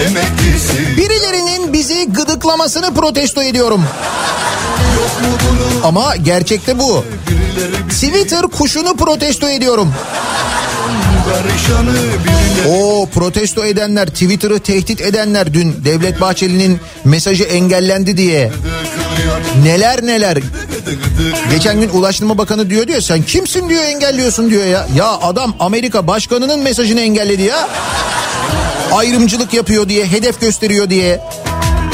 Emeklisi 0.07 0.97
Birilerinin 0.97 1.73
bizi 1.73 2.13
gıdıklamasını 2.13 2.95
protesto 2.95 3.43
ediyorum. 3.43 3.85
Ama 5.85 6.17
gerçekte 6.17 6.79
bu. 6.79 7.05
Twitter 7.91 8.43
kuşunu 8.43 8.97
protesto 8.97 9.49
ediyorum. 9.49 9.95
O 12.69 13.09
protesto 13.15 13.65
edenler, 13.65 14.07
Twitter'ı 14.07 14.61
tehdit 14.61 15.01
edenler 15.01 15.55
dün 15.55 15.85
Devlet 15.85 16.21
Bahçeli'nin 16.21 16.81
mesajı 17.05 17.45
engellendi 17.45 18.17
diye 18.17 18.53
neler 19.65 20.07
neler. 20.07 20.39
Geçen 21.51 21.81
gün 21.81 21.89
Ulaştırma 21.89 22.39
Bakanı 22.39 22.71
diyor 22.71 22.87
diyor 22.89 23.01
sen 23.01 23.23
kimsin 23.23 23.69
diyor 23.69 23.83
engelliyorsun 23.83 24.51
diyor 24.51 24.67
ya. 24.67 24.87
Ya 24.97 25.07
adam 25.07 25.55
Amerika 25.61 26.07
başkanının 26.07 26.61
mesajını 26.61 27.01
engelledi 27.01 27.43
ya. 27.43 27.69
Ayrımcılık 28.93 29.55
yapıyor 29.55 29.89
diye, 29.89 30.07
hedef 30.07 30.41
gösteriyor 30.41 30.91
diye. 30.91 31.21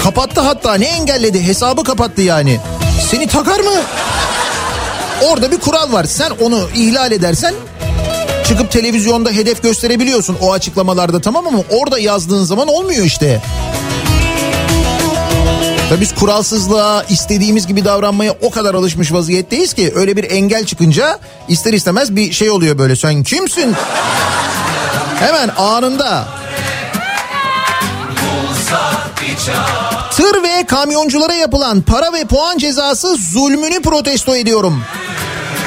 Kapattı 0.02 0.40
hatta 0.40 0.74
ne 0.74 0.86
engelledi 0.86 1.46
hesabı 1.46 1.84
kapattı 1.84 2.22
yani. 2.22 2.58
Seni 3.10 3.26
takar 3.26 3.60
mı? 3.60 3.74
Orada 5.22 5.52
bir 5.52 5.58
kural 5.58 5.92
var. 5.92 6.04
Sen 6.04 6.30
onu 6.40 6.68
ihlal 6.74 7.12
edersen 7.12 7.54
çıkıp 8.48 8.70
televizyonda 8.70 9.30
hedef 9.30 9.62
gösterebiliyorsun 9.62 10.36
o 10.40 10.52
açıklamalarda 10.52 11.20
tamam 11.20 11.46
ama 11.46 11.58
orada 11.70 11.98
yazdığın 11.98 12.44
zaman 12.44 12.68
olmuyor 12.68 13.04
işte. 13.04 13.42
Tabii 15.88 16.00
biz 16.00 16.14
kuralsızlığa 16.14 17.02
istediğimiz 17.02 17.66
gibi 17.66 17.84
davranmaya 17.84 18.34
o 18.42 18.50
kadar 18.50 18.74
alışmış 18.74 19.12
vaziyetteyiz 19.12 19.72
ki 19.72 19.92
öyle 19.94 20.16
bir 20.16 20.30
engel 20.30 20.64
çıkınca 20.64 21.18
ister 21.48 21.72
istemez 21.72 22.16
bir 22.16 22.32
şey 22.32 22.50
oluyor 22.50 22.78
böyle 22.78 22.96
sen 22.96 23.22
kimsin? 23.22 23.74
Hemen 25.18 25.48
anında. 25.48 26.28
Tır 30.10 30.42
ve 30.42 30.66
kamyonculara 30.66 31.34
yapılan 31.34 31.80
para 31.80 32.12
ve 32.12 32.24
puan 32.24 32.58
cezası 32.58 33.16
zulmünü 33.16 33.82
protesto 33.82 34.36
ediyorum. 34.36 34.82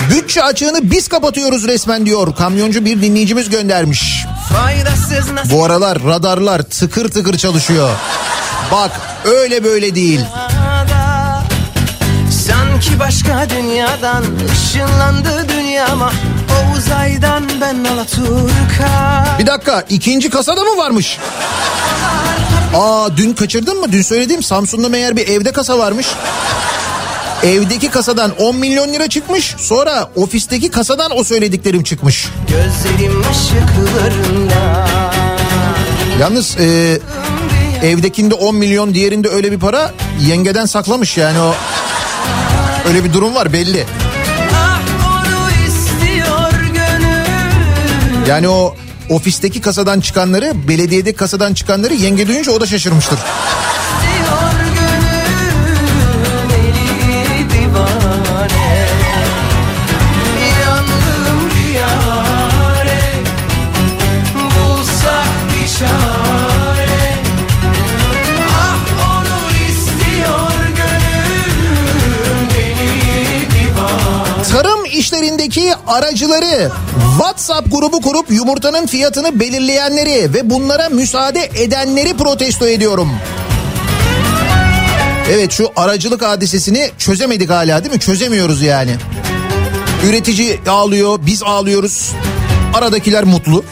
Bütçe 0.10 0.44
açığını 0.44 0.92
biz 0.92 1.08
kapatıyoruz 1.08 1.68
resmen 1.68 2.06
diyor. 2.06 2.36
Kamyoncu 2.36 2.86
bir 2.86 3.02
dinleyicimiz 3.02 3.50
göndermiş. 3.50 4.26
Bu 5.46 5.66
aralar 5.66 6.04
radarlar 6.04 6.62
tıkır 6.62 7.10
tıkır 7.10 7.38
çalışıyor. 7.38 7.90
Bak 8.72 8.92
öyle 9.26 9.64
böyle 9.64 9.96
değil. 9.96 10.22
Sanki 12.48 13.00
başka 13.00 13.50
dünyadan 13.50 14.24
ışınlandı 14.52 15.46
dünyama 15.50 16.12
O 16.52 16.78
uzaydan 16.78 17.44
ben 17.62 17.84
Alaturka 17.84 19.26
Bir 19.40 19.48
dakika 19.48 19.84
ikinci 19.90 20.30
kasada 20.30 20.62
mı 20.64 20.78
varmış? 20.78 21.18
Aa 22.76 23.18
dün 23.18 23.34
kaçırdın 23.34 23.80
mı? 23.80 23.92
Dün 23.92 24.02
söylediğim 24.02 24.44
Samsun'da 24.44 24.90
meğer 24.90 25.18
bir 25.18 25.28
evde 25.28 25.52
kasa 25.52 25.80
varmış. 25.80 26.08
Evdeki 27.44 27.90
kasadan 27.90 28.32
10 28.38 28.56
milyon 28.56 28.94
lira 28.94 29.08
çıkmış. 29.08 29.56
Sonra 29.58 30.10
ofisteki 30.16 30.72
kasadan 30.72 31.18
o 31.18 31.24
söylediklerim 31.24 31.84
çıkmış. 31.84 32.28
Gözlerim 32.48 33.22
ışıklarında 33.32 34.88
Yalnız 36.20 36.58
e, 36.60 37.00
evdekinde 37.84 38.34
10 38.36 38.56
milyon 38.56 38.94
diğerinde 38.94 39.30
öyle 39.30 39.52
bir 39.52 39.60
para 39.60 39.92
yengeden 40.28 40.66
saklamış 40.66 41.18
yani 41.18 41.40
o. 41.40 41.56
Öyle 42.88 43.04
bir 43.04 43.14
durum 43.14 43.36
var 43.36 43.54
belli. 43.54 43.86
Ah 44.54 44.80
Yani 48.28 48.50
o 48.50 48.76
ofisteki 49.10 49.62
kasadan 49.62 50.00
çıkanları, 50.00 50.68
belediyedeki 50.68 51.18
kasadan 51.18 51.54
çıkanları 51.54 51.94
yenge 51.94 52.28
duyunca 52.28 52.52
o 52.52 52.62
da 52.62 52.66
şaşırmıştır. 52.66 53.20
İşlerindeki 75.02 75.74
aracıları 75.88 76.72
WhatsApp 77.18 77.72
grubu 77.72 78.02
kurup 78.02 78.32
yumurtanın 78.32 78.88
fiyatını 78.88 79.40
belirleyenleri 79.40 80.34
ve 80.34 80.50
bunlara 80.50 80.90
müsaade 80.90 81.50
edenleri 81.56 82.14
protesto 82.14 82.68
ediyorum. 82.68 83.10
Evet 85.32 85.52
şu 85.52 85.70
aracılık 85.76 86.22
hadisesini 86.22 86.92
çözemedik 86.98 87.50
hala 87.50 87.84
değil 87.84 87.94
mi? 87.94 88.00
Çözemiyoruz 88.00 88.62
yani. 88.62 88.96
Üretici 90.06 90.60
ağlıyor, 90.70 91.20
biz 91.26 91.44
ağlıyoruz. 91.44 92.12
Aradakiler 92.74 93.24
mutlu. 93.24 93.64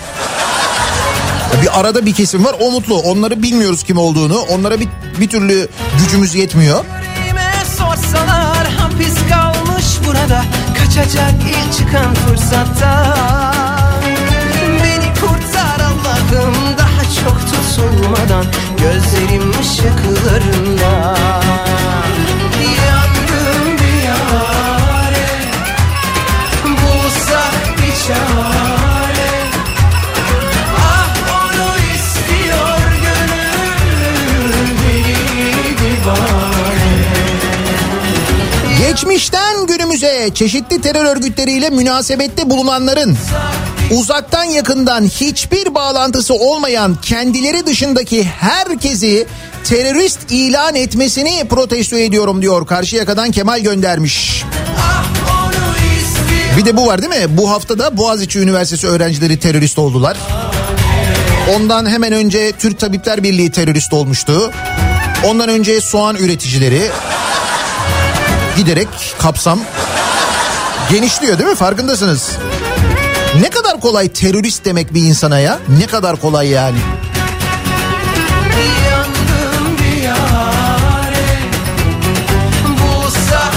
Bir 1.62 1.80
arada 1.80 2.06
bir 2.06 2.14
kesim 2.14 2.46
var 2.46 2.56
o 2.60 2.72
mutlu. 2.72 2.98
Onları 2.98 3.44
bilmiyoruz 3.44 3.84
kim 3.84 3.98
olduğunu. 3.98 4.40
Onlara 4.40 4.80
bir, 4.80 4.88
bir 5.20 5.30
türlü 5.30 5.68
gücümüz 6.00 6.36
yetmiyor. 6.36 6.86
Yüreğime 7.20 7.54
sorsalar 7.78 8.68
hapis 8.78 9.16
kalmış 9.30 9.86
burada 10.08 10.44
Kaçacak 10.90 11.34
ilk 11.48 11.74
çıkan 11.74 12.14
fırsatta 12.14 13.16
Beni 14.84 15.14
kurtar 15.14 15.80
Allah'ım. 15.80 16.56
Daha 16.78 17.04
çok 17.26 17.40
tutulmadan 17.42 18.46
Gözlerim 18.78 19.52
ışıklarında 19.62 21.16
günümüze 39.70 40.30
çeşitli 40.34 40.82
terör 40.82 41.06
örgütleriyle 41.06 41.70
münasebette 41.70 42.50
bulunanların 42.50 43.18
uzaktan 43.92 44.44
yakından 44.44 45.04
hiçbir 45.04 45.76
bağlantısı 45.76 46.34
olmayan 46.34 46.98
kendileri 47.02 47.66
dışındaki 47.66 48.24
herkesi 48.24 49.28
terörist 49.64 50.20
ilan 50.30 50.76
etmesini 50.76 51.48
protesto 51.50 51.98
ediyorum 51.98 52.42
diyor. 52.42 52.68
Karşıyaka'dan 52.68 53.32
Kemal 53.32 53.60
göndermiş. 53.60 54.44
Bir 56.58 56.66
de 56.66 56.78
bu 56.78 56.88
var 56.88 57.02
değil 57.02 57.24
mi? 57.24 57.38
Bu 57.38 57.52
haftada 57.52 57.98
Boğaziçi 57.98 58.40
Üniversitesi 58.40 58.88
öğrencileri 58.88 59.40
terörist 59.40 59.80
oldular. 59.80 60.18
Ondan 61.56 61.90
hemen 61.90 62.14
önce 62.14 62.52
Türk 62.52 62.80
Tabipler 62.80 63.24
Birliği 63.24 63.52
terörist 63.52 63.94
olmuştu. 63.94 64.52
Ondan 65.26 65.50
önce 65.50 65.82
soğan 65.82 66.16
üreticileri 66.16 66.82
giderek 68.60 68.88
kapsam 69.20 69.60
genişliyor 70.92 71.38
değil 71.38 71.50
mi? 71.50 71.56
Farkındasınız. 71.56 72.32
Ne 73.42 73.50
kadar 73.50 73.80
kolay 73.80 74.14
terörist 74.14 74.66
demek 74.66 74.94
bir 74.94 75.02
insana 75.02 75.40
ya? 75.40 75.60
Ne 75.80 75.88
kadar 75.88 76.16
kolay 76.16 76.48
yani? 76.48 76.78
Yandım 78.92 79.78
bir 79.78 80.02
yare 80.02 81.40
Bulsak 82.68 83.54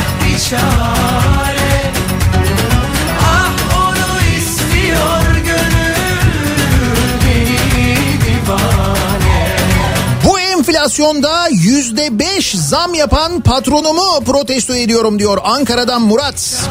enflasyonda 10.93 11.49
yüzde 11.51 12.19
beş 12.19 12.55
zam 12.55 12.95
yapan 12.95 13.41
patronumu 13.41 14.25
protesto 14.25 14.75
ediyorum 14.75 15.19
diyor 15.19 15.39
Ankara'dan 15.45 16.03
Murat. 16.03 16.69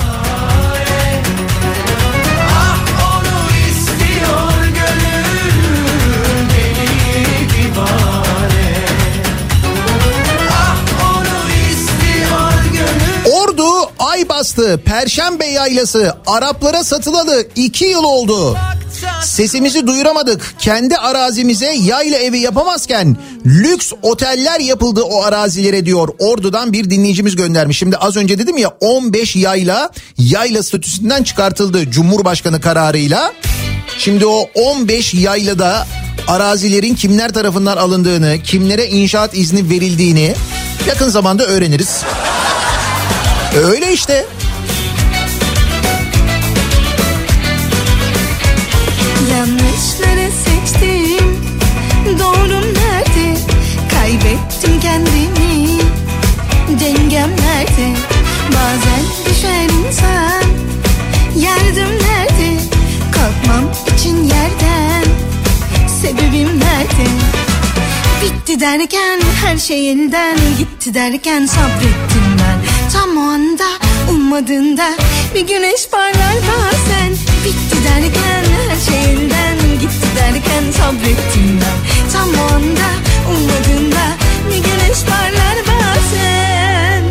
Ordu 13.33 13.91
Aybastı 13.99 14.81
Perşembe 14.85 15.45
Yaylası 15.45 16.15
Araplara 16.27 16.83
satılalı 16.83 17.47
iki 17.55 17.85
yıl 17.85 18.03
oldu. 18.03 18.57
Sesimizi 19.21 19.87
duyuramadık. 19.87 20.55
Kendi 20.59 20.97
arazimize 20.97 21.73
yayla 21.73 22.17
evi 22.17 22.39
yapamazken 22.39 23.17
lüks 23.45 23.91
oteller 24.01 24.59
yapıldı 24.59 25.01
o 25.01 25.23
arazilere 25.23 25.85
diyor. 25.85 26.09
Ordu'dan 26.19 26.73
bir 26.73 26.89
dinleyicimiz 26.89 27.35
göndermiş. 27.35 27.77
Şimdi 27.77 27.97
az 27.97 28.17
önce 28.17 28.39
dedim 28.39 28.57
ya 28.57 28.69
15 28.79 29.35
yayla 29.35 29.89
yayla 30.17 30.63
statüsünden 30.63 31.23
çıkartıldı 31.23 31.91
Cumhurbaşkanı 31.91 32.61
kararıyla. 32.61 33.33
Şimdi 33.97 34.25
o 34.25 34.49
15 34.55 35.13
yaylada 35.13 35.87
arazilerin 36.27 36.95
kimler 36.95 37.33
tarafından 37.33 37.77
alındığını, 37.77 38.37
kimlere 38.43 38.87
inşaat 38.87 39.37
izni 39.37 39.69
verildiğini 39.69 40.35
yakın 40.87 41.09
zamanda 41.09 41.45
öğreniriz. 41.45 42.01
Öyle 43.63 43.93
işte. 43.93 44.25
Sebebim 66.31 66.59
nerede? 66.59 67.09
Bitti 68.21 68.59
derken 68.59 69.21
her 69.45 69.57
şey 69.57 69.91
elden 69.91 70.37
gitti 70.57 70.93
derken 70.93 71.45
sabrettim 71.45 72.25
ben. 72.39 72.89
Tam 72.93 73.17
o 73.17 73.21
anda 73.21 73.63
ummadığında 74.09 74.89
bir 75.35 75.47
güneş 75.47 75.89
parlar 75.89 76.35
bazen. 76.35 77.11
Bitti 77.45 77.77
derken 77.83 78.43
her 78.69 78.91
şey 78.91 79.13
elden 79.13 79.57
gitti 79.81 80.07
derken 80.15 80.71
sabrettim 80.71 81.59
ben. 81.61 82.11
Tam 82.13 82.29
o 82.29 82.53
anda 82.53 82.89
ummadığında 83.29 84.03
bir 84.49 84.55
güneş 84.55 85.03
parlar 85.09 85.57
bazen. 85.67 87.03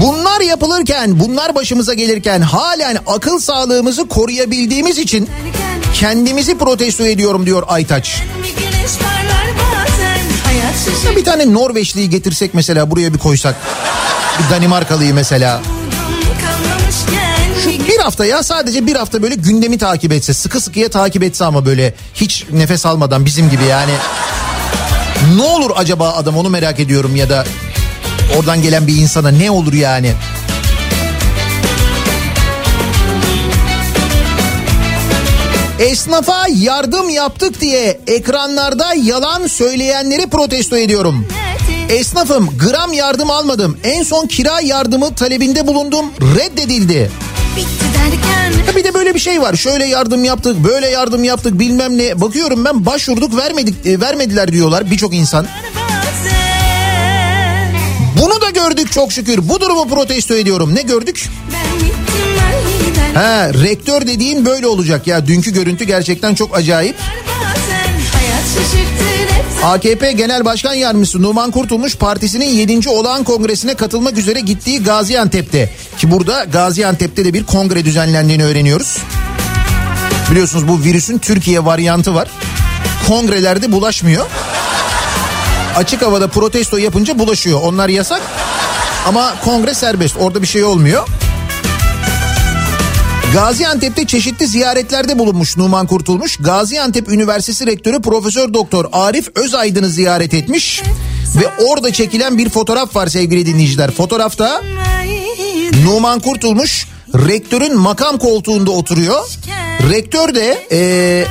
Bunlar 0.00 0.40
yapılırken, 0.40 1.20
bunlar 1.20 1.54
başımıza 1.54 1.94
gelirken 1.94 2.40
halen 2.40 2.98
akıl 3.06 3.38
sağlığımızı 3.38 4.08
koruyabildiğimiz 4.08 4.98
için 4.98 5.26
Derken 5.26 5.79
kendimizi 5.94 6.58
protesto 6.58 7.06
ediyorum 7.06 7.46
diyor 7.46 7.62
Aytaç. 7.68 8.22
Ya 11.06 11.16
bir 11.16 11.24
tane 11.24 11.54
Norveçliyi 11.54 12.10
getirsek 12.10 12.54
mesela 12.54 12.90
buraya 12.90 13.14
bir 13.14 13.18
koysak. 13.18 13.56
Bir 14.38 14.54
Danimarkalıyı 14.54 15.14
mesela. 15.14 15.60
bir 17.66 17.88
Bir 17.88 17.98
hafta 17.98 18.26
ya 18.26 18.42
sadece 18.42 18.86
bir 18.86 18.96
hafta 18.96 19.22
böyle 19.22 19.34
gündemi 19.34 19.78
takip 19.78 20.12
etse. 20.12 20.34
Sıkı 20.34 20.60
sıkıya 20.60 20.88
takip 20.88 21.22
etse 21.22 21.44
ama 21.44 21.66
böyle 21.66 21.94
hiç 22.14 22.46
nefes 22.52 22.86
almadan 22.86 23.26
bizim 23.26 23.50
gibi 23.50 23.64
yani. 23.64 23.92
Ne 25.36 25.42
olur 25.42 25.70
acaba 25.76 26.12
adam 26.12 26.36
onu 26.36 26.48
merak 26.48 26.80
ediyorum 26.80 27.16
ya 27.16 27.30
da 27.30 27.44
oradan 28.38 28.62
gelen 28.62 28.86
bir 28.86 28.96
insana 28.96 29.28
ne 29.28 29.50
olur 29.50 29.72
yani? 29.72 30.12
Esnafa 35.80 36.46
yardım 36.48 37.08
yaptık 37.08 37.60
diye 37.60 38.00
ekranlarda 38.06 38.94
yalan 38.94 39.46
söyleyenleri 39.46 40.26
protesto 40.26 40.76
ediyorum. 40.76 41.28
Esnafım 41.88 42.58
gram 42.58 42.92
yardım 42.92 43.30
almadım. 43.30 43.78
En 43.84 44.02
son 44.02 44.26
kira 44.26 44.60
yardımı 44.60 45.14
talebinde 45.14 45.66
bulundum. 45.66 46.06
Reddedildi. 46.36 47.10
Ya 48.68 48.76
bir 48.76 48.84
de 48.84 48.94
böyle 48.94 49.14
bir 49.14 49.20
şey 49.20 49.40
var. 49.40 49.54
Şöyle 49.54 49.86
yardım 49.86 50.24
yaptık, 50.24 50.64
böyle 50.64 50.88
yardım 50.88 51.24
yaptık 51.24 51.58
bilmem 51.58 51.98
ne. 51.98 52.20
Bakıyorum 52.20 52.64
ben 52.64 52.86
başvurduk 52.86 53.36
vermedik 53.36 53.86
e, 53.86 54.00
vermediler 54.00 54.52
diyorlar 54.52 54.90
birçok 54.90 55.14
insan. 55.14 55.46
Bunu 58.20 58.40
da 58.40 58.50
gördük 58.50 58.92
çok 58.92 59.12
şükür. 59.12 59.48
Bu 59.48 59.60
durumu 59.60 59.88
protesto 59.88 60.34
ediyorum. 60.34 60.74
Ne 60.74 60.82
gördük? 60.82 61.28
Ben 61.52 61.99
Ha, 63.14 63.48
rektör 63.54 64.06
dediğin 64.06 64.46
böyle 64.46 64.66
olacak 64.66 65.06
ya. 65.06 65.26
Dünkü 65.26 65.52
görüntü 65.52 65.84
gerçekten 65.84 66.34
çok 66.34 66.56
acayip. 66.56 66.96
AKP 69.64 70.12
Genel 70.12 70.44
Başkan 70.44 70.74
Yardımcısı 70.74 71.22
Numan 71.22 71.50
Kurtulmuş 71.50 71.96
partisinin 71.96 72.48
7. 72.48 72.88
olağan 72.88 73.24
kongresine 73.24 73.74
katılmak 73.74 74.18
üzere 74.18 74.40
gittiği 74.40 74.82
Gaziantep'te. 74.82 75.70
Ki 75.98 76.10
burada 76.10 76.44
Gaziantep'te 76.44 77.24
de 77.24 77.34
bir 77.34 77.46
kongre 77.46 77.84
düzenlendiğini 77.84 78.44
öğreniyoruz. 78.44 78.98
Biliyorsunuz 80.30 80.68
bu 80.68 80.82
virüsün 80.84 81.18
Türkiye 81.18 81.64
varyantı 81.64 82.14
var. 82.14 82.28
Kongrelerde 83.08 83.72
bulaşmıyor. 83.72 84.26
Açık 85.76 86.02
havada 86.02 86.28
protesto 86.28 86.76
yapınca 86.76 87.18
bulaşıyor. 87.18 87.60
Onlar 87.62 87.88
yasak 87.88 88.22
ama 89.06 89.34
kongre 89.44 89.74
serbest. 89.74 90.16
Orada 90.20 90.42
bir 90.42 90.46
şey 90.46 90.64
olmuyor. 90.64 91.08
Gaziantep'te 93.34 94.06
çeşitli 94.06 94.46
ziyaretlerde 94.46 95.18
bulunmuş 95.18 95.56
Numan 95.56 95.86
Kurtulmuş. 95.86 96.36
Gaziantep 96.36 97.08
Üniversitesi 97.08 97.66
Rektörü 97.66 98.00
Profesör 98.02 98.54
Doktor 98.54 98.84
Arif 98.92 99.28
Özaydın'ı 99.34 99.88
ziyaret 99.88 100.34
etmiş. 100.34 100.82
Ve 101.40 101.64
orada 101.64 101.92
çekilen 101.92 102.38
bir 102.38 102.48
fotoğraf 102.50 102.96
var 102.96 103.06
sevgili 103.06 103.46
dinleyiciler. 103.46 103.90
Fotoğrafta 103.90 104.62
Numan 105.84 106.20
Kurtulmuş 106.20 106.86
rektörün 107.14 107.78
makam 107.78 108.18
koltuğunda 108.18 108.70
oturuyor. 108.70 109.28
Rektör 109.90 110.34
de 110.34 110.66
eee, 110.70 111.26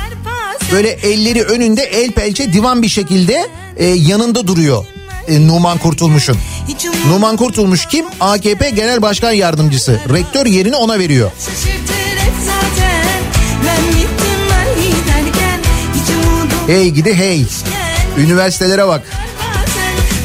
böyle 0.72 0.88
elleri 0.88 1.42
önünde 1.42 1.82
el 1.82 2.12
pençe 2.12 2.52
divan 2.52 2.82
bir 2.82 2.88
şekilde 2.88 3.48
eee, 3.80 3.86
yanında 3.94 4.46
duruyor. 4.46 4.84
E, 5.28 5.46
Numan 5.46 5.78
Kurtulmuş'un. 5.78 6.36
Numan 7.08 7.36
Kurtulmuş 7.36 7.86
kim? 7.86 8.06
AKP 8.20 8.70
Genel 8.70 9.02
Başkan 9.02 9.32
Yardımcısı. 9.32 10.00
Rektör 10.12 10.46
yerini 10.46 10.76
ona 10.76 10.98
veriyor. 10.98 11.30
Hey 16.66 16.90
gidi 16.90 17.14
hey. 17.14 17.46
Üniversitelere 18.18 18.86
bak. 18.86 19.02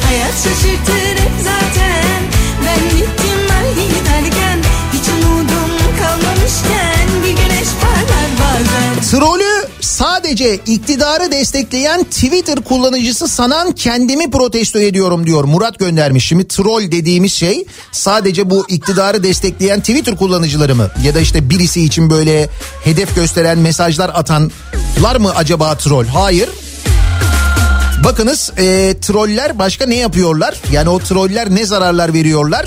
Hayat 0.06 0.34
şaşırtır 0.34 1.22
hep 1.22 1.32
zaten 1.38 2.22
Ben 2.66 2.90
gittim 2.98 3.40
ben 3.50 3.74
giderken 3.74 4.58
Hiç 4.92 5.08
umudum 5.08 5.70
kalmamışken 5.98 7.08
Bir 7.24 7.30
güneş 7.30 7.68
parlar 7.82 8.28
bazen 8.40 9.02
Trolü 9.10 9.55
sadece 10.26 10.54
iktidarı 10.54 11.32
destekleyen 11.32 12.04
Twitter 12.04 12.56
kullanıcısı 12.56 13.28
sanan 13.28 13.72
kendimi 13.72 14.30
protesto 14.30 14.78
ediyorum 14.78 15.26
diyor. 15.26 15.44
Murat 15.44 15.78
göndermiş. 15.78 16.26
Şimdi 16.26 16.48
troll 16.48 16.82
dediğimiz 16.82 17.32
şey 17.32 17.64
sadece 17.92 18.50
bu 18.50 18.66
iktidarı 18.68 19.22
destekleyen 19.22 19.80
Twitter 19.80 20.16
kullanıcıları 20.16 20.74
mı? 20.74 20.90
Ya 21.04 21.14
da 21.14 21.20
işte 21.20 21.50
birisi 21.50 21.84
için 21.84 22.10
böyle 22.10 22.48
hedef 22.84 23.14
gösteren 23.14 23.58
mesajlar 23.58 24.10
atanlar 24.14 25.16
mı 25.18 25.32
acaba 25.36 25.74
troll? 25.74 26.06
Hayır. 26.06 26.48
Bakınız 28.04 28.52
e, 28.58 28.94
troller 29.02 29.58
başka 29.58 29.86
ne 29.86 29.96
yapıyorlar? 29.96 30.54
Yani 30.72 30.88
o 30.88 30.98
troller 30.98 31.54
ne 31.54 31.66
zararlar 31.66 32.12
veriyorlar? 32.12 32.66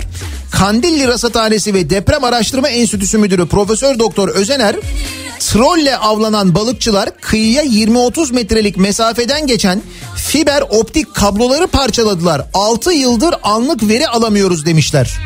Kandilli 0.51 1.07
Rasathanesi 1.07 1.73
ve 1.73 1.89
Deprem 1.89 2.23
Araştırma 2.23 2.69
Enstitüsü 2.69 3.17
Müdürü 3.17 3.47
Profesör 3.47 3.99
Doktor 3.99 4.29
Özener 4.29 4.75
trolle 5.39 5.97
avlanan 5.97 6.55
balıkçılar 6.55 7.09
kıyıya 7.21 7.63
20-30 7.63 8.33
metrelik 8.33 8.77
mesafeden 8.77 9.47
geçen 9.47 9.81
fiber 10.15 10.61
optik 10.61 11.15
kabloları 11.15 11.67
parçaladılar. 11.67 12.41
6 12.53 12.93
yıldır 12.93 13.35
anlık 13.43 13.87
veri 13.87 14.07
alamıyoruz 14.07 14.65
demişler. 14.65 15.17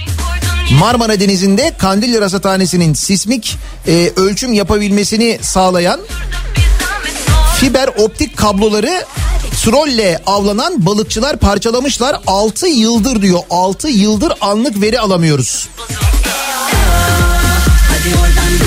Marmara 0.79 1.19
Denizi'nde 1.19 1.71
Kandilli 1.77 2.21
Rasathanesi'nin 2.21 2.93
sismik 2.93 3.57
e, 3.87 4.11
ölçüm 4.15 4.53
yapabilmesini 4.53 5.39
sağlayan 5.41 5.99
fiber 7.59 7.87
optik 7.87 8.37
kabloları 8.37 9.05
trolle 9.63 10.21
avlanan 10.25 10.85
balıkçılar 10.85 11.37
parçalamışlar. 11.37 12.21
6 12.27 12.67
yıldır 12.67 13.21
diyor. 13.21 13.39
6 13.49 13.89
yıldır 13.89 14.33
anlık 14.41 14.81
veri 14.81 14.99
alamıyoruz. 14.99 15.67
Hadi 17.89 18.15
oradan 18.17 18.62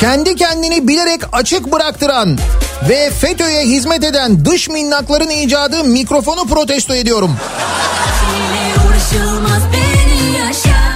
Kendi 0.00 0.36
kendini 0.36 0.88
bilerek 0.88 1.20
açık 1.32 1.72
bıraktıran 1.72 2.38
ve 2.88 3.10
FETÖ'ye 3.10 3.62
hizmet 3.62 4.04
eden 4.04 4.44
dış 4.44 4.68
minnakların 4.68 5.30
icadı 5.30 5.84
mikrofonu 5.84 6.46
protesto 6.46 6.94
ediyorum. 6.94 7.36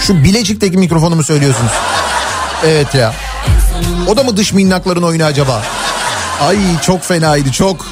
Şu 0.01 0.25
Bilecik'teki 0.25 0.79
mikrofonu 0.79 1.17
mu 1.17 1.23
söylüyorsunuz? 1.23 1.73
Evet 2.67 2.95
ya. 2.95 3.15
O 4.09 4.17
da 4.17 4.23
mı 4.23 4.37
dış 4.37 4.53
minnakların 4.53 5.03
oyunu 5.03 5.25
acaba? 5.25 5.63
Ay 6.41 6.57
çok 6.83 7.05
fenaydı 7.05 7.53
çok. 7.53 7.87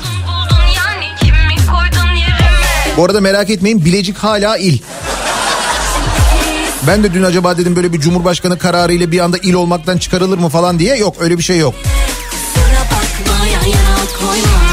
Bu 2.97 3.05
arada 3.05 3.21
merak 3.21 3.51
etmeyin 3.51 3.85
Bilecik 3.85 4.17
hala 4.17 4.57
il. 4.57 4.79
Ben 6.87 7.03
de 7.05 7.15
dün 7.15 7.23
acaba 7.23 7.59
dedim 7.59 7.77
böyle 7.77 7.93
bir 7.93 8.01
cumhurbaşkanı 8.01 8.59
kararı 8.59 8.93
ile 8.93 9.13
bir 9.13 9.21
anda 9.21 9.39
il 9.39 9.55
olmaktan 9.55 9.99
çıkarılır 9.99 10.39
mı 10.39 10.49
falan 10.49 10.79
diye. 10.79 10.97
Yok 10.97 11.17
öyle 11.21 11.39
bir 11.39 11.43
şey 11.43 11.59
yok. 11.59 11.75
Bakma 12.91 13.47
yan 13.47 13.65
yana 13.65 13.97
koyma 14.21 14.67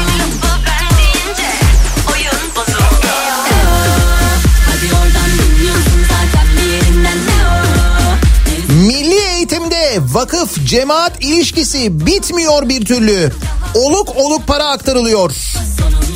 Milli 8.68 9.20
eğitimde 9.34 9.98
vakıf 10.12 10.66
cemaat 10.66 11.12
ilişkisi 11.24 12.06
bitmiyor 12.06 12.68
bir 12.68 12.84
türlü. 12.84 13.32
Oluk 13.74 14.16
oluk 14.16 14.46
para 14.46 14.64
aktarılıyor. 14.64 15.32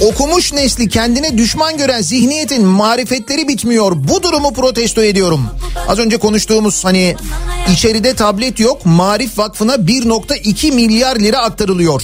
Okumuş 0.03 0.53
nesli 0.53 0.89
kendine 0.89 1.39
düşman 1.39 1.77
gören 1.77 2.03
zihniyetin 2.03 2.65
marifetleri 2.65 3.49
bitmiyor. 3.49 3.93
Bu 3.97 4.23
durumu 4.23 4.53
protesto 4.53 5.03
ediyorum. 5.03 5.47
Az 5.89 5.99
önce 5.99 6.17
konuştuğumuz 6.17 6.85
hani 6.85 7.17
içeride 7.73 8.15
tablet 8.15 8.61
yok. 8.61 8.87
Marif 8.87 9.39
Vakfı'na 9.39 9.75
1.2 9.75 10.73
milyar 10.73 11.17
lira 11.17 11.39
aktarılıyor. 11.39 12.03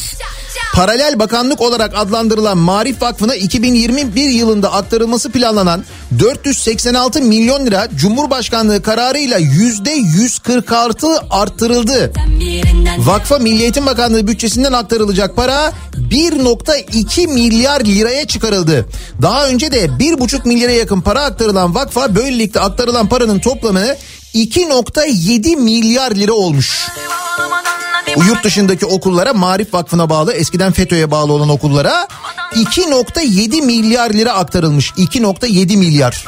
Paralel 0.75 1.19
bakanlık 1.19 1.61
olarak 1.61 1.93
adlandırılan 1.95 2.59
Marif 2.59 3.03
Vakfı'na 3.03 3.35
2021 3.35 4.29
yılında 4.29 4.73
aktarılması 4.73 5.31
planlanan 5.31 5.85
486 6.19 7.23
milyon 7.23 7.67
lira 7.67 7.89
Cumhurbaşkanlığı 7.97 8.83
kararıyla 8.83 9.41
%146 9.41 11.29
arttırıldı. 11.31 12.13
Vakfa 12.99 13.39
Milli 13.39 13.63
Eğitim 13.63 13.87
Bakanlığı 13.87 14.27
bütçesinden 14.27 14.73
aktarılacak 14.73 15.37
para 15.37 15.73
1.2 16.11 17.27
milyar 17.27 17.81
liraya 17.81 18.27
çıkarıldı. 18.27 18.87
Daha 19.23 19.49
önce 19.49 19.73
de 19.73 19.85
1.5 19.85 20.49
milyara 20.49 20.73
yakın 20.73 21.01
para 21.01 21.23
aktarılan 21.23 21.75
vakfa 21.75 22.15
böylelikle 22.15 22.61
aktarılan 22.61 23.09
paranın 23.09 23.39
toplamı 23.39 23.85
2.7 24.35 25.57
milyar 25.57 26.11
lira 26.11 26.33
olmuş. 26.33 26.89
Bu 28.17 28.25
yurt 28.25 28.45
dışındaki 28.45 28.87
okullara 28.87 29.33
Marif 29.33 29.75
Vakfı'na 29.75 30.11
bağlı 30.11 30.33
eskiden 30.33 30.73
FETÖ'ye 30.73 31.11
bağlı 31.11 31.33
olan 31.33 31.49
okullara 31.49 32.09
2.7 32.53 33.63
milyar 33.63 34.11
lira 34.11 34.33
aktarılmış. 34.33 34.91
2.7 34.91 35.77
milyar. 35.77 36.25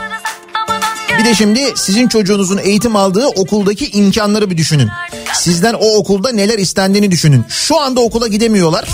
Bir 1.18 1.24
de 1.24 1.34
şimdi 1.34 1.60
sizin 1.76 2.08
çocuğunuzun 2.08 2.58
eğitim 2.58 2.96
aldığı 2.96 3.26
okuldaki 3.26 3.90
imkanları 3.90 4.50
bir 4.50 4.56
düşünün. 4.56 4.88
Sizden 5.32 5.74
o 5.74 5.96
okulda 5.96 6.32
neler 6.32 6.58
istendiğini 6.58 7.10
düşünün. 7.10 7.44
Şu 7.48 7.80
anda 7.80 8.00
okula 8.00 8.26
gidemiyorlar. 8.26 8.88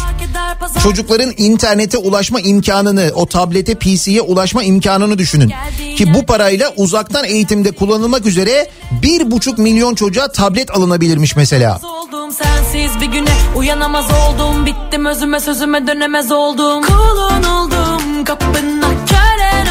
Çocukların 0.83 1.33
internete 1.37 1.99
ulaşma 1.99 2.41
imkanını, 2.41 3.11
o 3.15 3.27
tablete, 3.27 3.75
PC'ye 3.75 4.21
ulaşma 4.23 4.63
imkanını 4.63 5.19
düşünün. 5.19 5.53
Ki 5.97 6.15
bu 6.15 6.27
parayla 6.27 6.73
uzaktan 6.77 7.25
eğitimde 7.25 7.71
kullanılmak 7.71 8.27
üzere 8.27 8.71
bir 9.03 9.31
buçuk 9.31 9.59
milyon 9.59 9.95
çocuğa 9.95 10.29
tablet 10.33 10.71
alınabilirmiş 10.71 11.37
mesela. 11.37 11.81
sensiz 12.33 13.01
bir 13.01 13.07
güne 13.07 13.31
uyanamaz 13.57 14.05
oldum 14.11 14.67
bittim 14.67 15.07
özüme 15.07 15.41
sözüme 15.41 15.87
dönemez 15.87 16.33
oldum 16.33 16.83
kulun 16.83 17.43
oldum 17.43 18.25
kapına 18.25 18.89
kölen 19.07 19.62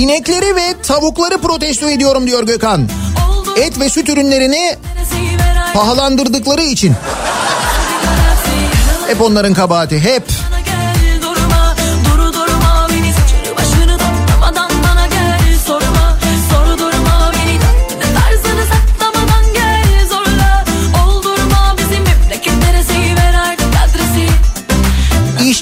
İnekleri 0.00 0.56
ve 0.56 0.82
tavukları 0.82 1.38
protesto 1.38 1.90
ediyorum 1.90 2.26
diyor 2.26 2.46
Gökhan. 2.46 2.88
Et 3.56 3.80
ve 3.80 3.88
süt 3.88 4.08
ürünlerini 4.08 4.76
pahalandırdıkları 5.74 6.62
için. 6.62 6.94
Hep 9.06 9.20
onların 9.20 9.54
kabahati 9.54 10.00
hep. 10.00 10.22
Bana 10.52 10.59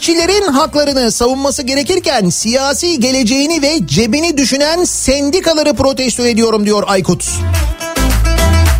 İşçilerin 0.08 0.52
haklarını 0.52 1.12
savunması 1.12 1.62
gerekirken 1.62 2.28
siyasi 2.28 3.00
geleceğini 3.00 3.62
ve 3.62 3.86
cebini 3.86 4.38
düşünen 4.38 4.84
sendikaları 4.84 5.74
protesto 5.74 6.26
ediyorum 6.26 6.66
diyor 6.66 6.84
Aykut. 6.86 7.30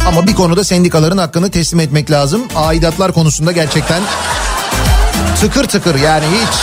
Ama 0.07 0.27
bir 0.27 0.35
konuda 0.35 0.65
sendikaların 0.65 1.19
hakkını 1.19 1.51
teslim 1.51 1.81
etmek 1.81 2.11
lazım. 2.11 2.43
Aidatlar 2.57 3.13
konusunda 3.13 3.53
gerçekten 3.53 4.03
tıkır 5.41 5.65
tıkır 5.65 5.95
yani 5.95 6.25
hiç. 6.25 6.59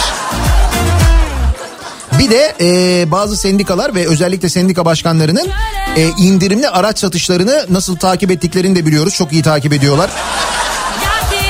Bir 2.19 2.29
de 2.29 2.55
e, 2.61 3.11
bazı 3.11 3.37
sendikalar 3.37 3.95
ve 3.95 4.07
özellikle 4.07 4.49
sendika 4.49 4.85
başkanlarının 4.85 5.47
e, 5.95 6.07
indirimli 6.07 6.69
araç 6.69 6.99
satışlarını 6.99 7.65
nasıl 7.69 7.95
takip 7.95 8.31
ettiklerini 8.31 8.75
de 8.75 8.85
biliyoruz. 8.85 9.13
Çok 9.13 9.33
iyi 9.33 9.43
takip 9.43 9.73
ediyorlar. 9.73 10.09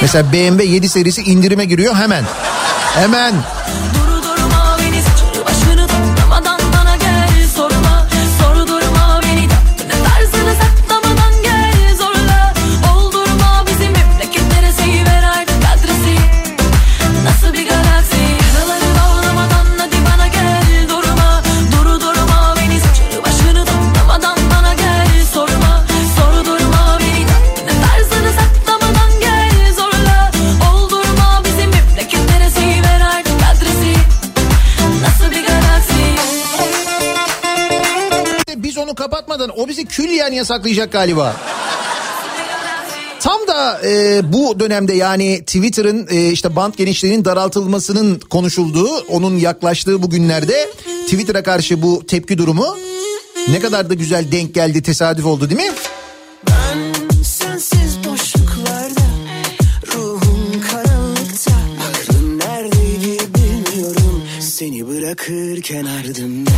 Mesela 0.01 0.33
BMW 0.33 0.65
7 0.65 0.89
serisi 0.89 1.21
indirime 1.21 1.65
giriyor 1.65 1.95
hemen. 1.95 2.23
Hemen. 2.95 3.54
Külliyen 40.25 40.37
yasaklayacak 40.37 40.91
galiba. 40.91 41.35
Tam 43.19 43.47
da 43.47 43.81
e, 43.85 44.21
bu 44.33 44.59
dönemde 44.59 44.93
yani 44.93 45.39
Twitter'ın 45.39 46.07
e, 46.11 46.31
işte 46.31 46.55
band 46.55 46.73
genişliğinin 46.73 47.25
daraltılmasının 47.25 48.19
konuşulduğu, 48.19 48.89
onun 49.09 49.37
yaklaştığı 49.37 50.03
bu 50.03 50.09
günlerde 50.09 50.69
Twitter'a 51.05 51.43
karşı 51.43 51.81
bu 51.81 52.05
tepki 52.07 52.37
durumu 52.37 52.77
ne 53.47 53.59
kadar 53.59 53.89
da 53.89 53.93
güzel 53.93 54.31
denk 54.31 54.53
geldi, 54.53 54.81
tesadüf 54.81 55.25
oldu 55.25 55.49
değil 55.49 55.61
mi? 55.61 55.75
Ben 56.47 57.23
sensiz 57.23 57.97
boşluklarda 58.07 59.05
Ruhum 59.93 60.61
karanlıkta 60.71 61.51
Aklım 61.89 62.39
neredeydi 62.39 63.17
bilmiyorum 63.35 64.23
Seni 64.39 64.87
bırakırken 64.87 65.85
ardımda 65.85 66.54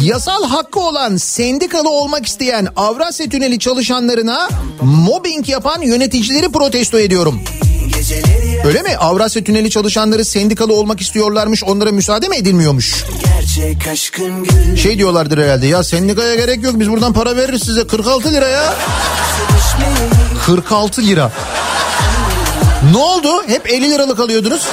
Yasal 0.00 0.48
hakkı 0.48 0.80
olan 0.80 1.16
sendikalı 1.16 1.90
olmak 1.90 2.26
isteyen 2.26 2.68
Avrasya 2.76 3.28
Tüneli 3.28 3.58
çalışanlarına 3.58 4.48
mobbing 4.82 5.48
yapan 5.48 5.82
yöneticileri 5.82 6.52
protesto 6.52 6.98
ediyorum. 6.98 7.40
Öyle 8.64 8.82
mi? 8.82 8.96
Avrasya 8.96 9.44
Tüneli 9.44 9.70
çalışanları 9.70 10.24
sendikalı 10.24 10.74
olmak 10.74 11.00
istiyorlarmış 11.00 11.64
onlara 11.64 11.92
müsaade 11.92 12.28
mi 12.28 12.36
edilmiyormuş? 12.36 13.04
Şey 14.82 14.98
diyorlardır 14.98 15.38
herhalde 15.38 15.66
ya 15.66 15.82
sendikaya 15.84 16.34
gerek 16.34 16.64
yok 16.64 16.80
biz 16.80 16.90
buradan 16.90 17.12
para 17.12 17.36
veririz 17.36 17.62
size 17.62 17.86
46 17.86 18.32
lira 18.32 18.48
ya. 18.48 18.74
46 20.46 21.02
lira. 21.02 21.32
Ne 22.92 22.96
oldu? 22.96 23.28
Hep 23.46 23.70
50 23.70 23.90
liralık 23.90 24.20
alıyordunuz. 24.20 24.66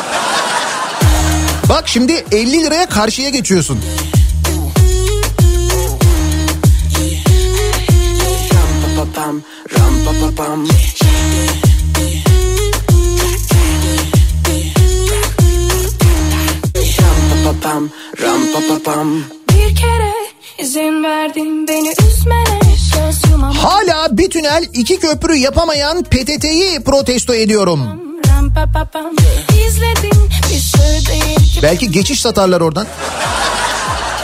Bak 1.70 1.84
şimdi 1.88 2.26
50 2.32 2.64
liraya 2.64 2.86
karşıya 2.86 3.30
geçiyorsun. 3.30 3.80
Pam 10.36 10.68
Ram 18.22 18.42
pa 18.54 18.60
pa 18.68 18.84
pam 18.84 19.24
Bir 19.50 19.76
kere 19.76 20.14
izin 20.58 21.04
verdin 21.04 21.68
beni 21.68 21.94
üzmene 22.08 22.60
Hala 23.62 24.18
bir 24.18 24.30
tünel 24.30 24.66
iki 24.74 25.00
köprü 25.00 25.36
yapamayan 25.36 26.04
PTT'yi 26.04 26.84
protesto 26.84 27.34
ediyorum. 27.34 27.80
Belki 31.64 31.92
geçiş 31.92 32.22
satarlar 32.22 32.62
oradan. 32.62 32.88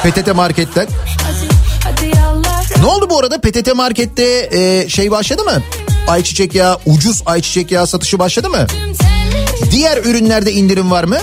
PTT 0.03 0.35
marketten. 0.35 0.87
Hadi 1.23 1.47
hadi 1.83 2.17
yallah 2.17 2.77
Ne 2.79 2.85
oldu 2.85 3.09
bu 3.09 3.19
arada 3.19 3.41
PTT 3.41 3.75
markette 3.75 4.49
e, 4.51 4.89
şey 4.89 5.11
başladı 5.11 5.43
mı? 5.43 5.61
Ayçiçek 6.07 6.55
yağı 6.55 6.79
ucuz 6.85 7.23
ayçiçek 7.25 7.71
yağı 7.71 7.87
satışı 7.87 8.19
başladı 8.19 8.49
mı? 8.49 8.67
Diğer 9.71 9.97
ürünlerde 9.97 10.51
indirim 10.51 10.91
var 10.91 11.03
mı? 11.03 11.17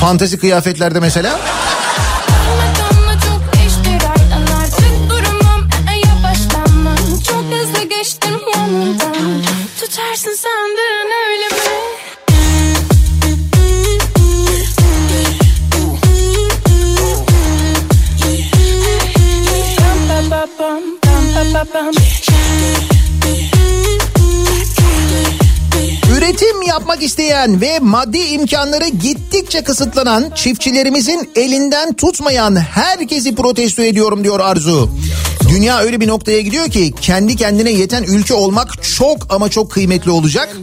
Fantezi 0.00 0.38
kıyafetlerde 0.38 1.00
mesela. 1.00 1.40
E, 22.34 22.37
Üretim 26.38 26.62
yapmak 26.62 27.02
isteyen 27.02 27.60
ve 27.60 27.78
maddi 27.78 28.18
imkanları 28.18 28.88
gittikçe 28.88 29.62
kısıtlanan 29.62 30.30
çiftçilerimizin 30.34 31.30
elinden 31.36 31.92
tutmayan 31.92 32.56
herkesi 32.56 33.34
protesto 33.34 33.82
ediyorum 33.82 34.24
diyor 34.24 34.40
Arzu. 34.40 34.90
Dünya 35.48 35.78
öyle 35.80 36.00
bir 36.00 36.08
noktaya 36.08 36.40
gidiyor 36.40 36.68
ki 36.68 36.94
kendi 37.00 37.36
kendine 37.36 37.70
yeten 37.70 38.02
ülke 38.02 38.34
olmak 38.34 38.82
çok 38.82 39.34
ama 39.34 39.48
çok 39.48 39.70
kıymetli 39.70 40.10
olacak. 40.10 40.56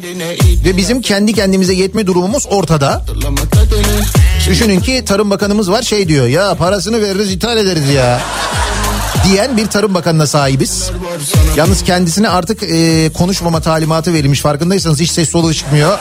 Ve 0.65 0.77
bizim 0.77 1.01
kendi 1.01 1.33
kendimize 1.33 1.73
yetme 1.73 2.07
durumumuz 2.07 2.45
ortada. 2.49 3.05
Düşünün 4.49 4.79
ki 4.79 5.03
Tarım 5.05 5.29
Bakanımız 5.29 5.71
var 5.71 5.81
şey 5.81 6.07
diyor 6.07 6.27
ya 6.27 6.55
parasını 6.55 7.01
veririz 7.01 7.31
ithal 7.31 7.57
ederiz 7.57 7.89
ya 7.89 8.21
diyen 9.29 9.57
bir 9.57 9.67
Tarım 9.67 9.93
Bakanı'na 9.93 10.27
sahibiz. 10.27 10.91
Yalnız 11.55 11.83
kendisine 11.83 12.29
artık 12.29 12.63
e, 12.63 13.09
konuşmama 13.13 13.61
talimatı 13.61 14.13
verilmiş 14.13 14.41
farkındaysanız 14.41 14.99
hiç 14.99 15.11
ses 15.11 15.29
soluğu 15.29 15.53
çıkmıyor. 15.53 15.99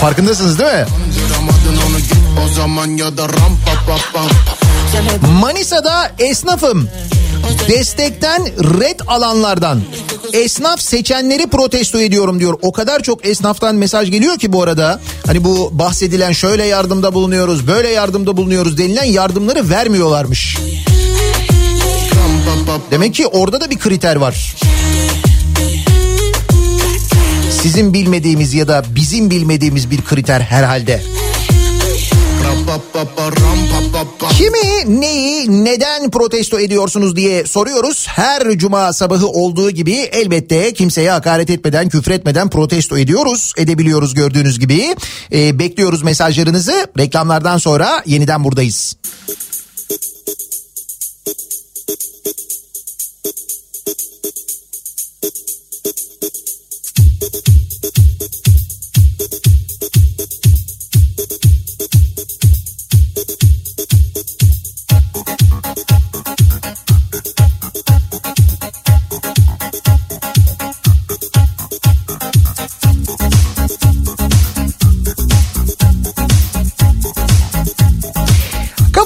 Farkındasınız 0.00 0.58
değil 0.58 0.72
mi? 0.72 0.86
Manisa'da 5.40 6.10
esnafım. 6.18 6.88
Destekten 7.68 8.46
red 8.80 9.00
alanlardan 9.06 9.80
esnaf 10.32 10.80
seçenleri 10.80 11.46
protesto 11.46 12.00
ediyorum 12.00 12.40
diyor. 12.40 12.54
O 12.62 12.72
kadar 12.72 13.02
çok 13.02 13.26
esnaftan 13.26 13.74
mesaj 13.74 14.10
geliyor 14.10 14.38
ki 14.38 14.52
bu 14.52 14.62
arada. 14.62 15.00
Hani 15.26 15.44
bu 15.44 15.70
bahsedilen 15.72 16.32
şöyle 16.32 16.64
yardımda 16.64 17.14
bulunuyoruz, 17.14 17.66
böyle 17.66 17.88
yardımda 17.88 18.36
bulunuyoruz 18.36 18.78
denilen 18.78 19.04
yardımları 19.04 19.70
vermiyorlarmış. 19.70 20.58
Demek 22.90 23.14
ki 23.14 23.26
orada 23.26 23.60
da 23.60 23.70
bir 23.70 23.78
kriter 23.78 24.16
var. 24.16 24.56
Sizin 27.62 27.94
bilmediğimiz 27.94 28.54
ya 28.54 28.68
da 28.68 28.84
bizim 28.94 29.30
bilmediğimiz 29.30 29.90
bir 29.90 30.02
kriter 30.02 30.40
herhalde. 30.40 31.02
Kimi, 34.38 35.00
neyi, 35.00 35.64
neden 35.64 36.10
protesto 36.10 36.60
ediyorsunuz 36.60 37.16
diye 37.16 37.46
soruyoruz. 37.46 38.06
Her 38.08 38.58
cuma 38.58 38.92
sabahı 38.92 39.28
olduğu 39.28 39.70
gibi 39.70 39.92
elbette 39.92 40.72
kimseye 40.72 41.10
hakaret 41.10 41.50
etmeden, 41.50 41.88
küfretmeden 41.88 42.50
protesto 42.50 42.98
ediyoruz. 42.98 43.52
Edebiliyoruz 43.56 44.14
gördüğünüz 44.14 44.58
gibi. 44.58 44.96
Ee, 45.32 45.58
bekliyoruz 45.58 46.02
mesajlarınızı. 46.02 46.86
Reklamlardan 46.98 47.58
sonra 47.58 48.02
yeniden 48.06 48.44
buradayız. 48.44 48.96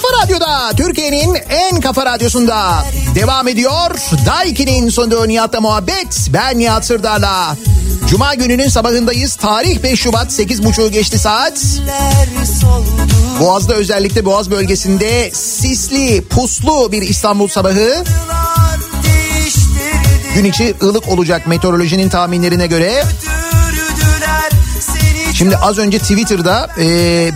Kafa 0.07 0.23
Radyo'da 0.23 0.73
Türkiye'nin 0.77 1.39
en 1.49 1.81
kafa 1.81 2.07
radyosunda 2.07 2.85
devam 3.15 3.49
ediyor. 3.49 3.91
Daiki'nin 4.27 4.91
sonunda 4.91 5.27
Nihat'la 5.27 5.61
muhabbet. 5.61 6.29
Ben 6.33 6.59
Nihat 6.59 6.87
Sırdar'la. 6.87 7.57
Cuma 8.09 8.35
gününün 8.35 8.69
sabahındayız. 8.69 9.37
Tarih 9.37 9.83
5 9.83 10.01
Şubat 10.01 10.27
8.30 10.27 10.89
geçti 10.89 11.19
saat. 11.19 11.61
Boğaz'da 13.41 13.75
özellikle 13.75 14.25
Boğaz 14.25 14.51
bölgesinde 14.51 15.31
sisli, 15.31 16.25
puslu 16.25 16.93
bir 16.93 17.03
İstanbul 17.03 17.49
sabahı. 17.49 18.05
Gün 20.35 20.45
içi 20.45 20.75
ılık 20.83 21.09
olacak 21.09 21.47
meteorolojinin 21.47 22.09
tahminlerine 22.09 22.67
göre. 22.67 23.05
Şimdi 25.39 25.57
az 25.57 25.79
önce 25.79 25.99
Twitter'da 25.99 26.69
e, 26.79 26.85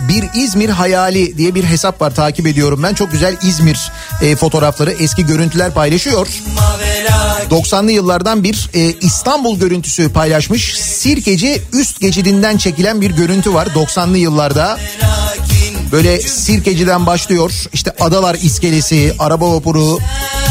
bir 0.07 0.43
İzmir 0.43 0.69
hayali 0.69 1.37
diye 1.37 1.55
bir 1.55 1.63
hesap 1.63 2.01
var 2.01 2.15
takip 2.15 2.47
ediyorum 2.47 2.83
ben. 2.83 2.93
Çok 2.93 3.11
güzel 3.11 3.37
İzmir 3.43 3.91
e, 4.21 4.35
fotoğrafları, 4.35 4.91
eski 4.91 5.25
görüntüler 5.25 5.73
paylaşıyor. 5.73 6.27
90'lı 7.49 7.91
yıllardan 7.91 8.43
bir 8.43 8.69
e, 8.73 8.79
İstanbul 9.01 9.59
görüntüsü 9.59 10.13
paylaşmış. 10.13 10.77
Sirkeci 10.79 11.61
üst 11.73 11.99
geçidinden 11.99 12.57
çekilen 12.57 13.01
bir 13.01 13.11
görüntü 13.11 13.53
var 13.53 13.67
90'lı 13.67 14.17
yıllarda. 14.17 14.79
Böyle 15.91 16.21
Sirkeci'den 16.21 17.05
başlıyor. 17.05 17.51
İşte 17.73 17.93
Adalar 17.99 18.35
iskelesi, 18.35 19.13
araba 19.19 19.53
vapuru, 19.53 19.99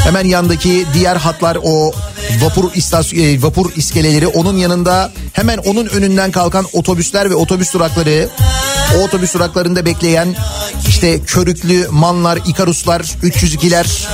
hemen 0.05 0.25
yandaki 0.25 0.87
diğer 0.95 1.17
hatlar 1.17 1.59
o 1.62 1.93
vapur 2.41 2.75
istasyon 2.75 3.25
e, 3.25 3.43
vapur 3.43 3.73
iskeleleri 3.77 4.27
onun 4.27 4.57
yanında 4.57 5.12
hemen 5.33 5.59
onun 5.59 5.87
önünden 5.87 6.31
kalkan 6.31 6.67
otobüsler 6.73 7.31
ve 7.31 7.35
otobüs 7.35 7.75
durakları 7.75 8.29
o 8.97 9.03
otobüs 9.03 9.35
duraklarında 9.35 9.87
bekleyen 9.87 10.37
işte 10.89 11.21
körüklü 11.21 11.89
manlar, 11.91 12.39
ikaruslar, 12.47 13.01
302'ler 13.01 14.07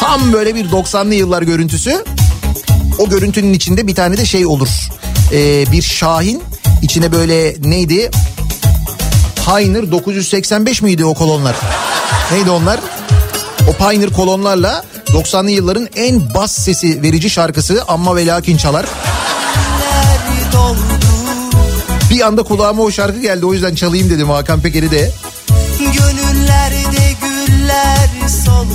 tam 0.00 0.32
böyle 0.32 0.54
bir 0.54 0.70
90'lı 0.70 1.14
yıllar 1.14 1.42
görüntüsü. 1.42 2.04
O 2.98 3.08
görüntünün 3.08 3.52
içinde 3.52 3.86
bir 3.86 3.94
tane 3.94 4.16
de 4.16 4.26
şey 4.26 4.46
olur. 4.46 4.68
Ee, 5.32 5.64
bir 5.72 5.82
Şahin 5.82 6.42
içine 6.82 7.12
böyle 7.12 7.54
neydi? 7.60 8.10
Pioneer 9.48 9.90
985 9.90 10.82
miydi 10.82 11.04
o 11.04 11.14
kolonlar? 11.14 11.56
Neydi 12.32 12.50
onlar? 12.50 12.80
O 13.70 13.72
Pioneer 13.72 14.10
kolonlarla 14.10 14.84
90'lı 15.06 15.50
yılların 15.50 15.88
en 15.96 16.34
bas 16.34 16.52
sesi 16.52 17.02
verici 17.02 17.30
şarkısı 17.30 17.84
Amma 17.88 18.16
ve 18.16 18.26
Lakin 18.26 18.56
çalar. 18.56 18.86
Bir 22.10 22.20
anda 22.20 22.42
kulağıma 22.42 22.82
o 22.82 22.90
şarkı 22.90 23.20
geldi 23.20 23.46
o 23.46 23.52
yüzden 23.52 23.74
çalayım 23.74 24.10
dedim 24.10 24.30
Hakan 24.30 24.60
Peker'i 24.60 24.90
de. 24.90 25.12
Gönüllerde 25.78 27.14
güller 27.22 28.28
soldu 28.44 28.74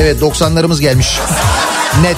Evet 0.00 0.22
90'larımız 0.22 0.80
gelmiş. 0.80 1.18
Net. 2.02 2.16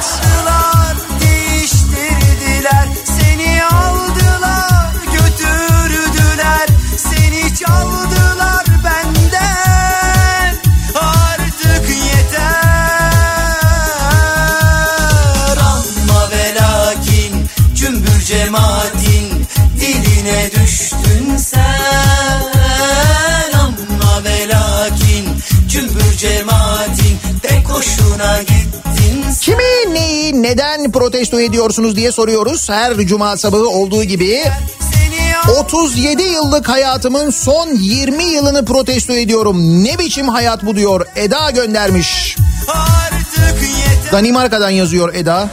Kimi 29.41 29.95
neyi 29.95 30.43
neden 30.43 30.93
protesto 30.93 31.41
ediyorsunuz 31.41 31.97
diye 31.97 32.13
soruyoruz. 32.13 32.71
Her 32.71 32.99
cuma 32.99 33.37
sabahı 33.37 33.69
olduğu 33.69 34.05
gibi 34.05 34.45
Seni 34.93 35.57
37 35.59 36.23
yıllık 36.23 36.69
hayatımın 36.69 37.31
son 37.31 37.69
20 37.75 38.25
yılını 38.25 38.65
protesto 38.65 39.13
ediyorum. 39.13 39.85
Ne 39.85 39.99
biçim 39.99 40.29
hayat 40.29 40.67
bu 40.67 40.77
diyor 40.77 41.07
Eda 41.17 41.51
göndermiş. 41.51 42.37
Danimarka'dan 44.13 44.71
yazıyor 44.71 45.15
Eda. 45.15 45.49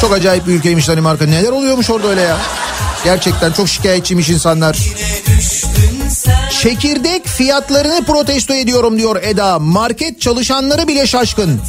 Çok 0.00 0.12
acayip 0.12 0.46
bir 0.46 0.52
ülkeymiş 0.52 0.88
Danimarka. 0.88 1.26
Neler 1.26 1.48
oluyormuş 1.48 1.90
orada 1.90 2.08
öyle 2.08 2.20
ya? 2.20 2.36
Gerçekten 3.04 3.52
çok 3.52 3.68
şikayetçiymiş 3.68 4.28
insanlar. 4.28 4.74
sen 4.74 5.65
Çekirdek 6.62 7.26
fiyatlarını 7.26 8.04
protesto 8.04 8.54
ediyorum 8.54 8.98
diyor 8.98 9.22
Eda. 9.22 9.58
Market 9.58 10.20
çalışanları 10.20 10.88
bile 10.88 11.06
şaşkın. 11.06 11.60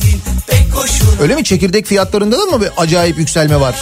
Öyle 1.22 1.36
mi? 1.36 1.44
Çekirdek 1.44 1.86
fiyatlarında 1.86 2.40
da 2.40 2.46
mı 2.46 2.62
bir 2.62 2.70
acayip 2.78 3.18
yükselme 3.18 3.60
var? 3.60 3.76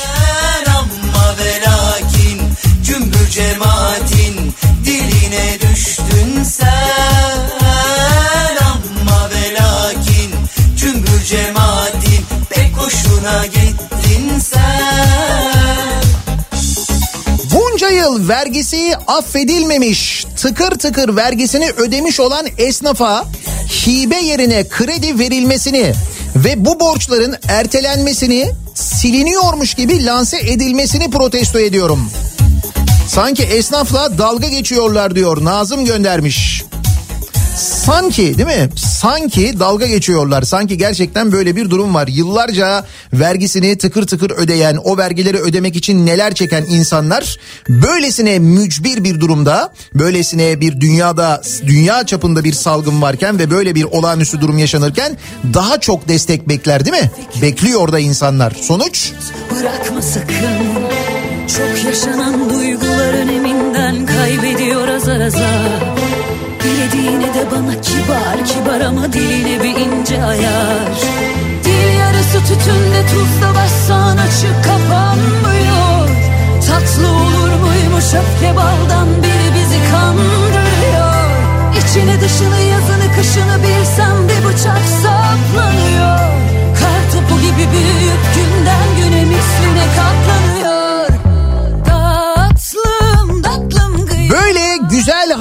Cümbür 2.86 3.30
cemaatin 3.30 4.56
Diline 4.86 5.58
düştün 5.62 6.44
sen 6.44 7.15
vergisi 18.28 18.96
affedilmemiş, 19.08 20.26
tıkır 20.42 20.72
tıkır 20.72 21.16
vergisini 21.16 21.70
ödemiş 21.70 22.20
olan 22.20 22.46
esnafa 22.58 23.26
hibe 23.86 24.18
yerine 24.18 24.68
kredi 24.70 25.20
verilmesini 25.20 25.94
ve 26.36 26.66
bu 26.66 26.80
borçların 26.80 27.36
ertelenmesini 27.48 28.52
siliniyormuş 28.74 29.74
gibi 29.74 30.06
lanse 30.06 30.38
edilmesini 30.38 31.12
protesto 31.12 31.60
ediyorum. 31.60 32.10
Sanki 33.08 33.44
esnafla 33.44 34.18
dalga 34.18 34.48
geçiyorlar 34.48 35.16
diyor 35.16 35.44
Nazım 35.44 35.86
göndermiş. 35.86 36.64
Sanki 37.56 38.38
değil 38.38 38.48
mi? 38.48 38.70
Sanki 38.76 39.60
dalga 39.60 39.88
geçiyorlar. 39.88 40.42
Sanki 40.42 40.78
gerçekten 40.78 41.32
böyle 41.32 41.56
bir 41.56 41.70
durum 41.70 41.94
var. 41.94 42.08
Yıllarca 42.08 42.86
vergisini 43.14 43.78
tıkır 43.78 44.08
tıkır 44.08 44.32
ödeyen, 44.32 44.76
o 44.84 44.98
vergileri 44.98 45.38
ödemek 45.38 45.76
için 45.76 46.06
neler 46.06 46.34
çeken 46.34 46.66
insanlar 46.70 47.38
böylesine 47.70 48.40
mücbir 48.40 49.04
bir 49.04 49.20
durumda, 49.20 49.74
böylesine 49.94 50.62
bir 50.62 50.82
dünyada, 50.82 51.42
dünya 51.66 52.06
çapında 52.06 52.44
bir 52.44 52.54
salgın 52.54 53.02
varken 53.02 53.40
ve 53.40 53.52
böyle 53.52 53.76
bir 53.76 53.84
olağanüstü 53.84 54.42
durum 54.42 54.58
yaşanırken 54.58 55.18
daha 55.54 55.80
çok 55.80 56.08
destek 56.08 56.50
bekler 56.50 56.86
değil 56.86 57.04
mi? 57.04 57.12
Bekliyor 57.42 57.92
da 57.92 58.00
insanlar. 58.00 58.52
Sonuç? 58.52 59.12
Bırakma 59.52 60.02
sakın 60.02 60.36
Çok 61.58 61.86
yaşanan 61.86 62.50
duyguların 62.50 63.28
eminden 63.28 64.06
kaybediyor 64.06 64.88
azar 64.88 65.22
azar 65.22 65.95
Dilediğine 66.86 67.34
de 67.34 67.52
bana 67.52 67.82
kibar 67.82 68.46
kibar 68.46 68.82
ama 68.82 69.14
diline 69.14 69.64
bir 69.64 69.76
ince 69.76 70.24
ayar. 70.24 70.94
Dil 71.64 72.00
yarısı 72.00 72.40
tütünde 72.40 73.02
tuzla 73.12 73.56
bassan 73.56 74.18
açık 74.18 74.64
kapanmıyor. 74.64 76.10
Tatlı 76.68 77.08
olur 77.08 77.52
muymuş 77.62 78.06
öfke 78.06 78.56
baldan 78.56 79.08
biri 79.24 79.50
bizi 79.56 79.80
kandırıyor. 79.92 81.26
İçini 81.80 82.22
dışını 82.22 82.60
yazını 82.72 83.08
kışını 83.16 83.58
bilsem 83.64 84.18
bir 84.30 84.46
bıçak 84.46 84.84
saplanıyor. 85.02 86.20
Kar 86.80 87.02
topu 87.14 87.42
gibi 87.42 87.72
büyüyüp 87.72 88.24
günden 88.36 88.88
güne 88.98 89.26
misline 89.26 89.86
katlanıyor 89.96 90.25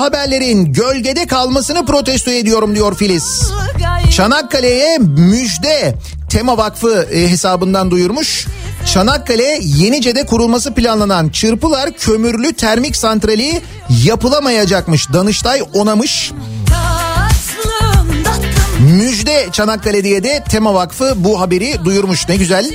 haberlerin 0.04 0.72
gölgede 0.72 1.26
kalmasını 1.26 1.86
protesto 1.86 2.30
ediyorum 2.30 2.74
diyor 2.74 2.94
Filiz. 2.94 3.52
Çanakkale'ye 4.10 4.98
müjde 4.98 5.94
Tema 6.30 6.58
Vakfı 6.58 7.08
e, 7.12 7.30
hesabından 7.30 7.90
duyurmuş. 7.90 8.46
Çanakkale 8.92 9.58
Yenice'de 9.62 10.26
kurulması 10.26 10.74
planlanan 10.74 11.28
Çırpılar 11.28 11.92
Kömürlü 11.92 12.52
Termik 12.52 12.96
Santrali 12.96 13.62
yapılamayacakmış. 14.04 15.12
Danıştay 15.12 15.62
onamış. 15.74 16.32
Müjde 18.80 19.48
Çanakkale 19.52 20.04
diye 20.04 20.24
de 20.24 20.44
Tema 20.50 20.74
Vakfı 20.74 21.14
bu 21.16 21.40
haberi 21.40 21.84
duyurmuş. 21.84 22.28
Ne 22.28 22.36
güzel. 22.36 22.70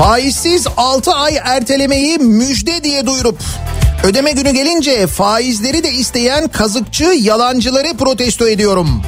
Faizsiz 0.00 0.66
6 0.76 1.12
ay 1.12 1.36
ertelemeyi 1.44 2.18
müjde 2.18 2.84
diye 2.84 3.06
duyurup 3.06 3.38
ödeme 4.04 4.32
günü 4.32 4.50
gelince 4.50 5.06
faizleri 5.06 5.84
de 5.84 5.92
isteyen 5.92 6.48
kazıkçı 6.48 7.04
yalancıları 7.04 7.96
protesto 7.96 8.48
ediyorum. 8.48 9.02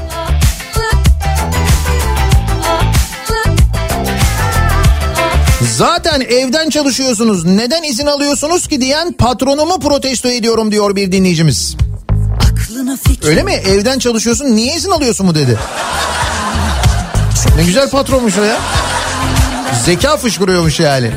Zaten 5.77 6.20
evden 6.20 6.70
çalışıyorsunuz 6.70 7.44
neden 7.44 7.82
izin 7.82 8.06
alıyorsunuz 8.06 8.69
ki 8.69 8.81
diyen 8.81 9.12
patronumu 9.12 9.81
protesto 9.81 10.28
ediyorum 10.28 10.73
diyor 10.73 10.97
bir 10.97 11.12
dinleyicimiz. 11.12 11.77
Öyle 13.24 13.43
mi 13.43 13.52
evden 13.52 13.98
çalışıyorsun 13.98 14.56
niye 14.56 14.77
izin 14.77 14.90
alıyorsun 14.90 15.27
mu 15.27 15.35
dedi. 15.35 15.59
Ne 17.56 17.64
güzel 17.64 17.90
patronmuş 17.90 18.39
o 18.39 18.43
ya. 18.43 18.56
Zeka 19.72 20.16
fışkırıyormuş 20.16 20.80
yani. 20.80 21.10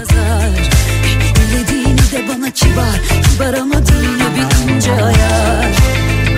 Dilediğini 1.35 1.97
de 1.97 2.27
bana 2.29 2.51
kibar 2.51 3.01
Kibar 3.31 3.53
ama 3.53 3.87
diline 3.87 4.25
bir 4.35 4.73
ince 4.73 4.91
ayar 4.91 5.67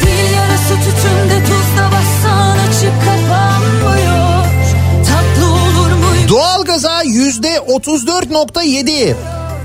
Dil 0.02 0.34
yarısı 0.36 0.76
tütünde 0.76 1.44
tuzla 1.44 1.92
bassan 1.92 2.58
açık 2.58 2.94
kapanmıyor 3.06 4.46
Tatlı 5.08 5.46
olur 5.52 5.92
muydu 5.92 6.30
Doğalgaza 6.30 7.02
yüzde 7.04 7.56
34.7. 7.56 9.16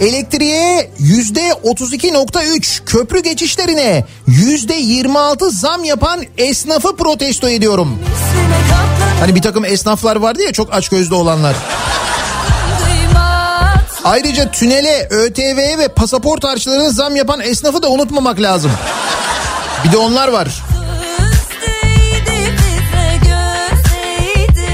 Elektriğe 0.01 0.91
yüzde 0.99 1.49
32.3 1.65 2.85
köprü 2.85 3.23
geçişlerine 3.23 4.05
yüzde 4.27 4.75
26 4.75 5.51
zam 5.51 5.85
yapan 5.85 6.21
esnafı 6.39 6.97
protesto 6.97 7.49
ediyorum. 7.49 7.99
Hani 9.21 9.35
bir 9.35 9.43
takım 9.43 9.65
esnaflar 9.65 10.17
vardı 10.17 10.43
ya 10.43 10.53
çok 10.53 10.75
açgözlü 10.75 11.15
olanlar. 11.15 11.57
Ayrıca 14.05 14.51
tünele, 14.51 15.07
ÖTV'ye 15.11 15.79
ve 15.79 15.89
pasaport 15.89 16.45
harçlarına 16.45 16.91
zam 16.91 17.17
yapan 17.17 17.41
esnafı 17.41 17.83
da 17.83 17.89
unutmamak 17.91 18.41
lazım. 18.41 18.71
Bir 19.85 19.93
de 19.93 19.97
onlar 19.97 20.29
var. 20.29 20.49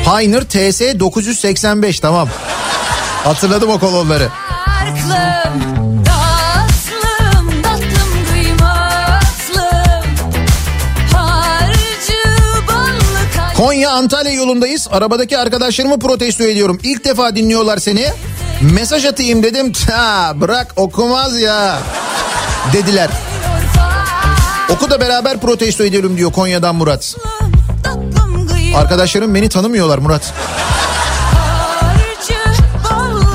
Pioneer 0.04 0.42
TS 0.44 0.80
985 1.00 2.00
tamam. 2.00 2.28
Hatırladım 3.24 3.70
o 3.70 3.78
kolonları. 3.78 4.28
Aklım. 4.80 5.68
Konya 13.56 13.90
Antalya 13.90 14.32
yolundayız. 14.32 14.88
Arabadaki 14.90 15.38
arkadaşlarımı 15.38 15.98
protesto 15.98 16.44
ediyorum. 16.44 16.80
İlk 16.82 17.04
defa 17.04 17.36
dinliyorlar 17.36 17.78
seni. 17.78 18.06
Mesaj 18.62 19.04
atayım 19.04 19.42
dedim. 19.42 19.72
Ha 19.90 20.32
bırak 20.34 20.72
okumaz 20.76 21.40
ya. 21.40 21.78
Dediler. 22.72 23.10
Oku 24.68 24.90
da 24.90 25.00
beraber 25.00 25.40
protesto 25.40 25.84
edelim 25.84 26.16
diyor 26.16 26.32
Konya'dan 26.32 26.74
Murat. 26.74 27.16
Arkadaşlarım 28.76 29.34
beni 29.34 29.48
tanımıyorlar 29.48 29.98
Murat. 29.98 30.34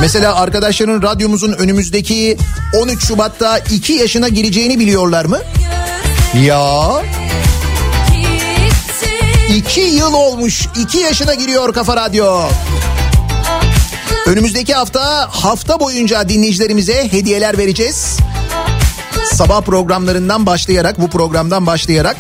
Mesela 0.02 0.36
arkadaşların 0.36 1.02
radyomuzun 1.02 1.54
önümüzdeki 1.54 2.38
13 2.82 3.08
Şubat'ta 3.08 3.58
2 3.58 3.94
yaşına 3.94 4.28
gireceğini 4.28 4.80
biliyorlar 4.80 5.26
mı? 5.26 5.40
Ya 6.46 6.88
gitti. 8.12 9.56
2 9.56 9.82
yıl 9.82 10.14
olmuş 10.14 10.68
2 10.82 10.98
yaşına 10.98 11.34
giriyor 11.34 11.74
Kafa 11.74 11.96
Radyo. 11.96 12.42
Önümüzdeki 14.26 14.74
hafta 14.74 15.28
hafta 15.32 15.80
boyunca 15.80 16.30
dinleyicilerimize 16.30 17.12
hediyeler 17.12 17.58
vereceğiz. 17.58 18.18
Sabah 19.34 19.62
programlarından 19.62 20.46
başlayarak 20.46 21.02
bu 21.02 21.10
programdan 21.10 21.66
başlayarak 21.66 22.18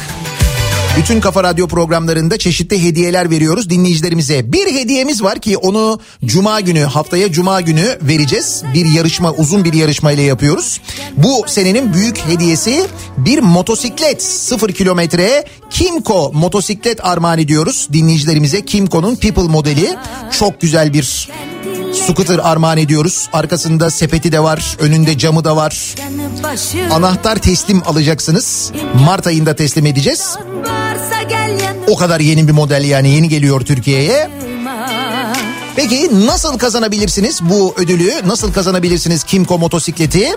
bütün 0.98 1.22
Kafa 1.22 1.44
Radyo 1.44 1.68
programlarında 1.68 2.38
çeşitli 2.38 2.84
hediyeler 2.84 3.30
veriyoruz 3.30 3.70
dinleyicilerimize. 3.70 4.54
Bir 4.54 4.74
hediyemiz 4.74 5.24
var 5.24 5.40
ki 5.40 5.58
onu 5.58 6.00
cuma 6.26 6.60
günü 6.60 6.82
haftaya 6.84 7.32
cuma 7.32 7.62
günü 7.62 7.98
vereceğiz. 8.02 8.64
Bir 8.74 8.86
yarışma 8.86 9.32
uzun 9.32 9.64
bir 9.64 9.74
yarışma 9.74 10.12
ile 10.12 10.22
yapıyoruz. 10.22 10.82
Bu 11.18 11.44
senenin 11.48 11.94
büyük 11.94 12.18
hediyesi 12.18 12.86
bir 13.18 13.40
motosiklet 13.40 14.24
0 14.24 14.72
kilometre 14.72 15.46
Kimco 15.70 16.32
motosiklet 16.34 17.06
armağan 17.06 17.40
ediyoruz 17.40 17.88
dinleyicilerimize. 17.94 18.66
Kimco'nun 18.66 19.16
People 19.16 19.48
modeli 19.48 19.96
çok 20.40 20.62
güzel 20.62 20.94
bir 20.94 21.30
scooter 21.94 22.40
armağan 22.44 22.78
ediyoruz. 22.78 23.30
Arkasında 23.34 23.90
sepeti 23.90 24.32
de 24.32 24.40
var 24.40 24.78
önünde 24.80 25.18
camı 25.18 25.44
da 25.44 25.56
var. 25.56 25.96
Anahtar 26.92 27.36
teslim 27.36 27.82
alacaksınız. 27.86 28.72
Mart 29.06 29.28
ayında 29.28 29.56
teslim 29.56 29.86
edeceğiz. 29.86 30.38
O 31.88 31.98
kadar 31.98 32.20
yeni 32.20 32.48
bir 32.48 32.54
model 32.54 32.84
yani 32.84 33.10
yeni 33.10 33.30
geliyor 33.30 33.62
Türkiye'ye. 33.62 34.30
Peki 35.76 36.26
nasıl 36.28 36.58
kazanabilirsiniz 36.58 37.42
bu 37.42 37.74
ödülü? 37.78 38.14
Nasıl 38.26 38.54
kazanabilirsiniz 38.54 39.24
Kimco 39.24 39.58
motosikleti? 39.58 40.36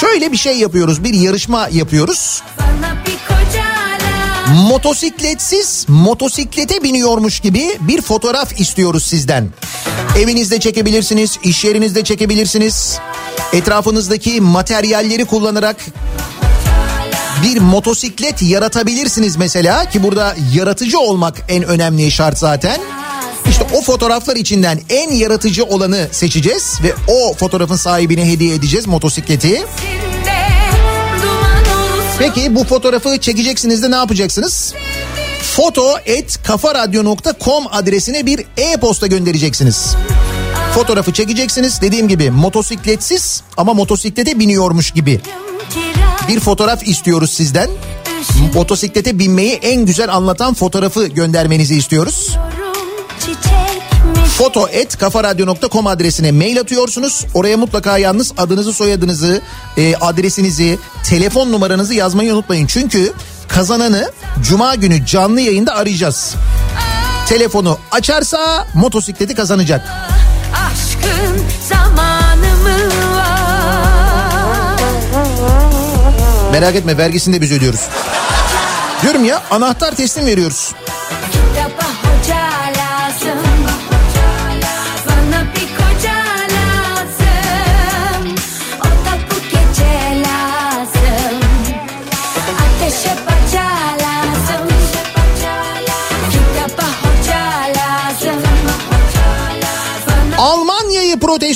Şöyle 0.00 0.32
bir 0.32 0.36
şey 0.36 0.58
yapıyoruz. 0.58 1.04
Bir 1.04 1.14
yarışma 1.14 1.68
yapıyoruz. 1.72 2.42
Motosikletsiz 4.52 5.86
motosiklete 5.88 6.82
biniyormuş 6.82 7.40
gibi 7.40 7.78
bir 7.80 8.02
fotoğraf 8.02 8.60
istiyoruz 8.60 9.02
sizden. 9.06 9.48
Evinizde 10.18 10.60
çekebilirsiniz, 10.60 11.38
iş 11.42 11.64
yerinizde 11.64 12.04
çekebilirsiniz. 12.04 12.98
Etrafınızdaki 13.52 14.40
materyalleri 14.40 15.24
kullanarak 15.24 15.76
bir 17.42 17.60
motosiklet 17.60 18.42
yaratabilirsiniz 18.42 19.36
mesela 19.36 19.84
ki 19.84 20.02
burada 20.02 20.34
yaratıcı 20.54 20.98
olmak 20.98 21.42
en 21.48 21.62
önemli 21.62 22.10
şart 22.10 22.38
zaten. 22.38 22.80
İşte 23.50 23.66
o 23.74 23.82
fotoğraflar 23.82 24.36
içinden 24.36 24.80
en 24.88 25.10
yaratıcı 25.10 25.64
olanı 25.64 26.08
seçeceğiz 26.12 26.78
ve 26.82 26.94
o 27.08 27.34
fotoğrafın 27.34 27.76
sahibine 27.76 28.32
hediye 28.32 28.54
edeceğiz 28.54 28.86
motosikleti. 28.86 29.52
Olsun. 29.52 30.33
Peki 32.18 32.54
bu 32.54 32.64
fotoğrafı 32.64 33.18
çekeceksiniz 33.18 33.82
de 33.82 33.90
ne 33.90 33.96
yapacaksınız? 33.96 34.74
Foto 35.42 35.98
et 36.06 36.42
kafaradyo.com 36.42 37.64
adresine 37.70 38.26
bir 38.26 38.44
e-posta 38.56 39.06
göndereceksiniz. 39.06 39.96
Fotoğrafı 40.74 41.12
çekeceksiniz 41.12 41.80
dediğim 41.80 42.08
gibi 42.08 42.30
motosikletsiz 42.30 43.42
ama 43.56 43.74
motosiklete 43.74 44.38
biniyormuş 44.38 44.90
gibi 44.90 45.20
bir 46.28 46.40
fotoğraf 46.40 46.88
istiyoruz 46.88 47.30
sizden. 47.32 47.70
Motosiklete 48.54 49.18
binmeyi 49.18 49.52
en 49.52 49.86
güzel 49.86 50.14
anlatan 50.14 50.54
fotoğrafı 50.54 51.06
göndermenizi 51.06 51.74
istiyoruz. 51.74 52.36
mi? 52.58 52.63
Foto 54.38 54.68
et 54.68 54.96
kafaradyo.com 54.96 55.86
adresine 55.86 56.32
mail 56.32 56.60
atıyorsunuz. 56.60 57.26
Oraya 57.34 57.56
mutlaka 57.56 57.98
yalnız 57.98 58.32
adınızı, 58.36 58.72
soyadınızı, 58.72 59.40
e, 59.76 59.96
adresinizi, 59.96 60.78
telefon 61.04 61.52
numaranızı 61.52 61.94
yazmayı 61.94 62.34
unutmayın. 62.34 62.66
Çünkü 62.66 63.12
kazananı 63.48 64.12
cuma 64.42 64.74
günü 64.74 65.06
canlı 65.06 65.40
yayında 65.40 65.74
arayacağız. 65.74 66.34
Telefonu 67.28 67.78
açarsa 67.90 68.66
motosikleti 68.74 69.34
kazanacak. 69.34 69.88
Aşkın 70.54 71.42
zamanı 71.68 72.56
mı 72.62 72.88
var? 73.16 74.80
Merak 76.52 76.74
etme 76.74 76.98
vergisini 76.98 77.34
de 77.34 77.40
biz 77.40 77.52
ödüyoruz. 77.52 77.80
Diyorum 79.02 79.24
ya 79.24 79.42
anahtar 79.50 79.94
teslim 79.94 80.26
veriyoruz. 80.26 80.72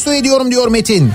Protesto 0.08 0.14
ediyorum 0.14 0.50
diyor 0.50 0.68
Metin. 0.68 1.12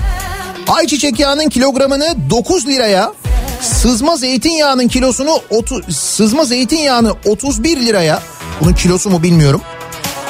Ayçiçek 0.68 1.20
yağının 1.20 1.48
kilogramını 1.48 2.16
9 2.30 2.66
liraya, 2.66 3.12
sızma 3.60 4.16
zeytinyağının 4.16 4.88
kilosunu 4.88 5.40
30 5.50 5.96
sızma 5.96 6.44
zeytinyağını 6.44 7.14
31 7.24 7.86
liraya. 7.86 8.22
Bunun 8.60 8.74
kilosu 8.74 9.10
mu 9.10 9.22
bilmiyorum. 9.22 9.60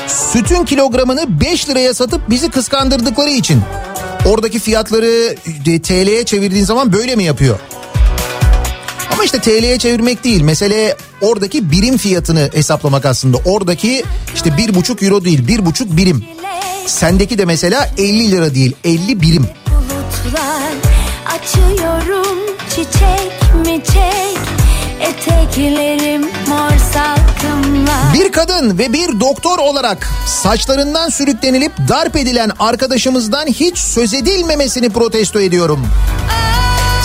Sütün 0.06 0.64
kilogramını 0.64 1.40
5 1.40 1.68
liraya 1.68 1.94
satıp 1.94 2.30
bizi 2.30 2.50
kıskandırdıkları 2.50 3.30
için. 3.30 3.60
Oradaki 4.26 4.58
fiyatları 4.58 5.36
e, 5.66 5.82
TL'ye 5.82 6.24
çevirdiğin 6.24 6.64
zaman 6.64 6.92
böyle 6.92 7.16
mi 7.16 7.24
yapıyor? 7.24 7.58
Ama 9.12 9.24
işte 9.24 9.40
TL'ye 9.40 9.78
çevirmek 9.78 10.24
değil. 10.24 10.42
Mesele 10.42 10.96
oradaki 11.20 11.70
birim 11.70 11.96
fiyatını 11.96 12.50
hesaplamak 12.54 13.06
aslında. 13.06 13.36
Oradaki 13.44 14.04
işte 14.34 14.56
bir 14.56 14.74
buçuk 14.74 15.02
euro 15.02 15.24
değil 15.24 15.48
bir 15.48 15.66
buçuk 15.66 15.96
birim. 15.96 16.24
Sendeki 16.86 17.38
de 17.38 17.44
mesela 17.44 17.90
50 17.98 18.30
lira 18.30 18.54
değil 18.54 18.76
50 18.84 19.20
birim. 19.20 19.46
bulutlar 19.66 20.72
açıyorum 21.26 22.38
çiçek 22.70 23.54
mi 23.54 23.82
çek 23.84 24.38
eteklerim 25.00 26.22
mor 26.22 26.70
salkımlar 26.92 28.14
Bir 28.14 28.32
kadın 28.32 28.78
ve 28.78 28.92
bir 28.92 29.20
doktor 29.20 29.58
olarak 29.58 30.08
saçlarından 30.26 31.08
sürüklenilip 31.08 31.72
darp 31.88 32.16
edilen 32.16 32.50
arkadaşımızdan 32.58 33.46
hiç 33.46 33.78
söz 33.78 34.14
edilmemesini 34.14 34.90
protesto 34.90 35.40
ediyorum. 35.40 35.86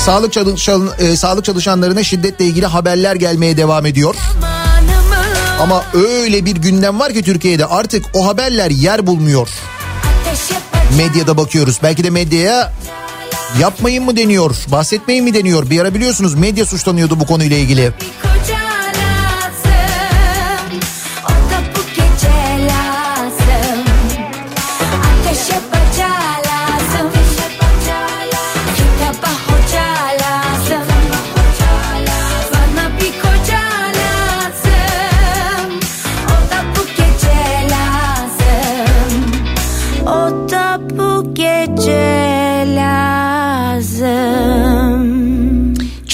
Sağlık, 0.06 0.34
çalışan, 0.34 0.90
e, 1.00 1.16
sağlık 1.16 1.46
çalışanlarına 1.46 2.04
şiddetle 2.04 2.46
ilgili 2.46 2.66
haberler 2.66 3.16
gelmeye 3.16 3.58
devam 3.58 3.86
ediyor. 3.86 4.16
zamanımı 4.16 4.59
Ama 5.60 5.84
öyle 5.94 6.46
bir 6.46 6.56
gündem 6.56 7.00
var 7.00 7.14
ki 7.14 7.24
Türkiye'de 7.24 7.66
artık 7.66 8.06
o 8.14 8.28
haberler 8.28 8.72
yer 8.72 9.08
bulmuyor. 9.08 9.50
Medyada 10.98 11.38
bakıyoruz. 11.38 11.80
Belki 11.84 12.04
de 12.04 12.10
medyaya 12.10 12.74
yapmayın 13.60 14.04
mı 14.06 14.18
deniyor, 14.18 14.56
bahsetmeyin 14.68 15.24
mi 15.24 15.34
deniyor. 15.34 15.70
Bir 15.70 15.80
ara 15.80 15.94
biliyorsunuz 15.94 16.36
medya 16.36 16.66
suçlanıyordu 16.66 17.20
bu 17.20 17.26
konuyla 17.26 17.58
ilgili. 17.58 17.82
bir 17.82 18.30
koca 18.30 18.59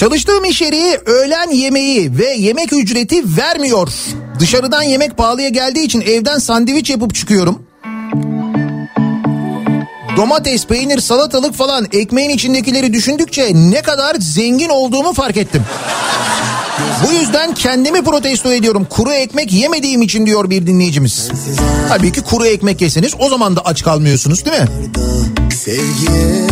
Çalıştığım 0.06 0.44
iş 0.44 0.62
yeri 0.62 1.00
öğlen 1.06 1.50
yemeği 1.50 2.18
ve 2.18 2.26
yemek 2.26 2.72
ücreti 2.72 3.36
vermiyor. 3.36 3.92
Dışarıdan 4.38 4.82
yemek 4.82 5.16
pahalıya 5.16 5.48
geldiği 5.48 5.84
için 5.84 6.00
evden 6.00 6.38
sandviç 6.38 6.90
yapıp 6.90 7.14
çıkıyorum. 7.14 7.62
Domates, 10.16 10.66
peynir, 10.66 11.00
salatalık 11.00 11.54
falan 11.54 11.86
ekmeğin 11.92 12.30
içindekileri 12.30 12.92
düşündükçe 12.92 13.52
ne 13.54 13.82
kadar 13.82 14.16
zengin 14.20 14.68
olduğumu 14.68 15.12
fark 15.12 15.36
ettim. 15.36 15.62
Bu 17.06 17.12
yüzden 17.12 17.54
kendimi 17.54 18.04
protesto 18.04 18.52
ediyorum. 18.52 18.86
Kuru 18.90 19.12
ekmek 19.12 19.52
yemediğim 19.52 20.02
için 20.02 20.26
diyor 20.26 20.50
bir 20.50 20.66
dinleyicimiz. 20.66 21.30
Tabii 21.88 22.12
ki 22.12 22.20
kuru 22.20 22.46
ekmek 22.46 22.80
yeseniz 22.80 23.12
o 23.18 23.28
zaman 23.28 23.56
da 23.56 23.60
aç 23.60 23.82
kalmıyorsunuz 23.82 24.44
değil 24.44 24.58
mi? 24.60 24.68
Sevgiye 25.54 26.46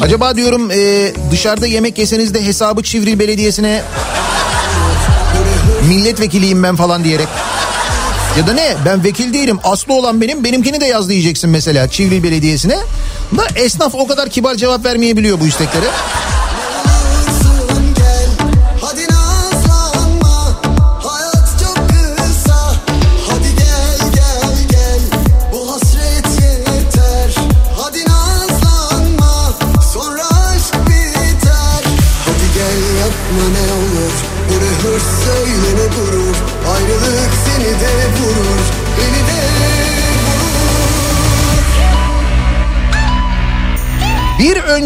Acaba 0.00 0.36
diyorum 0.36 0.70
e, 0.70 1.12
dışarıda 1.30 1.66
yemek 1.66 1.98
yeseniz 1.98 2.34
de 2.34 2.46
hesabı 2.46 2.82
Çivril 2.82 3.18
Belediyesi'ne 3.18 3.82
milletvekiliyim 5.88 6.62
ben 6.62 6.76
falan 6.76 7.04
diyerek. 7.04 7.28
Ya 8.38 8.46
da 8.46 8.52
ne 8.52 8.76
ben 8.84 9.04
vekil 9.04 9.34
değilim 9.34 9.58
aslı 9.64 9.94
olan 9.94 10.20
benim 10.20 10.44
benimkini 10.44 10.80
de 10.80 10.84
yaz 10.84 11.08
diyeceksin 11.08 11.50
mesela 11.50 11.88
Çivril 11.88 12.22
Belediyesi'ne. 12.22 12.78
Da 13.36 13.46
esnaf 13.56 13.94
o 13.94 14.06
kadar 14.06 14.28
kibar 14.28 14.54
cevap 14.54 14.84
vermeyebiliyor 14.84 15.40
bu 15.40 15.46
isteklere. 15.46 15.86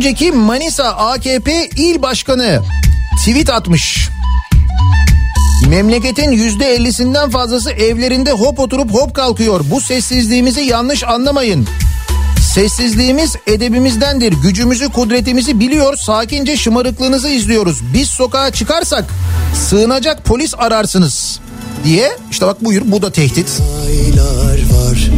Önceki 0.05 0.33
Manisa 0.33 0.85
AKP 0.85 1.69
il 1.77 2.03
başkanı 2.03 2.63
tweet 3.19 3.51
atmış. 3.51 4.09
Memleketin 5.69 6.31
yüzde 6.31 6.75
ellisinden 6.75 7.31
fazlası 7.31 7.71
evlerinde 7.71 8.33
hop 8.33 8.59
oturup 8.61 8.95
hop 8.95 9.15
kalkıyor. 9.15 9.61
Bu 9.71 9.81
sessizliğimizi 9.81 10.61
yanlış 10.61 11.05
anlamayın. 11.05 11.67
Sessizliğimiz 12.55 13.37
edebimizdendir. 13.47 14.33
Gücümüzü, 14.33 14.89
kudretimizi 14.89 15.61
biliyor. 15.61 15.97
Sakince 15.97 16.57
şımarıklığınızı 16.57 17.29
izliyoruz. 17.29 17.81
Biz 17.95 18.09
sokağa 18.09 18.51
çıkarsak 18.51 19.05
sığınacak 19.69 20.25
polis 20.25 20.55
ararsınız 20.59 21.41
diye. 21.85 22.17
İşte 22.31 22.47
bak 22.47 22.65
buyur 22.65 22.83
bu 22.87 23.03
da 23.03 23.13
tehdit. 23.13 23.61
var 24.73 25.11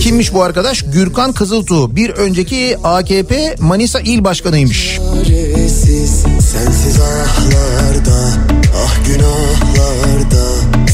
Kimmiş 0.00 0.34
bu 0.34 0.42
arkadaş? 0.42 0.82
Gürkan 0.82 1.32
Kızıltuğ. 1.32 1.96
Bir 1.96 2.10
önceki 2.10 2.76
AKP 2.84 3.54
Manisa 3.58 4.00
İl 4.00 4.24
Başkanıymış. 4.24 4.96
Çaresiz 4.96 6.24
sensiz 6.52 7.00
ahlarda 7.00 8.30
ah 8.76 9.06
günahlarda 9.06 10.46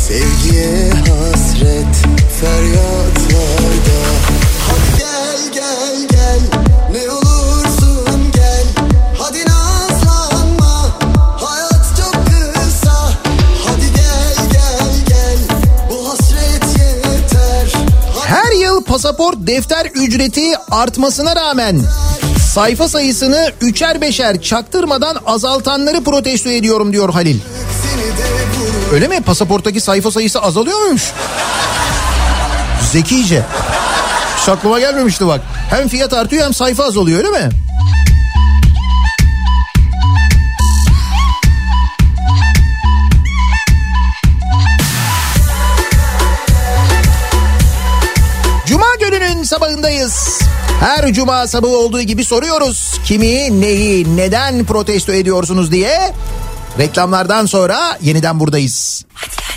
sevgiye 0.08 0.90
hasret 0.90 1.96
feryatlarda 2.40 2.99
pasaport 18.90 19.36
defter 19.38 19.86
ücreti 19.94 20.56
artmasına 20.70 21.36
rağmen 21.36 21.80
sayfa 22.54 22.88
sayısını 22.88 23.52
üçer 23.60 24.00
beşer 24.00 24.42
çaktırmadan 24.42 25.16
azaltanları 25.26 26.04
protesto 26.04 26.50
ediyorum 26.50 26.92
diyor 26.92 27.12
Halil. 27.12 27.38
Öyle 28.92 29.08
mi? 29.08 29.20
Pasaporttaki 29.20 29.80
sayfa 29.80 30.10
sayısı 30.10 30.42
azalıyor 30.42 30.80
muymuş? 30.80 31.12
Zekice. 32.92 33.42
Hiç 34.36 34.62
gelmemişti 34.80 35.26
bak. 35.26 35.40
Hem 35.70 35.88
fiyat 35.88 36.12
artıyor 36.12 36.44
hem 36.44 36.54
sayfa 36.54 36.84
azalıyor 36.84 37.18
öyle 37.18 37.30
mi? 37.30 37.48
Gününün 49.40 49.48
sabahındayız. 49.48 50.40
Her 50.80 51.12
cuma 51.12 51.46
sabahı 51.46 51.76
olduğu 51.76 52.02
gibi 52.02 52.24
soruyoruz. 52.24 53.00
Kimi, 53.04 53.60
neyi, 53.60 54.16
neden 54.16 54.64
protesto 54.64 55.12
ediyorsunuz 55.12 55.72
diye. 55.72 56.12
Reklamlardan 56.78 57.46
sonra 57.46 57.98
yeniden 58.02 58.40
buradayız. 58.40 59.04
Haftaya 59.14 59.49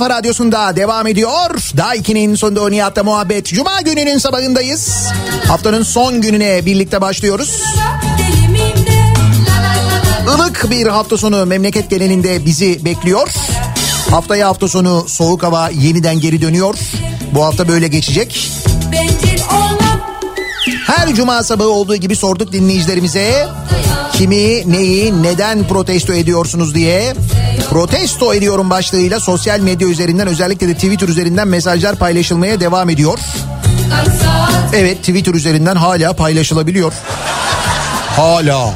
kafa 0.00 0.14
radyosunda 0.14 0.76
devam 0.76 1.06
ediyor. 1.06 1.50
Daha 1.76 1.96
2'nin 1.96 2.34
sonunda 2.34 2.68
Nihat'la 2.68 3.04
muhabbet. 3.04 3.46
Cuma 3.46 3.80
gününün 3.80 4.18
sabahındayız. 4.18 5.08
Haftanın 5.48 5.82
son 5.82 6.20
gününe 6.20 6.66
birlikte 6.66 7.00
başlıyoruz. 7.00 7.62
Ilık 10.34 10.70
bir 10.70 10.86
hafta 10.86 11.16
sonu 11.16 11.46
memleket 11.46 11.90
genelinde 11.90 12.44
bizi 12.44 12.84
bekliyor. 12.84 13.28
Haftaya 14.10 14.48
hafta 14.48 14.68
sonu 14.68 15.04
soğuk 15.08 15.42
hava 15.42 15.68
yeniden 15.68 16.20
geri 16.20 16.42
dönüyor. 16.42 16.74
Bu 17.34 17.44
hafta 17.44 17.68
böyle 17.68 17.88
geçecek. 17.88 18.50
Her 20.86 21.14
cuma 21.14 21.42
sabahı 21.42 21.68
olduğu 21.68 21.96
gibi 21.96 22.16
sorduk 22.16 22.52
dinleyicilerimize 22.52 23.48
kimi, 24.20 24.72
neyi, 24.72 25.22
neden 25.22 25.68
protesto 25.68 26.12
ediyorsunuz 26.12 26.74
diye. 26.74 27.14
Protesto 27.70 28.34
ediyorum 28.34 28.70
başlığıyla 28.70 29.20
sosyal 29.20 29.60
medya 29.60 29.88
üzerinden 29.88 30.26
özellikle 30.28 30.68
de 30.68 30.74
Twitter 30.74 31.08
üzerinden 31.08 31.48
mesajlar 31.48 31.96
paylaşılmaya 31.96 32.60
devam 32.60 32.90
ediyor. 32.90 33.18
Evet 34.74 34.98
Twitter 34.98 35.34
üzerinden 35.34 35.76
hala 35.76 36.12
paylaşılabiliyor. 36.12 36.92
Hala. 38.16 38.74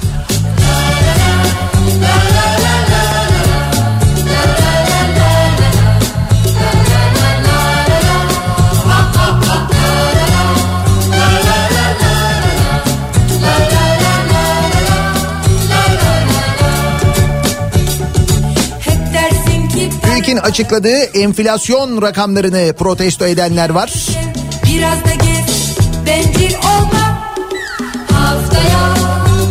Açıkladığı 20.44 20.98
enflasyon 20.98 22.02
rakamlarını 22.02 22.72
protesto 22.78 23.26
edenler 23.26 23.70
var. 23.70 23.92
Biraz 24.66 25.04
da 25.04 25.14
gez 25.14 25.76
bencil 26.06 26.54
olma 26.54 27.24
Haftaya 28.12 28.94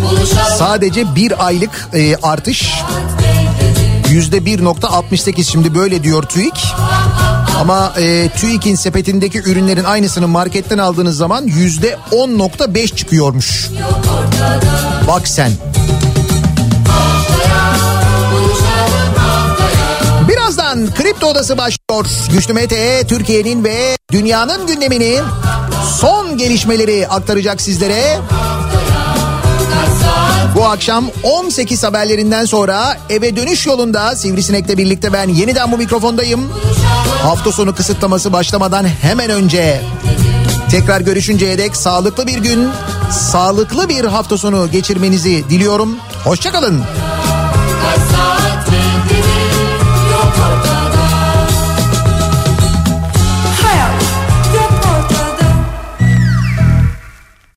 buluşalım 0.02 0.58
Sadece 0.58 1.16
bir 1.16 1.46
aylık 1.46 1.90
e, 1.94 2.16
artış 2.16 2.74
yüzde 4.10 4.38
1.68 4.38 5.44
şimdi 5.44 5.76
böyle 5.76 6.04
diyor 6.04 6.24
TÜİK. 6.24 6.66
Ama 7.60 7.94
e, 8.00 8.30
TÜİK'in 8.30 8.76
sepetindeki 8.76 9.40
ürünlerin 9.40 9.84
aynısını 9.84 10.28
marketten 10.28 10.78
aldığınız 10.78 11.18
zaman 11.18 11.44
yüzde 11.44 11.98
10.5 12.12 12.96
çıkıyormuş. 12.96 13.70
Bak 15.08 15.28
sen. 15.28 15.52
Kripto 20.92 21.28
Odası 21.28 21.58
başlıyor. 21.58 22.06
Güçlü 22.32 22.54
Mete 22.54 23.04
Türkiye'nin 23.08 23.64
ve 23.64 23.98
dünyanın 24.12 24.68
gündemini 24.68 25.20
son 26.00 26.38
gelişmeleri 26.38 27.08
aktaracak 27.08 27.62
sizlere. 27.62 28.20
Bu 30.56 30.66
akşam 30.66 31.06
18 31.24 31.84
haberlerinden 31.84 32.46
sonra 32.46 32.98
eve 33.10 33.36
dönüş 33.36 33.68
yolunda 33.68 34.16
Sivrisinek'le 34.16 34.78
birlikte 34.78 35.14
ben 35.14 35.30
yeniden 35.30 35.72
bu 35.72 35.78
mikrofondayım. 35.78 36.52
Hafta 37.24 37.52
sonu 37.52 37.76
kısıtlaması 37.76 38.34
başlamadan 38.34 38.86
hemen 39.02 39.30
önce 39.30 39.82
tekrar 40.72 41.02
görüşünceye 41.02 41.58
dek 41.58 41.76
sağlıklı 41.76 42.28
bir 42.28 42.38
gün, 42.38 42.70
sağlıklı 43.12 43.90
bir 43.90 44.06
hafta 44.06 44.38
sonu 44.38 44.72
geçirmenizi 44.72 45.50
diliyorum. 45.50 45.98
Hoşçakalın. 46.24 46.84
Kaç 47.84 48.33
saat 50.44 50.64
bekledim 50.64 50.68
yok 50.68 50.74
ortada 50.74 50.83